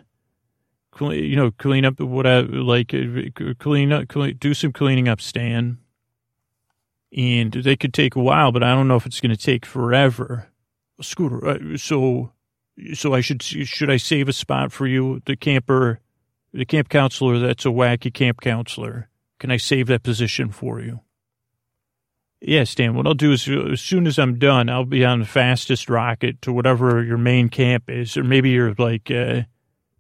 clean, 0.90 1.24
you 1.24 1.36
know, 1.36 1.52
clean 1.52 1.84
up 1.84 2.00
what 2.00 2.26
I 2.26 2.40
like, 2.40 2.92
uh, 2.92 3.54
clean 3.60 3.92
up, 3.92 4.08
clean, 4.08 4.36
do 4.38 4.54
some 4.54 4.72
cleaning 4.72 5.08
up, 5.08 5.20
Stan 5.20 5.78
and 7.16 7.52
they 7.52 7.76
could 7.76 7.94
take 7.94 8.16
a 8.16 8.22
while, 8.22 8.52
but 8.52 8.62
I 8.62 8.74
don't 8.74 8.88
know 8.88 8.96
if 8.96 9.06
it's 9.06 9.20
going 9.20 9.34
to 9.34 9.42
take 9.42 9.64
forever. 9.64 10.48
Scooter, 11.00 11.46
uh, 11.46 11.76
so 11.76 12.32
so 12.94 13.14
I 13.14 13.20
should 13.20 13.42
should 13.42 13.90
I 13.90 13.96
save 13.96 14.28
a 14.28 14.32
spot 14.32 14.72
for 14.72 14.86
you, 14.86 15.22
the 15.26 15.36
camper, 15.36 16.00
the 16.52 16.64
camp 16.64 16.88
counselor? 16.88 17.38
That's 17.38 17.66
a 17.66 17.70
wacky 17.70 18.12
camp 18.12 18.40
counselor. 18.40 19.08
Can 19.38 19.50
I 19.50 19.56
save 19.56 19.86
that 19.86 20.02
position 20.02 20.50
for 20.50 20.80
you? 20.80 21.00
Yes, 22.40 22.74
Dan. 22.74 22.94
What 22.94 23.06
I'll 23.06 23.14
do 23.14 23.32
is, 23.32 23.48
as 23.48 23.80
soon 23.80 24.06
as 24.06 24.18
I'm 24.18 24.38
done, 24.38 24.68
I'll 24.68 24.84
be 24.84 25.04
on 25.04 25.20
the 25.20 25.26
fastest 25.26 25.88
rocket 25.88 26.40
to 26.42 26.52
whatever 26.52 27.02
your 27.02 27.18
main 27.18 27.48
camp 27.48 27.84
is, 27.88 28.16
or 28.16 28.22
maybe 28.22 28.50
you're 28.50 28.74
like 28.78 29.10
uh, 29.10 29.42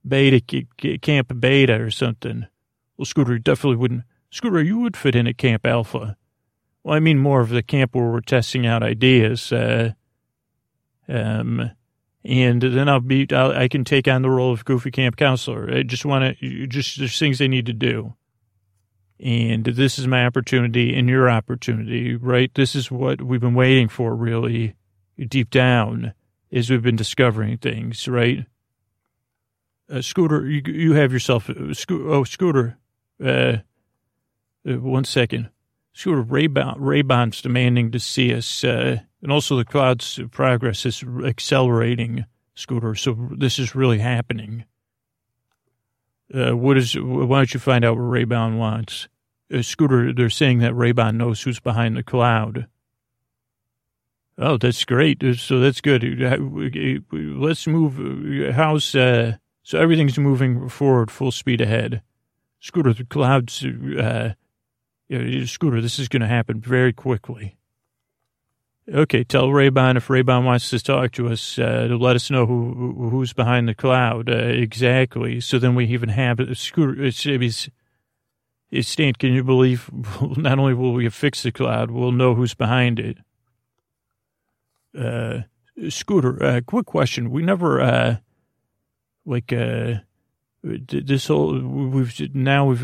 Beta 0.06 0.40
Camp 1.00 1.40
Beta 1.40 1.80
or 1.80 1.90
something. 1.90 2.46
Well, 2.96 3.06
Scooter 3.06 3.38
definitely 3.38 3.76
wouldn't. 3.76 4.04
Scooter, 4.30 4.62
you 4.62 4.78
would 4.78 4.96
fit 4.96 5.16
in 5.16 5.26
at 5.26 5.38
Camp 5.38 5.66
Alpha. 5.66 6.16
Well, 6.82 6.94
I 6.94 7.00
mean 7.00 7.18
more 7.18 7.40
of 7.40 7.50
the 7.50 7.62
camp 7.62 7.94
where 7.94 8.10
we're 8.10 8.20
testing 8.20 8.66
out 8.66 8.82
ideas. 8.82 9.52
Uh, 9.52 9.92
um, 11.08 11.70
and 12.24 12.60
then 12.60 12.88
I'll 12.88 13.00
be, 13.00 13.26
I'll, 13.32 13.52
i 13.52 13.68
can 13.68 13.84
take 13.84 14.06
on 14.08 14.22
the 14.22 14.30
role 14.30 14.52
of 14.52 14.64
goofy 14.64 14.90
camp 14.90 15.16
counselor. 15.16 15.70
I 15.72 15.82
just 15.82 16.04
want 16.04 16.38
to, 16.38 16.66
just, 16.66 16.98
there's 16.98 17.18
things 17.18 17.38
they 17.38 17.48
need 17.48 17.66
to 17.66 17.72
do. 17.72 18.14
And 19.20 19.64
this 19.64 19.98
is 19.98 20.06
my 20.06 20.24
opportunity 20.24 20.96
and 20.96 21.08
your 21.08 21.28
opportunity, 21.28 22.14
right? 22.14 22.52
This 22.54 22.76
is 22.76 22.90
what 22.90 23.20
we've 23.20 23.40
been 23.40 23.54
waiting 23.54 23.88
for 23.88 24.14
really 24.14 24.74
deep 25.26 25.50
down 25.50 26.12
as 26.52 26.70
we've 26.70 26.82
been 26.82 26.96
discovering 26.96 27.58
things, 27.58 28.06
right? 28.06 28.46
Uh, 29.90 30.02
Scooter, 30.02 30.46
you, 30.46 30.62
you 30.66 30.92
have 30.92 31.12
yourself, 31.12 31.50
uh, 31.50 31.74
Sco- 31.74 32.12
oh, 32.12 32.24
Scooter, 32.24 32.78
uh, 33.24 33.56
uh, 34.68 34.74
one 34.74 35.04
second. 35.04 35.50
Scooter, 35.98 36.22
Raybon's 36.22 37.42
demanding 37.42 37.90
to 37.90 37.98
see 37.98 38.32
us, 38.32 38.62
uh, 38.62 39.00
and 39.20 39.32
also 39.32 39.56
the 39.56 39.64
cloud's 39.64 40.20
progress 40.30 40.86
is 40.86 41.02
accelerating, 41.24 42.24
Scooter. 42.54 42.94
So 42.94 43.30
this 43.32 43.58
is 43.58 43.74
really 43.74 43.98
happening. 43.98 44.64
Uh, 46.32 46.56
what 46.56 46.78
is? 46.78 46.94
Why 46.94 47.38
don't 47.38 47.52
you 47.52 47.58
find 47.58 47.84
out 47.84 47.96
what 47.96 48.04
Raybon 48.04 48.58
wants? 48.58 49.08
Uh, 49.52 49.60
Scooter, 49.60 50.12
they're 50.12 50.30
saying 50.30 50.60
that 50.60 50.70
Raybon 50.70 51.16
knows 51.16 51.42
who's 51.42 51.58
behind 51.58 51.96
the 51.96 52.04
cloud. 52.04 52.68
Oh, 54.38 54.56
that's 54.56 54.84
great. 54.84 55.24
Uh, 55.24 55.34
so 55.34 55.58
that's 55.58 55.80
good. 55.80 56.22
Uh, 56.22 56.36
let's 57.10 57.66
move. 57.66 58.54
How's 58.54 58.94
uh, 58.94 59.38
so 59.64 59.80
everything's 59.80 60.16
moving 60.16 60.68
forward, 60.68 61.10
full 61.10 61.32
speed 61.32 61.60
ahead. 61.60 62.02
Scooter, 62.60 62.92
the 62.92 63.02
clouds. 63.02 63.64
Uh, 63.64 64.34
Scooter, 65.10 65.80
this 65.80 65.98
is 65.98 66.08
going 66.08 66.22
to 66.22 66.28
happen 66.28 66.60
very 66.60 66.92
quickly. 66.92 67.56
Okay, 68.92 69.22
tell 69.22 69.48
Raybon 69.48 69.96
if 69.96 70.08
Raybon 70.08 70.44
wants 70.44 70.70
to 70.70 70.80
talk 70.80 71.12
to 71.12 71.28
us 71.28 71.58
uh, 71.58 71.88
to 71.88 71.96
let 71.96 72.16
us 72.16 72.30
know 72.30 72.46
who 72.46 73.10
who's 73.10 73.34
behind 73.34 73.68
the 73.68 73.74
cloud 73.74 74.30
uh, 74.30 74.36
exactly. 74.36 75.40
So 75.40 75.58
then 75.58 75.74
we 75.74 75.84
even 75.86 76.08
have 76.08 76.40
it. 76.40 76.56
Scooter, 76.56 77.02
it's, 77.02 77.26
it's, 77.26 77.68
it's 78.70 78.88
Stan, 78.88 79.12
can 79.14 79.32
you 79.32 79.44
believe 79.44 79.90
not 80.36 80.58
only 80.58 80.72
will 80.72 80.94
we 80.94 81.08
fix 81.10 81.42
the 81.42 81.52
cloud, 81.52 81.90
we'll 81.90 82.12
know 82.12 82.34
who's 82.34 82.54
behind 82.54 82.98
it. 82.98 83.18
Uh, 84.98 85.42
Scooter, 85.90 86.42
uh, 86.42 86.60
quick 86.66 86.86
question. 86.86 87.30
We 87.30 87.42
never, 87.42 87.80
uh, 87.80 88.16
like, 89.26 89.52
uh, 89.52 89.96
this 90.86 91.26
whole 91.26 91.58
we've 91.60 92.34
now 92.34 92.66
we've 92.66 92.82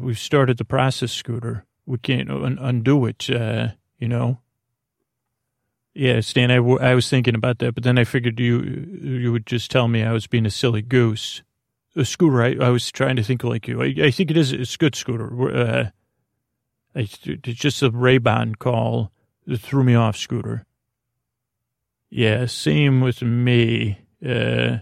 we've 0.00 0.18
started 0.18 0.58
the 0.58 0.64
process 0.64 1.12
scooter 1.12 1.64
we 1.86 1.98
can't 1.98 2.30
un- 2.30 2.58
undo 2.60 3.06
it, 3.06 3.30
uh, 3.30 3.68
you 3.98 4.08
know? 4.08 4.38
Yeah, 5.94 6.20
Stan, 6.20 6.50
I, 6.50 6.56
w- 6.56 6.78
I 6.78 6.94
was 6.94 7.08
thinking 7.08 7.34
about 7.34 7.58
that, 7.60 7.74
but 7.74 7.84
then 7.84 7.96
I 7.96 8.04
figured 8.04 8.38
you 8.38 8.60
you 9.00 9.32
would 9.32 9.46
just 9.46 9.70
tell 9.70 9.88
me 9.88 10.02
I 10.02 10.12
was 10.12 10.26
being 10.26 10.44
a 10.44 10.50
silly 10.50 10.82
goose. 10.82 11.42
A 11.94 12.04
scooter, 12.04 12.42
I, 12.42 12.66
I 12.66 12.68
was 12.68 12.92
trying 12.92 13.16
to 13.16 13.22
think 13.22 13.42
like 13.42 13.66
you. 13.66 13.82
I, 13.82 13.94
I 14.02 14.10
think 14.10 14.30
it 14.30 14.36
is 14.36 14.52
it's 14.52 14.76
good, 14.76 14.94
Scooter. 14.94 15.56
Uh, 15.56 15.90
I, 16.94 17.08
it's 17.24 17.60
just 17.60 17.82
a 17.82 17.90
Ray-Ban 17.90 18.56
call 18.56 19.10
that 19.46 19.62
threw 19.62 19.82
me 19.82 19.94
off, 19.94 20.18
Scooter. 20.18 20.66
Yeah, 22.10 22.44
same 22.44 23.00
with 23.00 23.22
me. 23.22 24.00
Uh, 24.22 24.78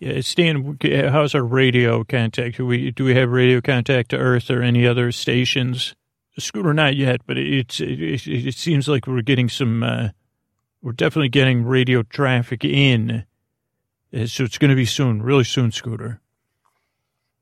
yeah, 0.00 0.22
Stan, 0.22 0.78
how's 1.10 1.34
our 1.34 1.44
radio 1.44 2.04
contact? 2.04 2.56
Do 2.56 2.64
we 2.64 2.90
do 2.90 3.04
we 3.04 3.14
have 3.14 3.28
radio 3.28 3.60
contact 3.60 4.08
to 4.10 4.16
Earth 4.16 4.50
or 4.50 4.62
any 4.62 4.86
other 4.86 5.12
stations? 5.12 5.94
Scooter, 6.38 6.72
not 6.72 6.96
yet, 6.96 7.20
but 7.26 7.36
it's 7.36 7.80
it, 7.80 8.26
it 8.26 8.54
seems 8.54 8.88
like 8.88 9.06
we're 9.06 9.20
getting 9.20 9.50
some. 9.50 9.82
Uh, 9.82 10.08
we're 10.80 10.92
definitely 10.92 11.28
getting 11.28 11.66
radio 11.66 12.02
traffic 12.02 12.64
in, 12.64 13.26
uh, 14.16 14.24
so 14.24 14.44
it's 14.44 14.56
going 14.56 14.70
to 14.70 14.74
be 14.76 14.86
soon, 14.86 15.22
really 15.22 15.44
soon, 15.44 15.70
Scooter. 15.70 16.22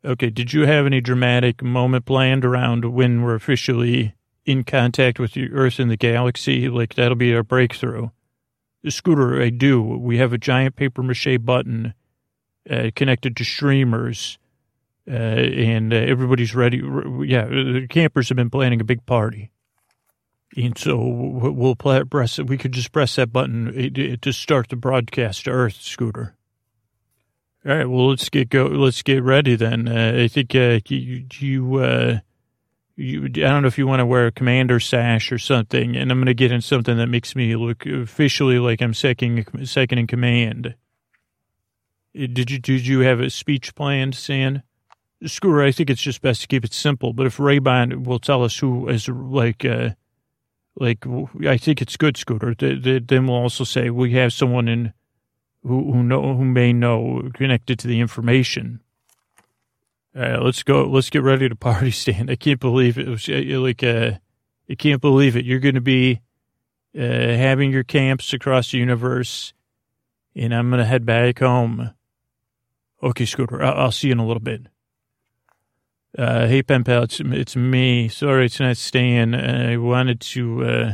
Okay, 0.04 0.28
did 0.28 0.52
you 0.52 0.66
have 0.66 0.84
any 0.84 1.00
dramatic 1.00 1.62
moment 1.62 2.06
planned 2.06 2.44
around 2.44 2.84
when 2.86 3.22
we're 3.22 3.36
officially 3.36 4.16
in 4.44 4.64
contact 4.64 5.20
with 5.20 5.34
the 5.34 5.52
Earth 5.52 5.78
and 5.78 5.92
the 5.92 5.96
galaxy? 5.96 6.68
Like 6.68 6.94
that'll 6.94 7.14
be 7.14 7.32
our 7.36 7.44
breakthrough. 7.44 8.08
Scooter, 8.88 9.40
I 9.40 9.50
do. 9.50 9.80
We 9.80 10.18
have 10.18 10.32
a 10.32 10.38
giant 10.38 10.74
paper 10.74 11.04
mache 11.04 11.38
button 11.40 11.94
uh, 12.70 12.90
connected 12.94 13.36
to 13.36 13.44
streamers 13.44 14.38
uh, 15.08 15.14
and 15.14 15.92
uh, 15.92 15.96
everybody's 15.96 16.54
ready. 16.54 16.78
Yeah, 16.78 17.46
the 17.46 17.86
campers 17.88 18.28
have 18.28 18.36
been 18.36 18.50
planning 18.50 18.80
a 18.80 18.84
big 18.84 19.06
party. 19.06 19.50
And 20.56 20.76
so 20.76 20.98
we'll 20.98 21.76
press. 21.76 22.38
We 22.38 22.58
could 22.58 22.72
just 22.72 22.90
press 22.90 23.16
that 23.16 23.32
button 23.32 24.18
to 24.20 24.32
start 24.32 24.68
the 24.68 24.76
broadcast 24.76 25.44
to 25.44 25.50
Earth, 25.50 25.76
Scooter. 25.76 26.36
All 27.66 27.74
right. 27.74 27.88
Well, 27.88 28.08
let's 28.08 28.28
get 28.28 28.48
go. 28.48 28.64
Let's 28.64 29.02
get 29.02 29.22
ready 29.22 29.56
then. 29.56 29.88
Uh, 29.88 30.22
I 30.24 30.28
think 30.28 30.54
uh, 30.54 30.80
you, 30.88 31.26
you, 31.38 31.74
uh, 31.76 32.20
you. 32.96 33.24
I 33.24 33.28
don't 33.28 33.62
know 33.62 33.68
if 33.68 33.78
you 33.78 33.86
want 33.86 34.00
to 34.00 34.06
wear 34.06 34.26
a 34.26 34.32
commander 34.32 34.80
sash 34.80 35.30
or 35.32 35.38
something, 35.38 35.96
and 35.96 36.10
I'm 36.10 36.18
going 36.18 36.26
to 36.26 36.34
get 36.34 36.52
in 36.52 36.60
something 36.60 36.96
that 36.96 37.08
makes 37.08 37.36
me 37.36 37.56
look 37.56 37.84
officially 37.84 38.58
like 38.58 38.80
I'm 38.80 38.94
second 38.94 39.46
second 39.64 39.98
in 39.98 40.06
command. 40.06 40.76
Did 42.26 42.50
you 42.50 42.58
did 42.58 42.84
you 42.84 43.00
have 43.00 43.20
a 43.20 43.30
speech 43.30 43.76
planned, 43.76 44.16
San? 44.16 44.64
Scooter, 45.24 45.62
I 45.62 45.70
think 45.70 45.88
it's 45.88 46.02
just 46.02 46.20
best 46.20 46.40
to 46.42 46.46
keep 46.48 46.64
it 46.64 46.72
simple. 46.72 47.12
But 47.12 47.26
if 47.26 47.38
Ray-Ban 47.38 48.02
will 48.04 48.18
tell 48.18 48.42
us 48.44 48.58
who 48.58 48.88
is 48.88 49.08
like, 49.08 49.64
uh, 49.64 49.90
like 50.76 51.04
I 51.46 51.56
think 51.56 51.80
it's 51.80 51.96
good, 51.96 52.16
Scooter. 52.16 52.54
Then 52.54 53.26
we'll 53.26 53.36
also 53.36 53.64
say 53.64 53.90
we 53.90 54.12
have 54.12 54.32
someone 54.32 54.68
in 54.68 54.92
who 55.62 55.92
who 55.92 56.02
know 56.02 56.34
who 56.36 56.44
may 56.44 56.72
know 56.72 57.30
connected 57.34 57.78
to 57.80 57.86
the 57.86 58.00
information. 58.00 58.80
Uh, 60.16 60.38
let's 60.40 60.64
go. 60.64 60.84
Let's 60.86 61.10
get 61.10 61.22
ready 61.22 61.48
to 61.48 61.56
party 61.56 61.90
stand. 61.92 62.30
I 62.30 62.36
can't 62.36 62.60
believe 62.60 62.98
it. 62.98 63.06
it 63.06 63.10
was 63.10 63.28
uh, 63.28 63.60
like 63.60 63.84
uh, 63.84 64.12
I 64.68 64.74
can't 64.74 65.00
believe 65.00 65.36
it. 65.36 65.44
You're 65.44 65.60
going 65.60 65.76
to 65.76 65.80
be 65.80 66.20
uh, 66.96 67.00
having 67.00 67.70
your 67.70 67.84
camps 67.84 68.32
across 68.32 68.72
the 68.72 68.78
universe, 68.78 69.52
and 70.34 70.52
I'm 70.52 70.70
going 70.70 70.80
to 70.80 70.84
head 70.84 71.06
back 71.06 71.38
home. 71.38 71.92
Okay, 73.02 73.24
Scooter. 73.24 73.62
I'll, 73.62 73.74
I'll 73.74 73.92
see 73.92 74.08
you 74.08 74.12
in 74.12 74.18
a 74.18 74.26
little 74.26 74.42
bit. 74.42 74.66
Uh, 76.16 76.46
hey, 76.46 76.62
pen 76.62 76.84
pal, 76.84 77.04
it's, 77.04 77.20
it's 77.20 77.54
me. 77.54 78.08
Sorry, 78.08 78.46
it's 78.46 78.58
not 78.58 78.76
Stan. 78.76 79.34
I 79.34 79.76
wanted 79.76 80.20
to 80.20 80.64
uh, 80.64 80.92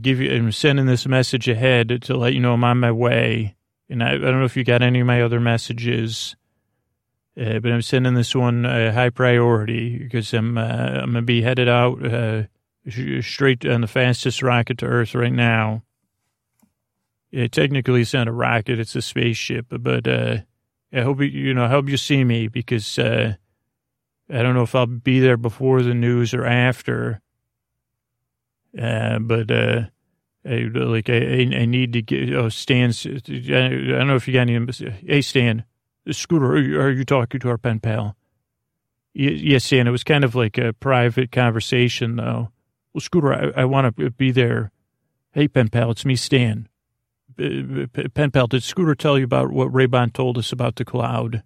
give 0.00 0.20
you. 0.20 0.32
I'm 0.34 0.52
sending 0.52 0.86
this 0.86 1.06
message 1.06 1.48
ahead 1.48 2.02
to 2.02 2.16
let 2.16 2.34
you 2.34 2.40
know 2.40 2.54
I'm 2.54 2.64
on 2.64 2.78
my 2.80 2.90
way. 2.90 3.56
And 3.88 4.02
I, 4.02 4.14
I 4.14 4.18
don't 4.18 4.38
know 4.38 4.44
if 4.44 4.56
you 4.56 4.64
got 4.64 4.82
any 4.82 5.00
of 5.00 5.06
my 5.06 5.20
other 5.20 5.40
messages, 5.40 6.36
uh, 7.36 7.58
but 7.58 7.72
I'm 7.72 7.82
sending 7.82 8.14
this 8.14 8.34
one 8.34 8.64
uh, 8.64 8.92
high 8.92 9.10
priority 9.10 9.98
because 9.98 10.32
I'm 10.32 10.56
uh, 10.56 10.62
I'm 10.62 11.12
gonna 11.12 11.22
be 11.22 11.42
headed 11.42 11.68
out 11.68 12.04
uh, 12.04 12.42
straight 13.20 13.66
on 13.66 13.80
the 13.80 13.86
fastest 13.86 14.42
rocket 14.42 14.78
to 14.78 14.86
Earth 14.86 15.14
right 15.14 15.32
now. 15.32 15.82
Yeah, 17.30 17.48
technically 17.48 18.02
it's 18.02 18.14
not 18.14 18.28
a 18.28 18.32
rocket; 18.32 18.78
it's 18.78 18.96
a 18.96 19.02
spaceship. 19.02 19.66
But 19.70 20.06
uh, 20.06 20.38
I 20.92 21.02
hope 21.02 21.20
you, 21.20 21.26
you 21.26 21.54
know, 21.54 21.64
I 21.64 21.68
hope 21.68 21.88
you 21.88 21.96
see 21.96 22.24
me 22.24 22.48
because 22.48 22.98
uh, 22.98 23.34
I 24.28 24.42
don't 24.42 24.54
know 24.54 24.62
if 24.62 24.74
I'll 24.74 24.86
be 24.86 25.20
there 25.20 25.36
before 25.36 25.82
the 25.82 25.94
news 25.94 26.34
or 26.34 26.44
after. 26.44 27.20
Uh, 28.76 29.18
but 29.18 29.50
uh, 29.50 29.82
I, 30.44 30.68
like 30.72 31.10
I, 31.10 31.16
I 31.16 31.64
need 31.66 31.92
to 31.92 32.02
get. 32.02 32.32
Oh, 32.34 32.48
Stan, 32.48 32.90
I 32.90 33.18
don't 33.18 34.06
know 34.06 34.16
if 34.16 34.26
you 34.26 34.34
got 34.34 34.48
any. 34.48 34.66
Hey, 35.06 35.22
Stan, 35.22 35.64
Scooter, 36.10 36.46
are 36.46 36.58
you, 36.58 36.80
are 36.80 36.90
you 36.90 37.04
talking 37.04 37.40
to 37.40 37.48
our 37.48 37.58
pen 37.58 37.80
pal? 37.80 38.16
Yes, 39.12 39.64
Stan. 39.64 39.88
It 39.88 39.90
was 39.90 40.04
kind 40.04 40.24
of 40.24 40.34
like 40.34 40.56
a 40.56 40.72
private 40.72 41.32
conversation, 41.32 42.16
though. 42.16 42.50
Well, 42.92 43.00
Scooter, 43.00 43.32
I, 43.32 43.62
I 43.62 43.64
want 43.64 43.96
to 43.96 44.10
be 44.10 44.30
there. 44.30 44.70
Hey, 45.32 45.48
pen 45.48 45.68
pal, 45.68 45.90
it's 45.90 46.04
me, 46.04 46.16
Stan. 46.16 46.68
Pen 48.14 48.30
pal, 48.30 48.46
did 48.46 48.62
Scooter 48.62 48.94
tell 48.94 49.18
you 49.18 49.24
about 49.24 49.50
what 49.50 49.72
Ray-Ban 49.72 50.10
told 50.10 50.38
us 50.38 50.52
about 50.52 50.76
the 50.76 50.84
cloud? 50.84 51.42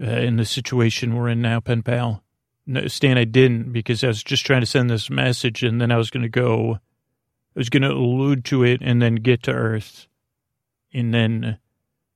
uh, 0.00 0.06
in 0.06 0.36
the 0.36 0.44
situation 0.44 1.14
we're 1.14 1.28
in 1.28 1.42
now, 1.42 1.60
pen 1.60 1.82
pal. 1.82 2.22
No, 2.66 2.86
Stan, 2.86 3.18
I 3.18 3.24
didn't 3.24 3.72
because 3.72 4.04
I 4.04 4.08
was 4.08 4.22
just 4.22 4.44
trying 4.44 4.60
to 4.60 4.66
send 4.66 4.90
this 4.90 5.10
message 5.10 5.62
and 5.62 5.80
then 5.80 5.90
I 5.90 5.96
was 5.96 6.10
going 6.10 6.22
to 6.22 6.28
go, 6.28 6.74
I 6.74 7.58
was 7.58 7.70
going 7.70 7.82
to 7.82 7.90
allude 7.90 8.44
to 8.46 8.62
it 8.62 8.80
and 8.82 9.00
then 9.00 9.16
get 9.16 9.42
to 9.44 9.52
Earth. 9.52 10.06
And 10.92 11.12
then, 11.12 11.58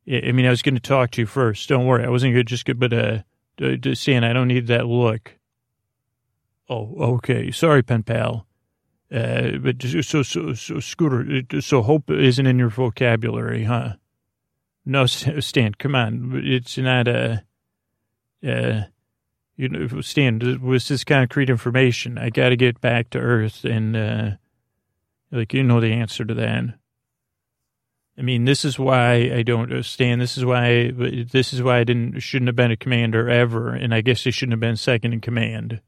I 0.06 0.32
mean, 0.32 0.46
I 0.46 0.50
was 0.50 0.62
going 0.62 0.74
to 0.74 0.80
talk 0.80 1.10
to 1.12 1.22
you 1.22 1.26
first. 1.26 1.68
Don't 1.68 1.86
worry. 1.86 2.04
I 2.04 2.10
wasn't 2.10 2.34
to 2.34 2.44
just 2.44 2.64
get, 2.64 2.78
but, 2.78 2.92
uh, 2.92 3.18
Stan, 3.94 4.24
I 4.24 4.32
don't 4.32 4.48
need 4.48 4.66
that 4.66 4.86
look. 4.86 5.38
Oh, 6.68 6.94
okay. 7.14 7.50
Sorry, 7.50 7.82
pen 7.82 8.02
pal. 8.02 8.46
Uh, 9.12 9.58
but 9.58 9.82
so, 9.82 10.22
so, 10.22 10.54
so, 10.54 10.80
Scooter, 10.80 11.42
so 11.60 11.82
hope 11.82 12.10
isn't 12.10 12.46
in 12.46 12.58
your 12.58 12.70
vocabulary, 12.70 13.64
huh? 13.64 13.94
No, 14.86 15.06
Stan, 15.06 15.74
come 15.74 15.94
on. 15.94 16.40
It's 16.44 16.78
not 16.78 17.08
a, 17.08 17.44
uh, 18.46 18.82
you 19.56 19.68
know, 19.68 20.00
Stan, 20.00 20.60
with 20.62 20.88
this 20.88 21.04
concrete 21.04 21.50
information, 21.50 22.16
I 22.16 22.30
got 22.30 22.48
to 22.48 22.56
get 22.56 22.80
back 22.80 23.10
to 23.10 23.18
Earth, 23.18 23.64
and 23.64 23.96
uh, 23.96 24.30
like 25.30 25.52
you 25.52 25.62
know 25.62 25.80
the 25.80 25.92
answer 25.92 26.24
to 26.24 26.34
that. 26.34 26.78
I 28.18 28.22
mean, 28.22 28.44
this 28.44 28.64
is 28.64 28.78
why 28.78 29.30
I 29.34 29.42
don't 29.42 29.64
understand. 29.64 30.20
This 30.20 30.36
is 30.36 30.44
why 30.44 30.90
this 30.90 31.52
is 31.52 31.62
why 31.62 31.78
I 31.78 31.84
didn't 31.84 32.20
shouldn't 32.20 32.48
have 32.48 32.56
been 32.56 32.70
a 32.70 32.76
commander 32.76 33.28
ever, 33.28 33.74
and 33.74 33.94
I 33.94 34.00
guess 34.00 34.26
I 34.26 34.30
shouldn't 34.30 34.54
have 34.54 34.60
been 34.60 34.76
second 34.76 35.12
in 35.12 35.20
command. 35.20 35.80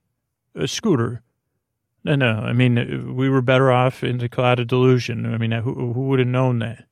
A 0.55 0.69
scooter. 0.69 1.23
No, 2.05 2.17
no. 2.17 2.41
I 2.41 2.53
mean, 2.53 3.15
we 3.17 3.29
were 3.31 3.41
better 3.41 3.73
off 3.73 4.05
in 4.05 4.19
the 4.19 4.29
cloud 4.29 4.61
of 4.61 4.67
delusion. 4.67 5.33
I 5.33 5.39
mean, 5.39 5.53
who, 5.53 5.75
who 5.75 6.09
would 6.09 6.19
have 6.19 6.29
known 6.29 6.59
that? 6.59 6.85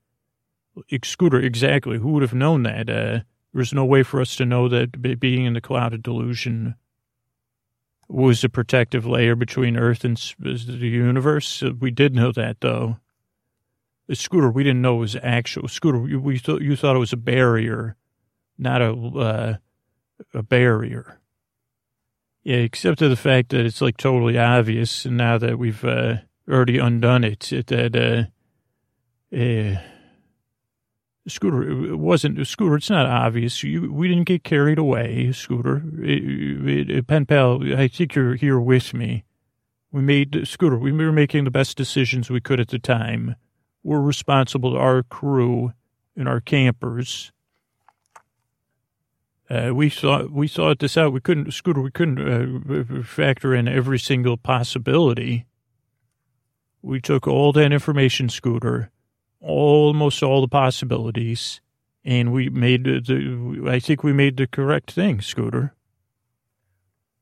Scooter, 1.04 1.38
exactly. 1.38 1.98
Who 1.98 2.12
would 2.12 2.22
have 2.22 2.32
known 2.32 2.62
that? 2.62 2.88
Uh, 2.88 3.20
there's 3.52 3.74
no 3.74 3.84
way 3.84 4.02
for 4.02 4.22
us 4.22 4.34
to 4.36 4.46
know 4.46 4.68
that 4.68 5.20
being 5.20 5.44
in 5.44 5.52
the 5.52 5.60
cloud 5.60 5.92
of 5.92 6.02
delusion 6.02 6.76
was 8.08 8.42
a 8.42 8.48
protective 8.48 9.06
layer 9.06 9.34
between 9.34 9.76
Earth 9.76 10.04
and 10.04 10.16
the 10.38 10.88
universe. 10.88 11.62
We 11.62 11.90
did 11.90 12.14
know 12.14 12.32
that, 12.32 12.60
though. 12.60 12.96
The 14.06 14.16
scooter, 14.16 14.50
we 14.50 14.64
didn't 14.64 14.82
know 14.82 14.96
it 14.96 15.00
was 15.00 15.16
actual 15.22 15.68
scooter. 15.68 15.98
We 15.98 16.38
thought 16.38 16.62
you 16.62 16.74
thought 16.74 16.96
it 16.96 17.00
was 17.00 17.12
a 17.12 17.18
barrier, 17.18 17.96
not 18.58 18.82
a 18.82 18.92
uh, 18.92 19.56
a 20.34 20.42
barrier. 20.42 21.20
Yeah, 22.44 22.56
except 22.56 22.98
for 22.98 23.08
the 23.08 23.16
fact 23.16 23.50
that 23.50 23.64
it's 23.64 23.80
like 23.80 23.96
totally 23.96 24.36
obvious 24.36 25.06
now 25.06 25.38
that 25.38 25.58
we've 25.58 25.84
uh, 25.84 26.16
already 26.50 26.78
undone 26.78 27.22
it. 27.22 27.40
That 27.68 27.94
uh, 27.94 29.36
uh, 29.36 29.80
Scooter, 31.28 31.92
it 31.92 31.96
wasn't 31.96 32.44
Scooter. 32.46 32.76
It's 32.76 32.90
not 32.90 33.06
obvious. 33.06 33.62
You, 33.62 33.92
we 33.92 34.08
didn't 34.08 34.24
get 34.24 34.42
carried 34.42 34.78
away, 34.78 35.30
Scooter. 35.30 35.84
It, 36.02 36.90
it, 36.90 37.06
pen 37.06 37.26
pal, 37.26 37.60
I 37.76 37.86
think 37.86 38.16
you're 38.16 38.34
here 38.34 38.58
with 38.58 38.92
me. 38.92 39.24
We 39.92 40.02
made 40.02 40.48
Scooter. 40.48 40.78
We 40.78 40.90
were 40.90 41.12
making 41.12 41.44
the 41.44 41.50
best 41.50 41.76
decisions 41.76 42.28
we 42.28 42.40
could 42.40 42.58
at 42.58 42.68
the 42.68 42.78
time. 42.80 43.36
We're 43.84 44.00
responsible 44.00 44.72
to 44.72 44.78
our 44.78 45.04
crew 45.04 45.74
and 46.16 46.28
our 46.28 46.40
campers. 46.40 47.30
Uh, 49.52 49.74
we 49.74 49.90
thought 49.90 50.30
we 50.30 50.48
thought 50.48 50.78
this 50.78 50.96
out. 50.96 51.12
We 51.12 51.20
couldn't, 51.20 51.52
Scooter. 51.52 51.82
We 51.82 51.90
couldn't 51.90 52.18
uh, 52.18 53.02
factor 53.02 53.54
in 53.54 53.68
every 53.68 53.98
single 53.98 54.36
possibility. 54.36 55.46
We 56.80 57.00
took 57.00 57.28
all 57.28 57.52
that 57.52 57.72
information, 57.72 58.28
Scooter 58.28 58.90
almost 59.42 60.22
all 60.22 60.40
the 60.40 60.48
possibilities, 60.48 61.60
and 62.04 62.32
we 62.32 62.48
made 62.48 62.84
the. 62.84 63.66
I 63.68 63.80
think 63.80 64.02
we 64.02 64.12
made 64.12 64.36
the 64.36 64.46
correct 64.46 64.92
thing, 64.92 65.20
Scooter. 65.20 65.74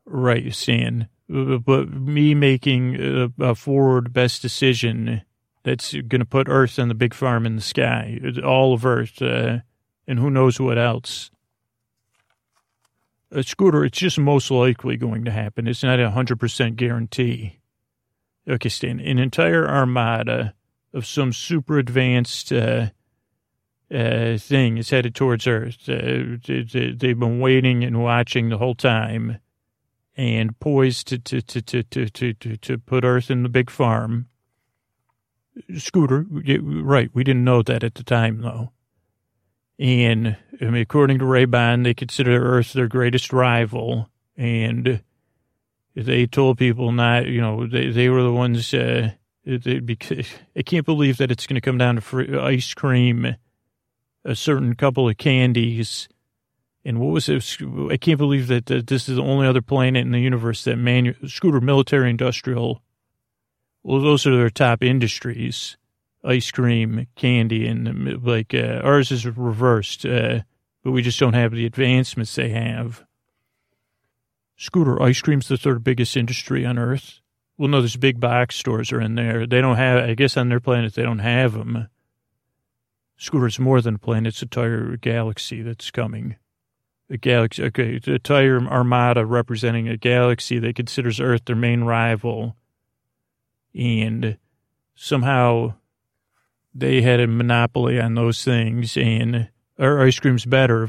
Right, 0.04 0.52
Stan. 0.54 1.08
but 1.28 1.90
me 1.90 2.34
making 2.34 2.96
a, 2.96 3.32
a 3.38 3.54
forward 3.54 4.12
best 4.12 4.42
decision 4.42 5.22
that's 5.62 5.92
going 5.92 6.20
to 6.20 6.24
put 6.24 6.48
Earth 6.48 6.78
and 6.78 6.90
the 6.90 6.94
big 6.94 7.14
farm 7.14 7.46
in 7.46 7.56
the 7.56 7.62
sky, 7.62 8.18
all 8.44 8.74
of 8.74 8.84
Earth, 8.84 9.20
uh, 9.22 9.58
and 10.06 10.18
who 10.18 10.30
knows 10.30 10.60
what 10.60 10.78
else. 10.78 11.30
A 13.32 13.42
scooter, 13.42 13.84
it's 13.84 13.98
just 13.98 14.18
most 14.18 14.50
likely 14.50 14.96
going 14.96 15.24
to 15.24 15.30
happen. 15.30 15.68
It's 15.68 15.84
not 15.84 16.00
a 16.00 16.10
hundred 16.10 16.40
percent 16.40 16.76
guarantee. 16.76 17.60
Okay, 18.48 18.68
Stan, 18.68 18.98
an 18.98 19.18
entire 19.18 19.68
armada 19.68 20.54
of 20.92 21.06
some 21.06 21.32
super 21.32 21.78
advanced 21.78 22.52
uh, 22.52 22.90
uh, 23.94 24.36
thing 24.38 24.78
is 24.78 24.90
headed 24.90 25.14
towards 25.14 25.46
Earth. 25.46 25.88
Uh, 25.88 26.38
they, 26.44 26.94
they've 26.96 27.18
been 27.18 27.38
waiting 27.38 27.84
and 27.84 28.02
watching 28.02 28.48
the 28.48 28.58
whole 28.58 28.74
time 28.74 29.38
and 30.16 30.58
poised 30.58 31.06
to, 31.08 31.18
to, 31.18 31.40
to, 31.40 31.62
to, 31.62 32.08
to, 32.08 32.34
to, 32.34 32.56
to 32.56 32.78
put 32.78 33.04
Earth 33.04 33.30
in 33.30 33.44
the 33.44 33.48
big 33.48 33.70
farm. 33.70 34.26
Scooter, 35.76 36.26
right, 36.28 37.10
we 37.14 37.22
didn't 37.22 37.44
know 37.44 37.62
that 37.62 37.84
at 37.84 37.94
the 37.94 38.02
time, 38.02 38.40
though. 38.40 38.72
And 39.80 40.36
I 40.60 40.66
mean, 40.66 40.82
according 40.82 41.18
to 41.18 41.24
Ray-Ban, 41.24 41.82
they 41.82 41.94
consider 41.94 42.40
Earth 42.40 42.74
their 42.74 42.86
greatest 42.86 43.32
rival. 43.32 44.10
And 44.36 45.02
they 45.96 46.26
told 46.26 46.58
people 46.58 46.92
not, 46.92 47.26
you 47.26 47.40
know, 47.40 47.66
they, 47.66 47.90
they 47.90 48.08
were 48.08 48.22
the 48.22 48.32
ones, 48.32 48.72
uh, 48.72 49.10
they, 49.44 49.80
because, 49.80 50.26
I 50.54 50.62
can't 50.62 50.86
believe 50.86 51.16
that 51.16 51.30
it's 51.30 51.46
going 51.46 51.54
to 51.56 51.60
come 51.60 51.78
down 51.78 51.96
to 51.96 52.00
free, 52.00 52.38
ice 52.38 52.74
cream, 52.74 53.36
a 54.24 54.36
certain 54.36 54.74
couple 54.74 55.08
of 55.08 55.16
candies, 55.16 56.08
and 56.84 57.00
what 57.00 57.12
was 57.12 57.28
it? 57.28 57.56
I 57.90 57.96
can't 57.96 58.18
believe 58.18 58.48
that, 58.48 58.66
that 58.66 58.86
this 58.86 59.08
is 59.08 59.16
the 59.16 59.22
only 59.22 59.46
other 59.46 59.62
planet 59.62 60.04
in 60.04 60.12
the 60.12 60.20
universe 60.20 60.64
that 60.64 60.76
manu- 60.76 61.26
scooter 61.26 61.60
military 61.60 62.10
industrial. 62.10 62.82
Well, 63.82 64.02
those 64.02 64.26
are 64.26 64.36
their 64.36 64.50
top 64.50 64.82
industries: 64.82 65.76
ice 66.24 66.50
cream, 66.50 67.06
candy, 67.16 67.66
and 67.66 68.24
like 68.24 68.54
uh, 68.54 68.80
ours 68.82 69.10
is 69.10 69.26
reversed. 69.26 70.04
Uh, 70.04 70.40
but 70.82 70.92
we 70.92 71.02
just 71.02 71.20
don't 71.20 71.34
have 71.34 71.52
the 71.52 71.66
advancements 71.66 72.34
they 72.34 72.50
have. 72.50 73.04
Scooter 74.56 75.00
ice 75.02 75.20
cream's 75.20 75.48
the 75.48 75.56
third 75.56 75.84
biggest 75.84 76.16
industry 76.16 76.64
on 76.66 76.78
Earth. 76.78 77.20
Well, 77.56 77.68
no, 77.68 77.80
there's 77.80 77.96
big 77.96 78.20
box 78.20 78.56
stores 78.56 78.92
are 78.92 79.00
in 79.00 79.14
there. 79.14 79.46
They 79.46 79.60
don't 79.60 79.76
have. 79.76 80.02
I 80.02 80.14
guess 80.14 80.36
on 80.36 80.48
their 80.48 80.60
planet 80.60 80.94
they 80.94 81.02
don't 81.02 81.18
have 81.18 81.52
them. 81.52 81.88
Scooter's 83.16 83.58
more 83.58 83.80
than 83.80 83.96
a 83.96 83.98
planet; 83.98 84.34
it's 84.34 84.42
an 84.42 84.46
entire 84.46 84.96
galaxy 84.96 85.62
that's 85.62 85.90
coming 85.90 86.36
a 87.10 87.16
galaxy, 87.16 87.64
okay, 87.64 87.98
the 87.98 88.14
entire 88.14 88.60
armada 88.60 89.26
representing 89.26 89.88
a 89.88 89.96
galaxy 89.96 90.58
that 90.60 90.76
considers 90.76 91.20
Earth 91.20 91.44
their 91.44 91.56
main 91.56 91.82
rival. 91.82 92.56
And 93.74 94.38
somehow 94.94 95.74
they 96.74 97.02
had 97.02 97.20
a 97.20 97.26
monopoly 97.26 98.00
on 98.00 98.14
those 98.14 98.44
things, 98.44 98.96
and 98.96 99.48
our 99.78 100.02
ice 100.02 100.18
cream's 100.18 100.44
better. 100.44 100.88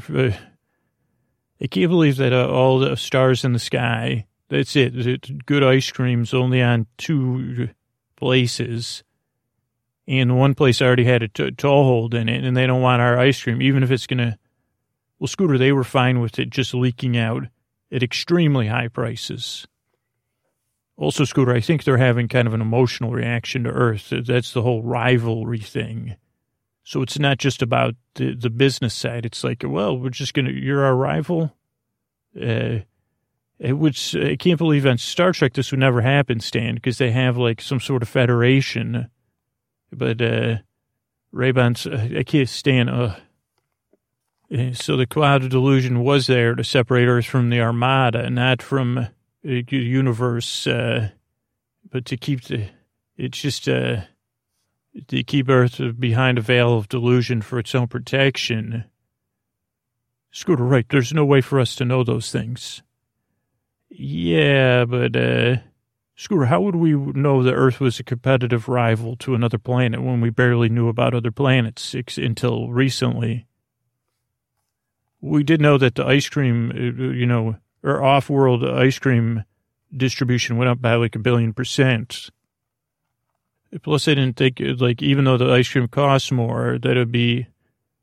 I 1.60 1.66
can't 1.66 1.90
believe 1.90 2.16
that 2.16 2.32
uh, 2.32 2.48
all 2.48 2.78
the 2.78 2.96
stars 2.96 3.44
in 3.44 3.52
the 3.52 3.58
sky, 3.58 4.26
that's 4.48 4.76
it. 4.76 5.46
Good 5.46 5.64
ice 5.64 5.90
cream's 5.90 6.34
only 6.34 6.62
on 6.62 6.86
two 6.98 7.68
places. 8.16 9.02
And 10.08 10.36
one 10.36 10.54
place 10.54 10.82
already 10.82 11.04
had 11.04 11.22
a 11.22 11.28
t- 11.28 11.52
toehold 11.52 12.14
in 12.14 12.28
it, 12.28 12.44
and 12.44 12.56
they 12.56 12.66
don't 12.66 12.82
want 12.82 13.00
our 13.00 13.18
ice 13.18 13.42
cream, 13.42 13.62
even 13.62 13.82
if 13.82 13.90
it's 13.90 14.06
to 14.06 14.36
well, 15.22 15.28
Scooter, 15.28 15.56
they 15.56 15.70
were 15.70 15.84
fine 15.84 16.18
with 16.18 16.40
it 16.40 16.50
just 16.50 16.74
leaking 16.74 17.16
out 17.16 17.44
at 17.92 18.02
extremely 18.02 18.66
high 18.66 18.88
prices. 18.88 19.68
Also, 20.96 21.24
Scooter, 21.24 21.54
I 21.54 21.60
think 21.60 21.84
they're 21.84 21.96
having 21.96 22.28
kind 22.28 22.46
of 22.46 22.54
an 22.54 22.60
emotional 22.60 23.10
reaction 23.10 23.64
to 23.64 23.70
Earth. 23.70 24.12
That's 24.26 24.52
the 24.52 24.62
whole 24.62 24.82
rivalry 24.82 25.58
thing. 25.58 26.16
So 26.84 27.02
it's 27.02 27.18
not 27.18 27.38
just 27.38 27.62
about 27.62 27.94
the, 28.14 28.34
the 28.34 28.50
business 28.50 28.94
side. 28.94 29.24
It's 29.24 29.42
like, 29.42 29.64
well, 29.66 29.98
we're 29.98 30.10
just 30.10 30.34
going 30.34 30.46
to, 30.46 30.52
you're 30.52 30.84
our 30.84 30.94
rival. 30.94 31.56
Uh, 32.40 32.80
which 33.60 34.16
I 34.16 34.36
can't 34.36 34.58
believe 34.58 34.86
on 34.86 34.98
Star 34.98 35.32
Trek 35.32 35.52
this 35.52 35.70
would 35.70 35.80
never 35.80 36.00
happen, 36.00 36.40
Stan, 36.40 36.74
because 36.74 36.98
they 36.98 37.12
have 37.12 37.36
like 37.36 37.60
some 37.60 37.78
sort 37.78 38.02
of 38.02 38.08
federation. 38.08 39.08
But 39.92 40.20
uh, 40.20 40.56
Ray-Ban's, 41.30 41.86
I 41.86 42.24
can't 42.24 42.48
stand, 42.48 42.90
uh, 42.90 43.14
so 44.72 44.96
the 44.96 45.06
cloud 45.06 45.44
of 45.44 45.50
delusion 45.50 46.00
was 46.00 46.26
there 46.26 46.54
to 46.54 46.64
separate 46.64 47.06
Earth 47.06 47.26
from 47.26 47.50
the 47.50 47.60
Armada, 47.60 48.28
not 48.30 48.62
from 48.62 49.06
universe, 49.42 50.66
uh, 50.66 51.10
but 51.90 52.04
to 52.06 52.16
keep 52.16 52.44
the. 52.44 52.68
It's 53.16 53.40
just 53.40 53.68
uh, 53.68 54.02
to 55.08 55.22
keep 55.22 55.48
Earth 55.48 55.80
behind 55.98 56.38
a 56.38 56.42
veil 56.42 56.76
of 56.76 56.88
delusion 56.88 57.42
for 57.42 57.58
its 57.58 57.74
own 57.74 57.88
protection. 57.88 58.84
Scooter, 60.30 60.64
right? 60.64 60.86
There's 60.88 61.12
no 61.12 61.24
way 61.24 61.40
for 61.40 61.60
us 61.60 61.76
to 61.76 61.84
know 61.84 62.02
those 62.02 62.32
things. 62.32 62.82
Yeah, 63.90 64.86
but 64.86 65.14
uh, 65.14 65.56
Scooter, 66.16 66.46
how 66.46 66.62
would 66.62 66.76
we 66.76 66.94
know 66.94 67.42
that 67.42 67.52
Earth 67.52 67.80
was 67.80 68.00
a 68.00 68.04
competitive 68.04 68.66
rival 68.66 69.16
to 69.16 69.34
another 69.34 69.58
planet 69.58 70.02
when 70.02 70.22
we 70.22 70.30
barely 70.30 70.70
knew 70.70 70.88
about 70.88 71.14
other 71.14 71.30
planets 71.30 71.94
until 72.16 72.70
recently? 72.70 73.46
we 75.22 75.44
did 75.44 75.60
know 75.60 75.78
that 75.78 75.94
the 75.94 76.04
ice 76.04 76.28
cream, 76.28 76.70
uh, 76.70 77.14
you 77.14 77.24
know, 77.24 77.56
or 77.82 78.02
off-world 78.02 78.64
ice 78.64 78.98
cream 78.98 79.44
distribution 79.94 80.56
went 80.56 80.70
up 80.70 80.80
by 80.80 80.94
like 80.94 81.14
a 81.14 81.20
billion 81.20 81.52
percent. 81.52 82.30
Plus, 83.82 84.06
I 84.06 84.14
didn't 84.14 84.36
think 84.36 84.60
like 84.80 85.02
even 85.02 85.24
though 85.24 85.38
the 85.38 85.50
ice 85.50 85.68
cream 85.68 85.88
costs 85.88 86.30
more, 86.30 86.78
that 86.78 86.90
it'd 86.90 87.12
be. 87.12 87.46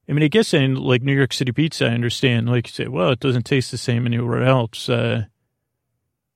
I 0.08 0.12
mean, 0.12 0.24
I 0.24 0.28
guess 0.28 0.56
in 0.56 0.74
like 0.74 1.04
New 1.04 1.16
York 1.16 1.34
City 1.34 1.52
pizza, 1.52 1.86
I 1.86 1.90
understand. 1.90 2.50
Like 2.50 2.68
you 2.68 2.74
say, 2.74 2.88
well, 2.88 3.12
it 3.12 3.20
doesn't 3.20 3.46
taste 3.46 3.70
the 3.70 3.78
same 3.78 4.08
anywhere 4.08 4.44
else. 4.44 4.90
Uh, 4.90 5.26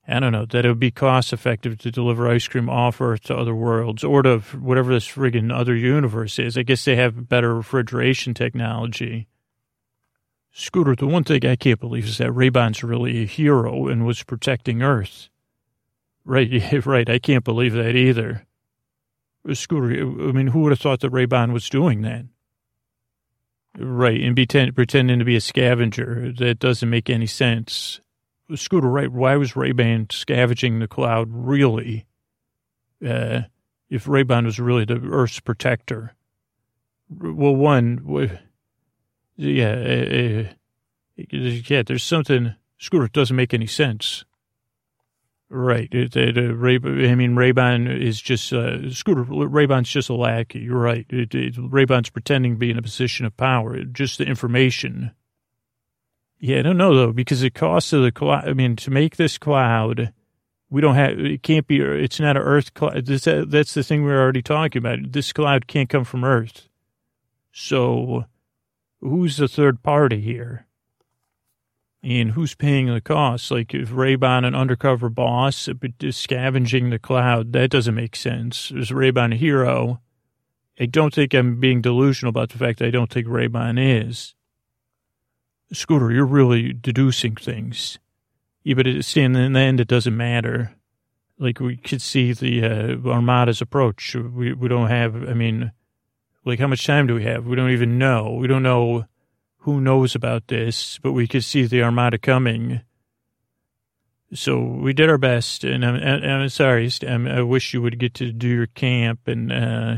I 0.06 0.20
don't 0.20 0.32
know 0.32 0.46
that 0.46 0.64
it 0.64 0.68
would 0.68 0.78
be 0.78 0.90
cost 0.90 1.32
effective 1.32 1.78
to 1.78 1.90
deliver 1.90 2.28
ice 2.28 2.46
cream 2.46 2.68
off 2.68 3.00
Earth 3.00 3.22
to 3.24 3.36
other 3.36 3.54
worlds 3.54 4.04
or 4.04 4.22
to 4.22 4.38
whatever 4.38 4.92
this 4.92 5.08
friggin' 5.08 5.52
other 5.52 5.74
universe 5.74 6.38
is. 6.38 6.56
I 6.58 6.62
guess 6.62 6.84
they 6.84 6.96
have 6.96 7.28
better 7.28 7.54
refrigeration 7.54 8.34
technology. 8.34 9.26
Scooter, 10.56 10.94
the 10.94 11.08
one 11.08 11.24
thing 11.24 11.44
I 11.44 11.56
can't 11.56 11.80
believe 11.80 12.04
is 12.04 12.18
that 12.18 12.30
Ray-Ban's 12.30 12.84
really 12.84 13.22
a 13.22 13.26
hero 13.26 13.88
and 13.88 14.06
was 14.06 14.22
protecting 14.22 14.82
Earth. 14.82 15.28
Right, 16.24 16.48
right. 16.86 17.10
I 17.10 17.18
can't 17.18 17.44
believe 17.44 17.72
that 17.72 17.96
either. 17.96 18.46
Scooter, 19.52 19.90
I 19.90 20.32
mean, 20.32 20.46
who 20.46 20.60
would 20.60 20.70
have 20.70 20.80
thought 20.80 21.00
that 21.00 21.10
Ray-Ban 21.10 21.52
was 21.52 21.68
doing 21.68 22.02
that? 22.02 22.26
Right, 23.76 24.20
and 24.20 24.36
pretend, 24.36 24.76
pretending 24.76 25.18
to 25.18 25.24
be 25.24 25.34
a 25.34 25.40
scavenger. 25.40 26.32
That 26.38 26.60
doesn't 26.60 26.88
make 26.88 27.10
any 27.10 27.26
sense. 27.26 28.00
Scooter, 28.54 28.88
right, 28.88 29.10
why 29.10 29.34
was 29.34 29.56
Ray-Ban 29.56 30.06
scavenging 30.10 30.78
the 30.78 30.86
cloud 30.86 31.28
really? 31.32 32.06
Uh, 33.04 33.42
if 33.90 34.06
Ray-Ban 34.06 34.44
was 34.44 34.60
really 34.60 34.84
the 34.84 35.00
Earth's 35.10 35.40
protector. 35.40 36.14
Well, 37.10 37.56
one, 37.56 38.02
yeah, 39.36 39.72
uh, 39.72 40.42
uh, 40.42 41.32
yeah. 41.68 41.82
There's 41.82 42.04
something. 42.04 42.54
Scooter 42.78 43.08
doesn't 43.08 43.36
make 43.36 43.54
any 43.54 43.66
sense. 43.66 44.24
Right. 45.50 45.88
It, 45.92 46.16
it, 46.16 46.36
uh, 46.36 46.54
Ray, 46.54 46.76
I 46.82 47.14
mean, 47.14 47.36
Ray-Ban 47.36 47.86
is 47.86 48.20
just 48.20 48.52
uh, 48.52 48.90
Scooter. 48.90 49.22
Ray-Ban's 49.22 49.88
just 49.88 50.08
a 50.08 50.14
lackey. 50.14 50.60
You're 50.60 50.78
right. 50.78 51.06
It, 51.10 51.34
it, 51.34 51.54
Ray-Ban's 51.56 52.10
pretending 52.10 52.54
to 52.54 52.58
be 52.58 52.70
in 52.70 52.78
a 52.78 52.82
position 52.82 53.24
of 53.24 53.36
power. 53.36 53.78
Just 53.84 54.18
the 54.18 54.24
information. 54.24 55.12
Yeah, 56.38 56.58
I 56.58 56.62
don't 56.62 56.76
know 56.76 56.94
though 56.94 57.12
because 57.12 57.40
the 57.40 57.50
cost 57.50 57.92
of 57.92 58.02
the 58.02 58.12
cloud. 58.12 58.48
I 58.48 58.52
mean, 58.52 58.76
to 58.76 58.90
make 58.90 59.16
this 59.16 59.38
cloud, 59.38 60.12
we 60.68 60.80
don't 60.80 60.96
have. 60.96 61.18
It 61.18 61.42
can't 61.42 61.66
be. 61.66 61.80
It's 61.80 62.20
not 62.20 62.36
an 62.36 62.42
Earth 62.42 62.74
cloud. 62.74 63.06
This, 63.06 63.24
that's 63.24 63.74
the 63.74 63.82
thing 63.82 64.02
we 64.02 64.08
we're 64.08 64.20
already 64.20 64.42
talking 64.42 64.80
about. 64.80 65.12
This 65.12 65.32
cloud 65.32 65.68
can't 65.68 65.88
come 65.88 66.04
from 66.04 66.24
Earth. 66.24 66.68
So 67.52 68.24
who's 69.04 69.36
the 69.36 69.48
third 69.48 69.82
party 69.82 70.20
here? 70.20 70.66
And 72.02 72.32
who's 72.32 72.54
paying 72.54 72.92
the 72.92 73.00
cost? 73.00 73.50
Like 73.50 73.72
if 73.74 73.92
Ray-Ban 73.92 74.44
an 74.44 74.54
undercover 74.54 75.08
boss 75.08 75.68
scavenging 76.10 76.90
the 76.90 76.98
cloud, 76.98 77.52
that 77.52 77.70
doesn't 77.70 77.94
make 77.94 78.16
sense. 78.16 78.70
Is 78.70 78.92
Ray-Ban 78.92 79.32
a 79.32 79.36
hero? 79.36 80.00
I 80.78 80.86
don't 80.86 81.14
think 81.14 81.32
I'm 81.32 81.60
being 81.60 81.80
delusional 81.80 82.30
about 82.30 82.50
the 82.50 82.58
fact 82.58 82.78
that 82.80 82.86
I 82.86 82.90
don't 82.90 83.10
think 83.10 83.28
Ray-Ban 83.28 83.78
is. 83.78 84.34
Scooter, 85.72 86.12
you're 86.12 86.26
really 86.26 86.72
deducing 86.72 87.36
things. 87.36 87.98
Yeah, 88.64 88.74
but 88.74 88.86
it, 88.86 89.16
in 89.16 89.32
the 89.32 89.60
end, 89.60 89.80
it 89.80 89.88
doesn't 89.88 90.16
matter. 90.16 90.74
Like 91.38 91.60
we 91.60 91.76
could 91.76 92.02
see 92.02 92.32
the 92.32 92.64
uh, 92.64 93.08
Armada's 93.08 93.60
approach. 93.60 94.14
We 94.14 94.52
we 94.52 94.68
don't 94.68 94.88
have. 94.88 95.28
I 95.28 95.34
mean, 95.34 95.72
like, 96.44 96.58
how 96.58 96.66
much 96.66 96.86
time 96.86 97.06
do 97.06 97.14
we 97.14 97.24
have? 97.24 97.46
We 97.46 97.56
don't 97.56 97.70
even 97.70 97.98
know. 97.98 98.32
We 98.34 98.46
don't 98.46 98.62
know 98.62 99.06
who 99.58 99.80
knows 99.80 100.14
about 100.14 100.48
this, 100.48 100.98
but 100.98 101.12
we 101.12 101.26
could 101.26 101.44
see 101.44 101.64
the 101.64 101.82
Armada 101.82 102.18
coming. 102.18 102.82
So 104.34 104.60
we 104.60 104.92
did 104.92 105.08
our 105.08 105.18
best, 105.18 105.64
and 105.64 105.84
I'm, 105.84 105.94
I'm 105.96 106.48
sorry. 106.48 106.90
I'm, 107.06 107.26
I 107.26 107.42
wish 107.42 107.72
you 107.72 107.80
would 107.80 107.98
get 107.98 108.14
to 108.14 108.32
do 108.32 108.48
your 108.48 108.66
camp, 108.66 109.26
and 109.26 109.52
uh, 109.52 109.96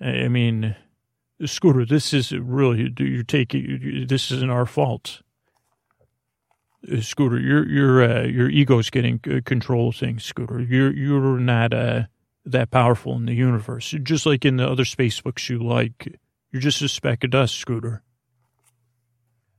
I 0.00 0.28
mean, 0.28 0.76
Scooter, 1.44 1.84
this 1.84 2.12
is 2.12 2.32
really 2.32 2.92
you're 2.98 3.22
taking. 3.24 4.06
This 4.08 4.30
isn't 4.30 4.50
our 4.50 4.66
fault. 4.66 5.22
Uh, 6.90 7.00
Scooter, 7.00 7.40
your 7.40 7.66
your 7.68 8.02
uh, 8.02 8.22
your 8.24 8.48
ego's 8.48 8.90
getting 8.90 9.18
control 9.18 9.90
things. 9.90 10.24
Scooter, 10.24 10.60
you're 10.60 10.92
you're 10.92 11.38
not 11.38 11.72
uh, 11.72 12.04
that 12.44 12.70
powerful 12.70 13.16
in 13.16 13.26
the 13.26 13.34
universe. 13.34 13.94
Just 14.02 14.26
like 14.26 14.44
in 14.44 14.56
the 14.56 14.68
other 14.68 14.84
space 14.84 15.20
books 15.20 15.48
you 15.48 15.58
like, 15.58 16.18
you're 16.50 16.62
just 16.62 16.82
a 16.82 16.88
speck 16.88 17.24
of 17.24 17.30
dust, 17.30 17.56
Scooter. 17.56 18.02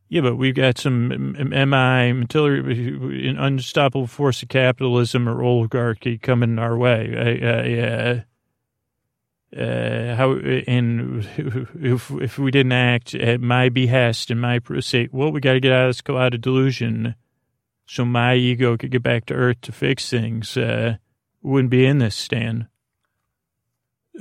Yeah, 0.10 0.22
but 0.22 0.36
we've 0.36 0.54
got 0.54 0.78
some 0.78 1.08
MI, 1.34 2.10
an 2.10 3.38
unstoppable 3.40 4.06
force 4.06 4.44
of 4.44 4.50
capitalism 4.50 5.28
or 5.28 5.42
oligarchy 5.42 6.20
coming 6.20 6.60
our 6.60 6.78
way. 6.78 7.16
Uh, 7.42 8.24
uh, 9.60 10.16
how 10.16 10.34
and 10.34 11.28
if 11.36 12.12
if 12.12 12.40
we 12.40 12.52
didn't 12.52 12.72
act 12.72 13.14
at 13.16 13.40
my 13.42 13.70
behest 13.70 14.32
and 14.32 14.42
my 14.42 14.60
say, 14.80 15.10
well, 15.12 15.32
we 15.32 15.40
got 15.40 15.54
to 15.54 15.60
get 15.60 15.72
out 15.72 15.86
of 15.86 15.90
this 15.90 16.02
cloud 16.02 16.34
of 16.34 16.42
delusion, 16.42 17.16
so 17.86 18.06
my 18.06 18.36
ego 18.36 18.78
could 18.78 18.92
get 18.92 19.04
back 19.04 19.26
to 19.26 19.34
earth 19.34 19.62
to 19.62 19.72
fix 19.72 20.10
things. 20.10 20.58
Uh, 20.58 20.98
wouldn't 21.42 21.70
be 21.72 21.86
in 21.86 21.98
this, 21.98 22.16
Stan. 22.16 22.68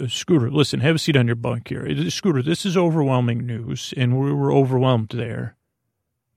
Uh, 0.00 0.06
Scooter, 0.06 0.50
listen, 0.50 0.80
have 0.80 0.96
a 0.96 0.98
seat 0.98 1.16
on 1.16 1.26
your 1.26 1.36
bunk 1.36 1.68
here. 1.68 2.10
Scooter, 2.10 2.42
this 2.42 2.64
is 2.64 2.76
overwhelming 2.76 3.46
news, 3.46 3.92
and 3.96 4.18
we 4.18 4.32
were 4.32 4.52
overwhelmed 4.52 5.10
there. 5.10 5.56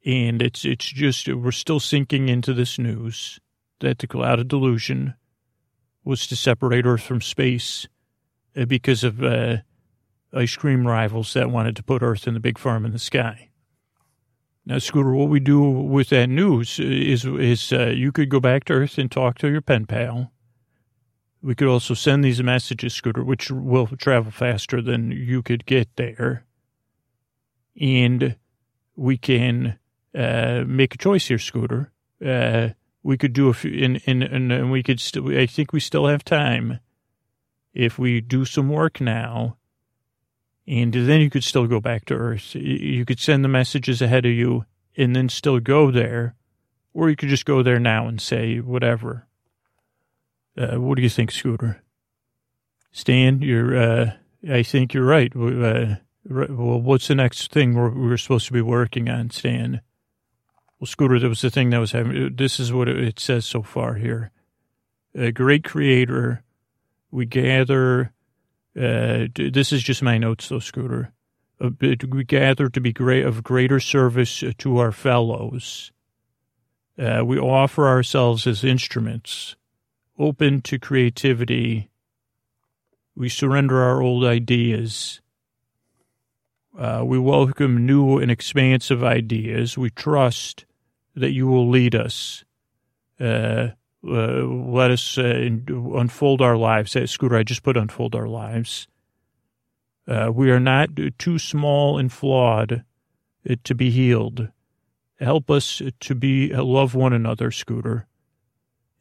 And 0.05 0.41
it's 0.41 0.65
it's 0.65 0.85
just 0.85 1.27
we're 1.27 1.51
still 1.51 1.79
sinking 1.79 2.29
into 2.29 2.53
this 2.53 2.77
news 2.77 3.39
that 3.79 3.99
the 3.99 4.07
cloud 4.07 4.39
of 4.39 4.47
delusion 4.47 5.15
was 6.03 6.27
to 6.27 6.35
separate 6.35 6.85
Earth 6.85 7.01
from 7.01 7.21
space 7.21 7.87
uh, 8.55 8.65
because 8.65 9.03
of 9.03 9.23
uh, 9.23 9.57
ice 10.31 10.55
cream 10.55 10.85
rivals 10.85 11.33
that 11.33 11.49
wanted 11.49 11.75
to 11.77 11.83
put 11.83 12.03
Earth 12.03 12.27
in 12.27 12.35
the 12.35 12.39
big 12.39 12.59
farm 12.59 12.85
in 12.85 12.91
the 12.91 12.99
sky. 12.99 13.49
Now, 14.65 14.79
Scooter, 14.79 15.11
what 15.11 15.29
we 15.29 15.39
do 15.39 15.61
with 15.61 16.09
that 16.09 16.27
news 16.27 16.79
is 16.79 17.25
is 17.25 17.71
uh, 17.73 17.87
you 17.87 18.11
could 18.11 18.29
go 18.29 18.39
back 18.39 18.65
to 18.65 18.73
Earth 18.73 18.97
and 18.97 19.11
talk 19.11 19.39
to 19.39 19.49
your 19.49 19.61
pen 19.61 19.85
pal. 19.85 20.31
We 21.45 21.53
could 21.53 21.67
also 21.67 21.93
send 21.93 22.23
these 22.23 22.41
messages, 22.41 22.95
Scooter, 22.95 23.23
which 23.23 23.51
will 23.51 23.85
travel 23.85 24.31
faster 24.31 24.81
than 24.81 25.11
you 25.11 25.43
could 25.43 25.67
get 25.67 25.95
there. 25.95 26.43
And 27.79 28.35
we 28.95 29.15
can 29.17 29.77
uh, 30.17 30.63
make 30.65 30.95
a 30.95 30.97
choice 30.97 31.27
here, 31.27 31.37
Scooter. 31.37 31.91
Uh, 32.25 32.69
we 33.03 33.15
could 33.15 33.33
do 33.33 33.49
a 33.49 33.53
few, 33.53 33.85
and, 33.85 34.01
and, 34.07 34.23
and 34.23 34.71
we 34.71 34.81
could 34.81 34.99
still, 34.99 35.37
I 35.37 35.45
think 35.45 35.71
we 35.71 35.79
still 35.79 36.07
have 36.07 36.25
time 36.25 36.79
if 37.75 37.99
we 37.99 38.21
do 38.21 38.43
some 38.43 38.69
work 38.69 38.99
now, 38.99 39.57
and 40.65 40.91
then 40.91 41.21
you 41.21 41.29
could 41.29 41.43
still 41.43 41.67
go 41.67 41.79
back 41.79 42.05
to 42.05 42.15
Earth. 42.15 42.55
You 42.55 43.05
could 43.05 43.19
send 43.19 43.43
the 43.43 43.49
messages 43.49 44.01
ahead 44.01 44.25
of 44.25 44.31
you 44.31 44.65
and 44.97 45.15
then 45.15 45.29
still 45.29 45.59
go 45.59 45.91
there, 45.91 46.33
or 46.91 47.11
you 47.11 47.15
could 47.15 47.29
just 47.29 47.45
go 47.45 47.61
there 47.61 47.79
now 47.79 48.07
and 48.07 48.19
say 48.19 48.57
whatever. 48.57 49.27
Uh, 50.57 50.79
what 50.79 50.95
do 50.95 51.01
you 51.01 51.09
think, 51.09 51.31
Scooter? 51.31 51.81
Stan, 52.91 53.41
you're, 53.41 53.77
uh, 53.77 54.11
I 54.49 54.63
think 54.63 54.93
you're 54.93 55.05
right. 55.05 55.31
Uh, 55.35 55.95
well, 56.27 56.81
what's 56.81 57.07
the 57.07 57.15
next 57.15 57.51
thing 57.51 57.73
we're, 57.73 57.89
we're, 57.89 58.17
supposed 58.17 58.47
to 58.47 58.53
be 58.53 58.61
working 58.61 59.09
on, 59.09 59.29
Stan? 59.29 59.81
Well, 60.79 60.87
Scooter, 60.87 61.19
that 61.19 61.29
was 61.29 61.41
the 61.41 61.49
thing 61.49 61.71
that 61.71 61.79
was 61.79 61.91
having, 61.91 62.35
this 62.35 62.59
is 62.59 62.71
what 62.71 62.87
it 62.87 63.19
says 63.19 63.45
so 63.45 63.61
far 63.61 63.95
here. 63.95 64.31
A 65.13 65.31
great 65.31 65.63
creator 65.63 66.43
we 67.11 67.25
gather, 67.25 68.11
uh, 68.77 69.27
this 69.33 69.71
is 69.71 69.83
just 69.83 70.03
my 70.03 70.17
notes 70.17 70.49
though, 70.49 70.59
Scooter. 70.59 71.13
we 71.59 72.23
gather 72.23 72.69
to 72.69 72.81
be 72.81 72.91
great 72.91 73.25
of 73.25 73.43
greater 73.43 73.79
service 73.79 74.43
to 74.57 74.77
our 74.77 74.91
fellows. 74.91 75.91
Uh, 76.97 77.23
we 77.25 77.37
offer 77.37 77.87
ourselves 77.87 78.47
as 78.47 78.63
instruments, 78.63 79.55
open 80.17 80.61
to 80.61 80.79
creativity. 80.79 81.89
We 83.15 83.29
surrender 83.29 83.81
our 83.81 84.01
old 84.01 84.23
ideas. 84.25 85.21
Uh, 86.77 87.03
we 87.05 87.17
welcome 87.17 87.85
new 87.85 88.17
and 88.17 88.29
expansive 88.29 89.03
ideas. 89.03 89.77
We 89.77 89.89
trust 89.89 90.65
that 91.15 91.31
you 91.31 91.47
will 91.47 91.69
lead 91.69 91.95
us. 91.95 92.43
Uh, 93.19 93.69
uh, 94.07 94.43
let 94.43 94.91
us 94.91 95.17
uh, 95.17 95.49
unfold 95.67 96.41
our 96.41 96.57
lives. 96.57 96.95
Scooter, 97.09 97.37
I 97.37 97.43
just 97.43 97.63
put 97.63 97.77
unfold 97.77 98.13
our 98.13 98.27
lives. 98.27 98.87
Uh, 100.07 100.31
we 100.33 100.51
are 100.51 100.59
not 100.59 100.89
too 101.17 101.39
small 101.39 101.97
and 101.97 102.11
flawed 102.11 102.83
uh, 103.49 103.55
to 103.63 103.73
be 103.73 103.89
healed. 103.89 104.49
Help 105.19 105.49
us 105.49 105.81
to 106.01 106.13
be 106.13 106.53
love 106.53 106.93
one 106.93 107.13
another, 107.13 107.49
Scooter. 107.49 108.05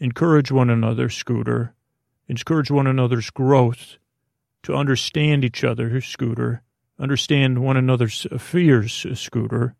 Encourage 0.00 0.50
one 0.50 0.70
another, 0.70 1.08
Scooter. 1.08 1.74
Encourage 2.28 2.70
one 2.70 2.86
another's 2.86 3.30
growth. 3.30 3.96
To 4.64 4.74
understand 4.74 5.44
each 5.44 5.62
other, 5.62 6.00
Scooter. 6.00 6.62
Understand 6.98 7.62
one 7.62 7.76
another's 7.76 8.26
fears, 8.38 9.06
Scooter. 9.14 9.74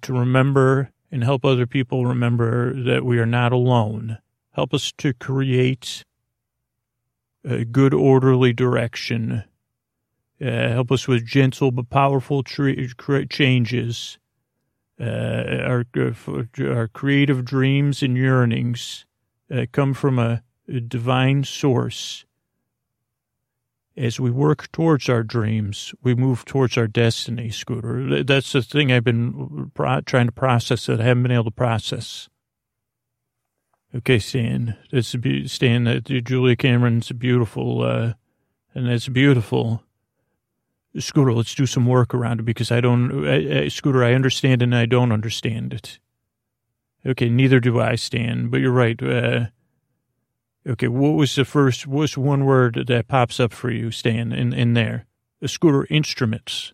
to 0.00 0.12
remember 0.12 0.90
and 1.10 1.22
help 1.22 1.44
other 1.44 1.66
people 1.66 2.06
remember 2.06 2.72
that 2.82 3.04
we 3.04 3.18
are 3.18 3.26
not 3.26 3.52
alone. 3.52 4.18
Help 4.52 4.72
us 4.72 4.92
to 4.98 5.12
create 5.12 6.04
a 7.44 7.64
good, 7.64 7.92
orderly 7.92 8.52
direction. 8.52 9.44
Uh, 10.40 10.68
help 10.68 10.90
us 10.90 11.06
with 11.06 11.24
gentle 11.24 11.70
but 11.70 11.90
powerful 11.90 12.42
changes. 12.42 14.18
Uh, 15.00 15.58
our, 15.66 15.84
our 16.60 16.88
creative 16.88 17.44
dreams 17.44 18.02
and 18.02 18.16
yearnings 18.16 19.06
uh, 19.50 19.66
come 19.72 19.92
from 19.92 20.18
a, 20.18 20.42
a 20.68 20.80
divine 20.80 21.42
source 21.42 22.24
as 23.96 24.18
we 24.18 24.30
work 24.30 24.70
towards 24.72 25.08
our 25.08 25.22
dreams, 25.22 25.94
we 26.02 26.14
move 26.14 26.44
towards 26.44 26.76
our 26.76 26.86
destiny, 26.86 27.50
Scooter. 27.50 28.24
That's 28.24 28.52
the 28.52 28.62
thing 28.62 28.90
I've 28.90 29.04
been 29.04 29.70
pro- 29.74 30.00
trying 30.00 30.26
to 30.26 30.32
process 30.32 30.86
that 30.86 31.00
I 31.00 31.04
haven't 31.04 31.22
been 31.22 31.32
able 31.32 31.44
to 31.44 31.50
process. 31.52 32.28
Okay, 33.94 34.18
Stan, 34.18 34.76
that's 34.90 35.14
be- 35.14 35.46
Stan. 35.46 35.84
That 35.84 36.04
Julia 36.04 36.56
Cameron's 36.56 37.12
beautiful, 37.12 37.82
uh, 37.82 38.14
and 38.74 38.88
that's 38.88 39.08
beautiful. 39.08 39.84
Scooter, 40.98 41.32
let's 41.32 41.54
do 41.54 41.66
some 41.66 41.86
work 41.86 42.14
around 42.14 42.40
it 42.40 42.44
because 42.44 42.70
I 42.70 42.80
don't, 42.80 43.26
I, 43.26 43.64
I, 43.64 43.68
Scooter, 43.68 44.04
I 44.04 44.14
understand 44.14 44.62
and 44.62 44.74
I 44.74 44.86
don't 44.86 45.12
understand 45.12 45.72
it. 45.72 45.98
Okay, 47.06 47.28
neither 47.28 47.60
do 47.60 47.80
I, 47.80 47.96
Stan. 47.96 48.48
But 48.48 48.60
you're 48.60 48.72
right. 48.72 49.02
Uh, 49.02 49.46
Okay, 50.66 50.88
what 50.88 51.10
was 51.10 51.34
the 51.34 51.44
first, 51.44 51.86
what's 51.86 52.16
one 52.16 52.46
word 52.46 52.84
that 52.86 53.08
pops 53.08 53.38
up 53.38 53.52
for 53.52 53.70
you, 53.70 53.90
Stan, 53.90 54.32
in, 54.32 54.54
in 54.54 54.72
there? 54.72 55.04
The 55.40 55.48
scooter 55.48 55.86
instruments. 55.90 56.72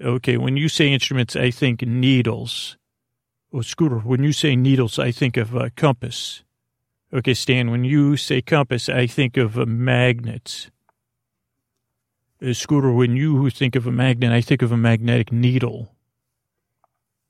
Okay, 0.00 0.38
when 0.38 0.56
you 0.56 0.70
say 0.70 0.90
instruments, 0.90 1.36
I 1.36 1.50
think 1.50 1.82
needles. 1.82 2.78
Oh, 3.52 3.60
scooter, 3.60 3.98
when 3.98 4.24
you 4.24 4.32
say 4.32 4.56
needles, 4.56 4.98
I 4.98 5.10
think 5.10 5.36
of 5.36 5.54
a 5.54 5.68
compass. 5.68 6.42
Okay, 7.12 7.34
Stan, 7.34 7.70
when 7.70 7.84
you 7.84 8.16
say 8.16 8.40
compass, 8.40 8.88
I 8.88 9.06
think 9.06 9.36
of 9.36 9.58
a 9.58 9.66
magnet. 9.66 10.70
Uh, 12.42 12.52
scooter, 12.52 12.90
when 12.92 13.16
you 13.16 13.50
think 13.50 13.76
of 13.76 13.86
a 13.86 13.92
magnet, 13.92 14.32
I 14.32 14.40
think 14.40 14.62
of 14.62 14.72
a 14.72 14.76
magnetic 14.76 15.30
needle. 15.30 15.94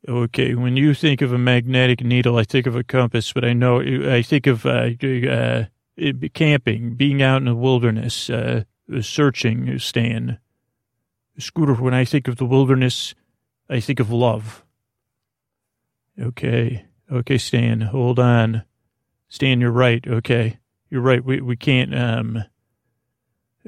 Okay, 0.09 0.55
when 0.55 0.77
you 0.77 0.95
think 0.95 1.21
of 1.21 1.33
a 1.33 1.39
magnetic 1.39 2.03
needle, 2.03 2.39
I 2.39 2.45
think 2.45 2.67
of 2.67 2.75
a 2.75 2.85
compass, 2.85 3.33
but 3.33 3.45
I 3.45 3.53
know 3.53 3.81
I 3.81 4.23
think 4.23 4.47
of 4.47 4.65
uh, 4.65 4.91
uh, 5.03 5.65
camping, 6.33 6.95
being 6.95 7.21
out 7.23 7.39
in 7.39 7.45
the 7.45 7.55
wilderness, 7.55 8.31
uh, 8.31 8.65
searching, 9.01 9.79
Stan. 9.79 10.39
Scooter, 11.39 11.75
when 11.75 11.95
I 11.95 12.05
think 12.05 12.29
of 12.29 12.37
the 12.37 12.47
wilderness, 12.47 13.15
I 13.69 13.81
think 13.81 14.01
of 14.01 14.11
love. 14.11 14.65
Okay, 16.19 16.87
okay, 17.11 17.39
Stan, 17.39 17.81
hold 17.83 18.19
on. 18.19 18.65
Stan, 19.29 19.61
you're 19.61 19.71
right. 19.71 20.07
Okay, 20.07 20.59
you're 20.89 21.03
right. 21.03 21.25
We 21.25 21.41
we 21.41 21.57
can't 21.57 21.95
um 21.95 22.45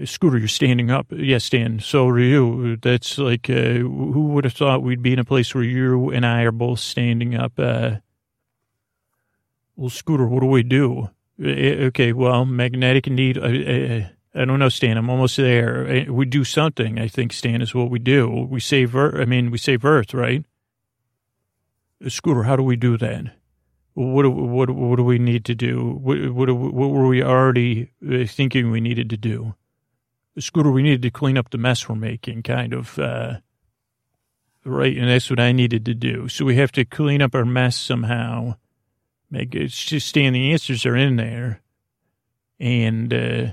Scooter, 0.04 0.38
you're 0.38 0.48
standing 0.48 0.90
up. 0.90 1.06
Yes, 1.10 1.44
Stan, 1.44 1.78
so 1.80 2.08
are 2.08 2.18
you. 2.18 2.78
That's 2.78 3.18
like, 3.18 3.50
uh, 3.50 3.74
who 3.74 4.28
would 4.28 4.44
have 4.44 4.54
thought 4.54 4.82
we'd 4.82 5.02
be 5.02 5.12
in 5.12 5.18
a 5.18 5.24
place 5.24 5.54
where 5.54 5.64
you 5.64 6.10
and 6.10 6.24
I 6.24 6.42
are 6.42 6.52
both 6.52 6.80
standing 6.80 7.34
up? 7.34 7.58
Uh, 7.58 7.96
well, 9.76 9.90
Scooter, 9.90 10.26
what 10.26 10.40
do 10.40 10.46
we 10.46 10.62
do? 10.62 11.10
Uh, 11.42 11.88
okay, 11.88 12.14
well, 12.14 12.46
magnetic 12.46 13.06
need. 13.06 13.36
Uh, 13.36 14.08
I 14.34 14.44
don't 14.46 14.58
know, 14.58 14.70
Stan. 14.70 14.96
I'm 14.96 15.10
almost 15.10 15.36
there. 15.36 15.86
Uh, 15.86 16.12
we 16.12 16.24
do 16.24 16.42
something. 16.42 16.98
I 16.98 17.06
think 17.06 17.34
Stan 17.34 17.60
is 17.60 17.74
what 17.74 17.90
we 17.90 17.98
do. 17.98 18.46
We 18.48 18.60
save 18.60 18.96
Earth. 18.96 19.20
I 19.20 19.26
mean, 19.26 19.50
we 19.50 19.58
save 19.58 19.84
Earth, 19.84 20.14
right? 20.14 20.42
Scooter, 22.08 22.44
how 22.44 22.56
do 22.56 22.62
we 22.62 22.76
do 22.76 22.96
that? 22.96 23.26
What 23.92 24.22
do, 24.22 24.30
what, 24.30 24.70
what 24.70 24.96
do 24.96 25.04
we 25.04 25.18
need 25.18 25.44
to 25.44 25.54
do? 25.54 25.98
What, 26.00 26.32
what, 26.32 26.50
what 26.50 26.90
were 26.90 27.08
we 27.08 27.22
already 27.22 27.90
thinking 28.26 28.70
we 28.70 28.80
needed 28.80 29.10
to 29.10 29.18
do? 29.18 29.54
Scooter, 30.38 30.70
we 30.70 30.82
needed 30.82 31.02
to 31.02 31.10
clean 31.10 31.36
up 31.36 31.50
the 31.50 31.58
mess 31.58 31.88
we're 31.88 31.94
making, 31.94 32.42
kind 32.42 32.72
of. 32.72 32.98
Uh, 32.98 33.38
right, 34.64 34.96
and 34.96 35.08
that's 35.08 35.28
what 35.28 35.40
I 35.40 35.52
needed 35.52 35.84
to 35.86 35.94
do. 35.94 36.28
So 36.28 36.44
we 36.44 36.56
have 36.56 36.72
to 36.72 36.84
clean 36.84 37.20
up 37.20 37.34
our 37.34 37.44
mess 37.44 37.76
somehow. 37.76 38.56
Make 39.30 39.54
it 39.54 39.68
just 39.68 40.08
stand. 40.08 40.34
The 40.34 40.52
answers 40.52 40.86
are 40.86 40.96
in 40.96 41.16
there, 41.16 41.60
and 42.60 43.12
uh, 43.12 43.52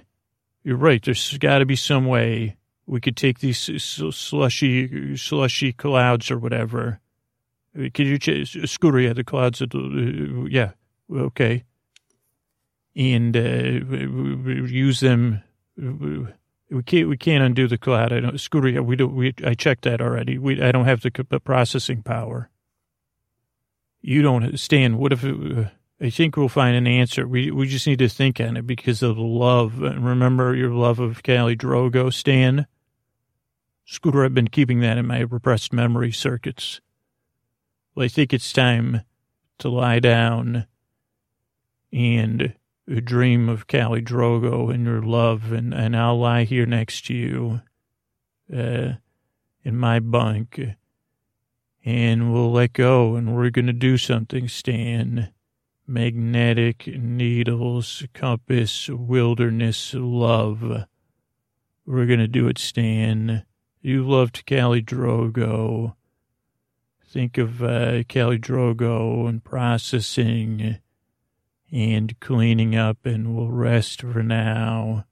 you're 0.63 0.77
right. 0.77 1.03
There's 1.03 1.37
got 1.37 1.59
to 1.59 1.65
be 1.65 1.75
some 1.75 2.05
way 2.05 2.57
we 2.85 2.99
could 2.99 3.15
take 3.15 3.39
these 3.39 3.59
slushy, 3.59 5.15
slushy 5.15 5.71
clouds 5.73 6.31
or 6.31 6.39
whatever. 6.39 6.99
Could 7.75 7.99
you 7.99 8.17
ch- 8.17 8.69
scooter? 8.69 8.99
Yeah, 8.99 9.13
the 9.13 9.23
clouds. 9.23 9.61
Uh, 9.61 9.67
yeah, 10.49 10.71
okay. 11.13 11.63
And 12.95 13.37
uh, 13.37 13.39
use 13.39 14.99
them 14.99 15.43
we 16.69 16.83
can't 16.83 17.09
we 17.09 17.17
can't 17.17 17.43
undo 17.43 17.67
the 17.67 17.77
cloud. 17.77 18.13
I 18.13 18.19
don't 18.19 18.39
scooter. 18.39 18.81
We 18.83 18.95
don't. 18.95 19.15
We 19.15 19.33
I 19.45 19.53
checked 19.53 19.83
that 19.83 20.01
already. 20.01 20.37
We 20.37 20.61
I 20.61 20.71
don't 20.71 20.85
have 20.85 21.01
the 21.01 21.41
processing 21.43 22.03
power. 22.03 22.49
You 24.01 24.21
don't 24.21 24.57
Stan. 24.57 24.97
What 24.97 25.13
if? 25.13 25.23
It, 25.23 25.57
uh, 25.57 25.69
I 26.01 26.09
think 26.09 26.37
we'll 26.37 26.47
find 26.47 26.75
an 26.75 26.87
answer. 26.87 27.27
We 27.27 27.51
we 27.51 27.67
just 27.67 27.87
need 27.87 27.99
to 27.99 28.09
think 28.09 28.39
on 28.39 28.55
it 28.55 28.67
because 28.67 29.01
of 29.03 29.15
the 29.15 29.21
love. 29.21 29.81
And 29.81 30.05
remember 30.05 30.55
your 30.55 30.71
love 30.71 30.99
of 30.99 31.23
Khali 31.23 31.55
Drogo, 31.55 32.13
Stan. 32.13 32.67
Scooter, 33.85 34.23
I've 34.23 34.35
been 34.35 34.49
keeping 34.49 34.81
that 34.81 34.99
in 34.99 35.07
my 35.07 35.21
repressed 35.21 35.73
memory 35.73 36.11
circuits. 36.11 36.79
Well, 37.95 38.05
I 38.05 38.07
think 38.07 38.33
it's 38.33 38.53
time 38.53 39.01
to 39.57 39.69
lie 39.69 39.99
down 39.99 40.67
and 41.91 42.53
dream 42.95 43.49
of 43.49 43.67
Khali 43.67 44.01
Drogo 44.01 44.73
and 44.73 44.85
your 44.85 45.01
love, 45.01 45.51
and, 45.51 45.73
and 45.73 45.95
I'll 45.95 46.19
lie 46.19 46.43
here 46.43 46.65
next 46.65 47.05
to 47.05 47.13
you 47.13 47.61
uh, 48.51 48.93
in 49.63 49.77
my 49.77 49.99
bunk, 49.99 50.59
and 51.85 52.33
we'll 52.33 52.51
let 52.51 52.73
go, 52.73 53.15
and 53.15 53.35
we're 53.35 53.51
going 53.51 53.67
to 53.67 53.73
do 53.73 53.97
something, 53.97 54.47
Stan. 54.47 55.31
Magnetic 55.85 56.87
needles, 56.87 58.03
compass, 58.13 58.89
wilderness, 58.89 59.93
love. 59.95 60.85
We're 61.85 62.05
going 62.05 62.19
to 62.19 62.27
do 62.27 62.47
it, 62.47 62.57
Stan. 62.57 63.43
You 63.81 64.03
loved 64.07 64.45
Khali 64.45 64.81
Drogo. 64.81 65.95
Think 67.07 67.37
of 67.37 67.63
uh, 67.63 68.03
Khali 68.03 68.37
Drogo 68.37 69.27
and 69.27 69.43
processing 69.43 70.79
and 71.71 72.19
cleaning 72.19 72.75
up, 72.75 73.05
and 73.05 73.35
we'll 73.35 73.49
rest 73.49 74.01
for 74.01 74.23
now. 74.23 75.05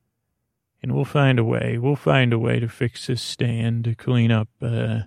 And 0.82 0.94
we'll 0.94 1.06
find 1.06 1.40
a 1.40 1.44
way. 1.44 1.78
We'll 1.78 1.96
find 1.96 2.32
a 2.32 2.40
way 2.40 2.60
to 2.60 2.68
fix 2.68 3.08
this 3.08 3.22
stand, 3.22 3.86
to 3.86 3.96
clean 3.96 4.32
up. 4.32 4.50
Uh, 4.62 5.02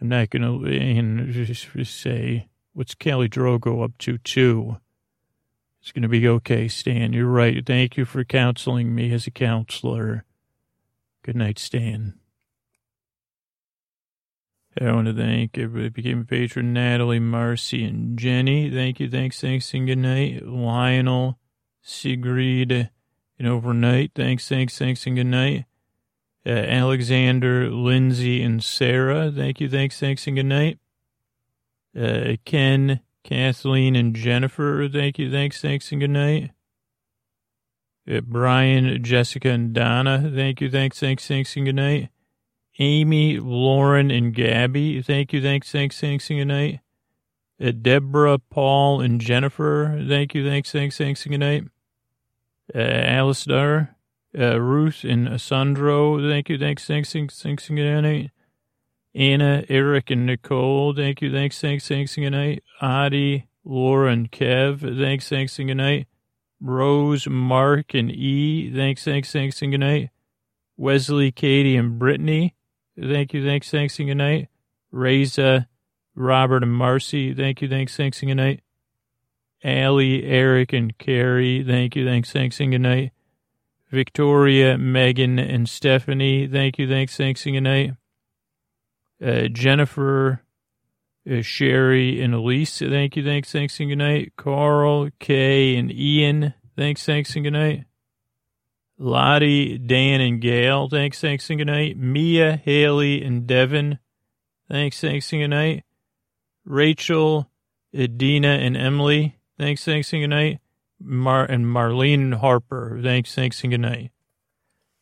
I'm 0.00 0.08
not 0.08 0.30
going 0.30 0.42
to 0.42 0.66
and 0.70 1.32
just 1.32 1.68
say, 2.00 2.48
what's 2.72 2.94
Kelly 2.94 3.28
Drogo 3.28 3.84
up 3.84 3.98
to, 3.98 4.18
too? 4.18 4.78
It's 5.80 5.92
going 5.92 6.02
to 6.02 6.08
be 6.08 6.26
okay, 6.26 6.68
Stan. 6.68 7.12
You're 7.12 7.26
right. 7.26 7.64
Thank 7.64 7.96
you 7.96 8.04
for 8.04 8.24
counseling 8.24 8.94
me 8.94 9.12
as 9.12 9.26
a 9.26 9.30
counselor. 9.30 10.24
Good 11.22 11.36
night, 11.36 11.58
Stan. 11.58 12.18
I 14.80 14.92
want 14.92 15.08
to 15.08 15.14
thank 15.14 15.58
everybody 15.58 15.88
became 15.88 16.20
a 16.20 16.24
patron, 16.24 16.72
Natalie, 16.72 17.18
Marcy, 17.18 17.84
and 17.84 18.18
Jenny. 18.18 18.70
Thank 18.70 19.00
you, 19.00 19.10
thanks, 19.10 19.40
thanks, 19.40 19.74
and 19.74 19.86
good 19.86 19.98
night. 19.98 20.46
Lionel, 20.46 21.38
Sigrid, 21.82 22.90
and 23.38 23.48
overnight. 23.48 24.12
Thanks, 24.14 24.48
thanks, 24.48 24.78
thanks, 24.78 25.06
and 25.06 25.16
good 25.16 25.26
night. 25.26 25.64
Uh, 26.46 26.50
Alexander, 26.50 27.70
Lindsay, 27.70 28.42
and 28.42 28.62
Sarah. 28.62 29.32
Thank 29.34 29.60
you, 29.60 29.68
thanks, 29.68 29.98
thanks, 29.98 30.26
and 30.28 30.36
good 30.36 30.46
night. 30.46 30.78
Uh, 31.98 32.36
Ken, 32.44 33.00
Kathleen, 33.24 33.96
and 33.96 34.14
Jennifer. 34.14 34.88
Thank 34.88 35.18
you, 35.18 35.30
thanks, 35.30 35.60
thanks, 35.60 35.90
and 35.90 36.00
good 36.00 36.10
night. 36.10 36.52
Uh, 38.08 38.20
Brian, 38.20 39.02
Jessica, 39.02 39.50
and 39.50 39.72
Donna. 39.72 40.30
Thank 40.32 40.60
you, 40.60 40.70
thanks, 40.70 41.00
thanks, 41.00 41.26
thanks, 41.26 41.56
and 41.56 41.66
good 41.66 41.74
night. 41.74 42.10
Amy, 42.78 43.38
Lauren, 43.38 44.10
and 44.10 44.34
Gabby. 44.34 45.02
Thank 45.02 45.32
you, 45.32 45.42
thanks, 45.42 45.70
thanks, 45.70 46.00
thanks, 46.00 46.30
and 46.30 46.38
good 46.38 46.44
night. 46.46 46.80
Uh, 47.60 47.72
Deborah, 47.72 48.38
Paul, 48.38 49.00
and 49.00 49.20
Jennifer. 49.20 50.04
Thank 50.08 50.34
you, 50.34 50.48
thanks, 50.48 50.70
thanks, 50.70 50.96
thanks, 50.96 51.24
and 51.24 51.32
good 51.32 51.38
night. 51.38 51.64
Uh, 52.74 52.78
Alistair, 52.78 53.96
uh, 54.38 54.60
Ruth, 54.60 55.02
and 55.02 55.40
Sandro. 55.40 56.20
Thank 56.20 56.48
you, 56.48 56.58
thanks, 56.58 56.86
thanks, 56.86 57.12
thanks, 57.12 57.42
thanks, 57.42 57.68
and 57.68 57.78
good 57.78 58.00
night. 58.02 58.30
Anna, 59.14 59.64
Eric, 59.68 60.10
and 60.10 60.26
Nicole. 60.26 60.94
Thank 60.94 61.20
you, 61.20 61.32
thanks, 61.32 61.60
thanks, 61.60 61.88
thanks, 61.88 62.16
and 62.16 62.26
good 62.26 62.30
night. 62.30 62.62
Adi, 62.80 63.46
Laura, 63.64 64.12
and 64.12 64.30
Kev. 64.30 64.80
Thanks, 64.80 65.28
thanks, 65.28 65.58
and 65.58 65.68
good 65.68 65.76
night. 65.76 66.06
Rose, 66.60 67.26
Mark, 67.28 67.94
and 67.94 68.10
E. 68.10 68.72
Thanks, 68.72 69.02
thanks, 69.02 69.32
thanks, 69.32 69.62
and 69.62 69.72
good 69.72 69.80
night. 69.80 70.10
Wesley, 70.76 71.32
Katie, 71.32 71.76
and 71.76 71.98
Brittany. 71.98 72.54
Thank 73.00 73.32
you, 73.32 73.44
thanks, 73.44 73.70
thanks, 73.70 73.98
and 73.98 74.08
good 74.08 74.16
night. 74.16 74.48
Reza, 74.90 75.68
Robert, 76.14 76.62
and 76.62 76.72
Marcy. 76.72 77.32
Thank 77.32 77.62
you, 77.62 77.68
thanks, 77.68 77.96
thanks, 77.96 78.20
and 78.22 78.30
good 78.30 78.36
night. 78.36 78.62
Allie, 79.62 80.24
Eric, 80.24 80.72
and 80.72 80.96
Carrie. 80.98 81.64
Thank 81.64 81.96
you, 81.96 82.04
thanks, 82.04 82.32
thanks, 82.32 82.60
and 82.60 82.72
good 82.72 82.80
night. 82.80 83.12
Victoria, 83.90 84.76
Megan, 84.76 85.38
and 85.38 85.68
Stephanie. 85.68 86.46
Thank 86.46 86.78
you, 86.78 86.88
thanks, 86.88 87.16
thanks, 87.16 87.46
and 87.46 87.54
good 87.54 87.60
night. 87.62 87.92
Uh, 89.24 89.48
Jennifer, 89.48 90.42
uh, 91.28 91.42
Sherry, 91.42 92.22
and 92.22 92.34
Elise. 92.34 92.78
Thank 92.78 93.16
you, 93.16 93.24
thanks, 93.24 93.52
thanks, 93.52 93.78
and 93.80 93.90
good 93.90 93.96
night. 93.96 94.32
Carl, 94.36 95.10
Kay, 95.18 95.76
and 95.76 95.92
Ian. 95.92 96.54
Thanks, 96.76 97.04
thanks, 97.04 97.34
and 97.34 97.44
good 97.44 97.52
night. 97.52 97.87
Lottie, 98.98 99.78
Dan, 99.78 100.20
and 100.20 100.40
Gail. 100.40 100.88
Thanks, 100.88 101.20
thanks, 101.20 101.48
and 101.50 101.58
good 101.58 101.68
night. 101.68 101.96
Mia, 101.96 102.56
Haley, 102.56 103.22
and 103.22 103.46
Devin. 103.46 103.98
Thanks, 104.68 105.00
thanks, 105.00 105.32
and 105.32 105.42
good 105.42 105.48
night. 105.48 105.84
Rachel, 106.64 107.48
Edina, 107.94 108.48
and 108.48 108.76
Emily. 108.76 109.38
Thanks, 109.56 109.84
thanks, 109.84 110.12
and 110.12 110.22
good 110.22 110.28
night. 110.28 110.58
Mar- 111.00 111.44
and 111.44 111.64
Marlene 111.64 112.34
Harper. 112.34 112.98
Thanks, 113.02 113.34
thanks, 113.34 113.62
and 113.62 113.70
good 113.70 113.80
night. 113.80 114.10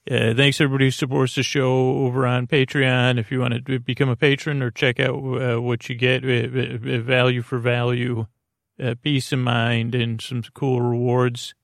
Uh, 0.09 0.35
thanks 0.35 0.61
everybody 0.61 0.85
who 0.85 0.91
supports 0.93 1.35
the 1.35 1.43
show 1.43 1.97
over 2.05 2.27
on 2.27 2.47
Patreon. 2.47 3.19
If 3.19 3.33
you 3.33 3.41
want 3.41 3.67
to 3.67 3.81
become 3.81 4.09
a 4.09 4.15
patron 4.15 4.63
or 4.63 4.71
check 4.71 5.01
out 5.01 5.17
uh, 5.17 5.61
what 5.61 5.89
you 5.89 5.97
get, 5.97 6.23
uh, 6.23 6.97
uh 6.97 6.99
value 7.01 7.43
for 7.43 7.59
value, 7.59 8.27
uh, 8.81 8.95
peace 9.03 9.33
of 9.33 9.41
mind, 9.41 9.97
and 9.97 10.21
some 10.21 10.43
cool 10.55 10.81
rewards 10.81 11.55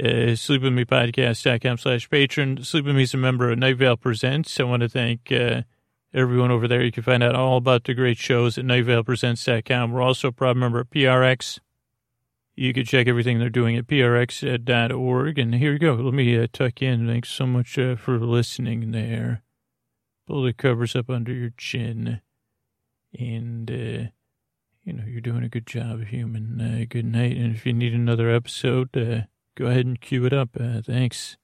uh, 0.00 0.32
sleepwithmepodcast.com 0.32 1.78
slash 1.78 2.08
patron. 2.08 2.64
Sleep 2.64 2.86
With 2.86 2.96
Me 2.96 3.02
is 3.02 3.14
a 3.14 3.18
member 3.18 3.50
of 3.50 3.58
Night 3.58 3.76
Vale 3.76 3.96
Presents. 3.96 4.58
I 4.58 4.64
want 4.64 4.82
to 4.82 4.88
thank 4.88 5.30
uh, 5.30 5.62
everyone 6.14 6.50
over 6.50 6.66
there. 6.66 6.82
You 6.82 6.92
can 6.92 7.02
find 7.02 7.22
out 7.22 7.34
all 7.34 7.58
about 7.58 7.84
the 7.84 7.94
great 7.94 8.16
shows 8.16 8.56
at 8.56 8.64
nightvalepresents.com. 8.64 9.92
We're 9.92 10.02
also 10.02 10.28
a 10.28 10.32
proud 10.32 10.56
member 10.56 10.80
of 10.80 10.90
PRX. 10.90 11.58
You 12.56 12.72
can 12.72 12.84
check 12.84 13.08
everything 13.08 13.38
they're 13.38 13.50
doing 13.50 13.76
at 13.76 13.86
prx.org. 13.86 15.38
And 15.38 15.54
here 15.54 15.72
you 15.72 15.78
go. 15.78 15.94
Let 15.94 16.14
me 16.14 16.38
uh, 16.38 16.46
tuck 16.52 16.82
in. 16.82 17.06
Thanks 17.06 17.30
so 17.30 17.46
much 17.46 17.78
uh, 17.78 17.96
for 17.96 18.18
listening 18.18 18.92
there. 18.92 19.42
Pull 20.26 20.42
the 20.42 20.52
covers 20.52 20.96
up 20.96 21.10
under 21.10 21.32
your 21.32 21.52
chin. 21.56 22.20
And, 23.18 23.70
uh, 23.70 24.10
you 24.84 24.92
know, 24.92 25.04
you're 25.06 25.20
doing 25.20 25.44
a 25.44 25.48
good 25.48 25.66
job, 25.66 26.04
human. 26.04 26.60
Uh, 26.60 26.84
good 26.88 27.06
night. 27.06 27.36
And 27.36 27.54
if 27.54 27.66
you 27.66 27.72
need 27.72 27.94
another 27.94 28.30
episode, 28.30 28.96
uh, 28.96 29.22
go 29.56 29.66
ahead 29.66 29.86
and 29.86 30.00
cue 30.00 30.24
it 30.24 30.32
up. 30.32 30.50
Uh, 30.58 30.80
thanks. 30.82 31.36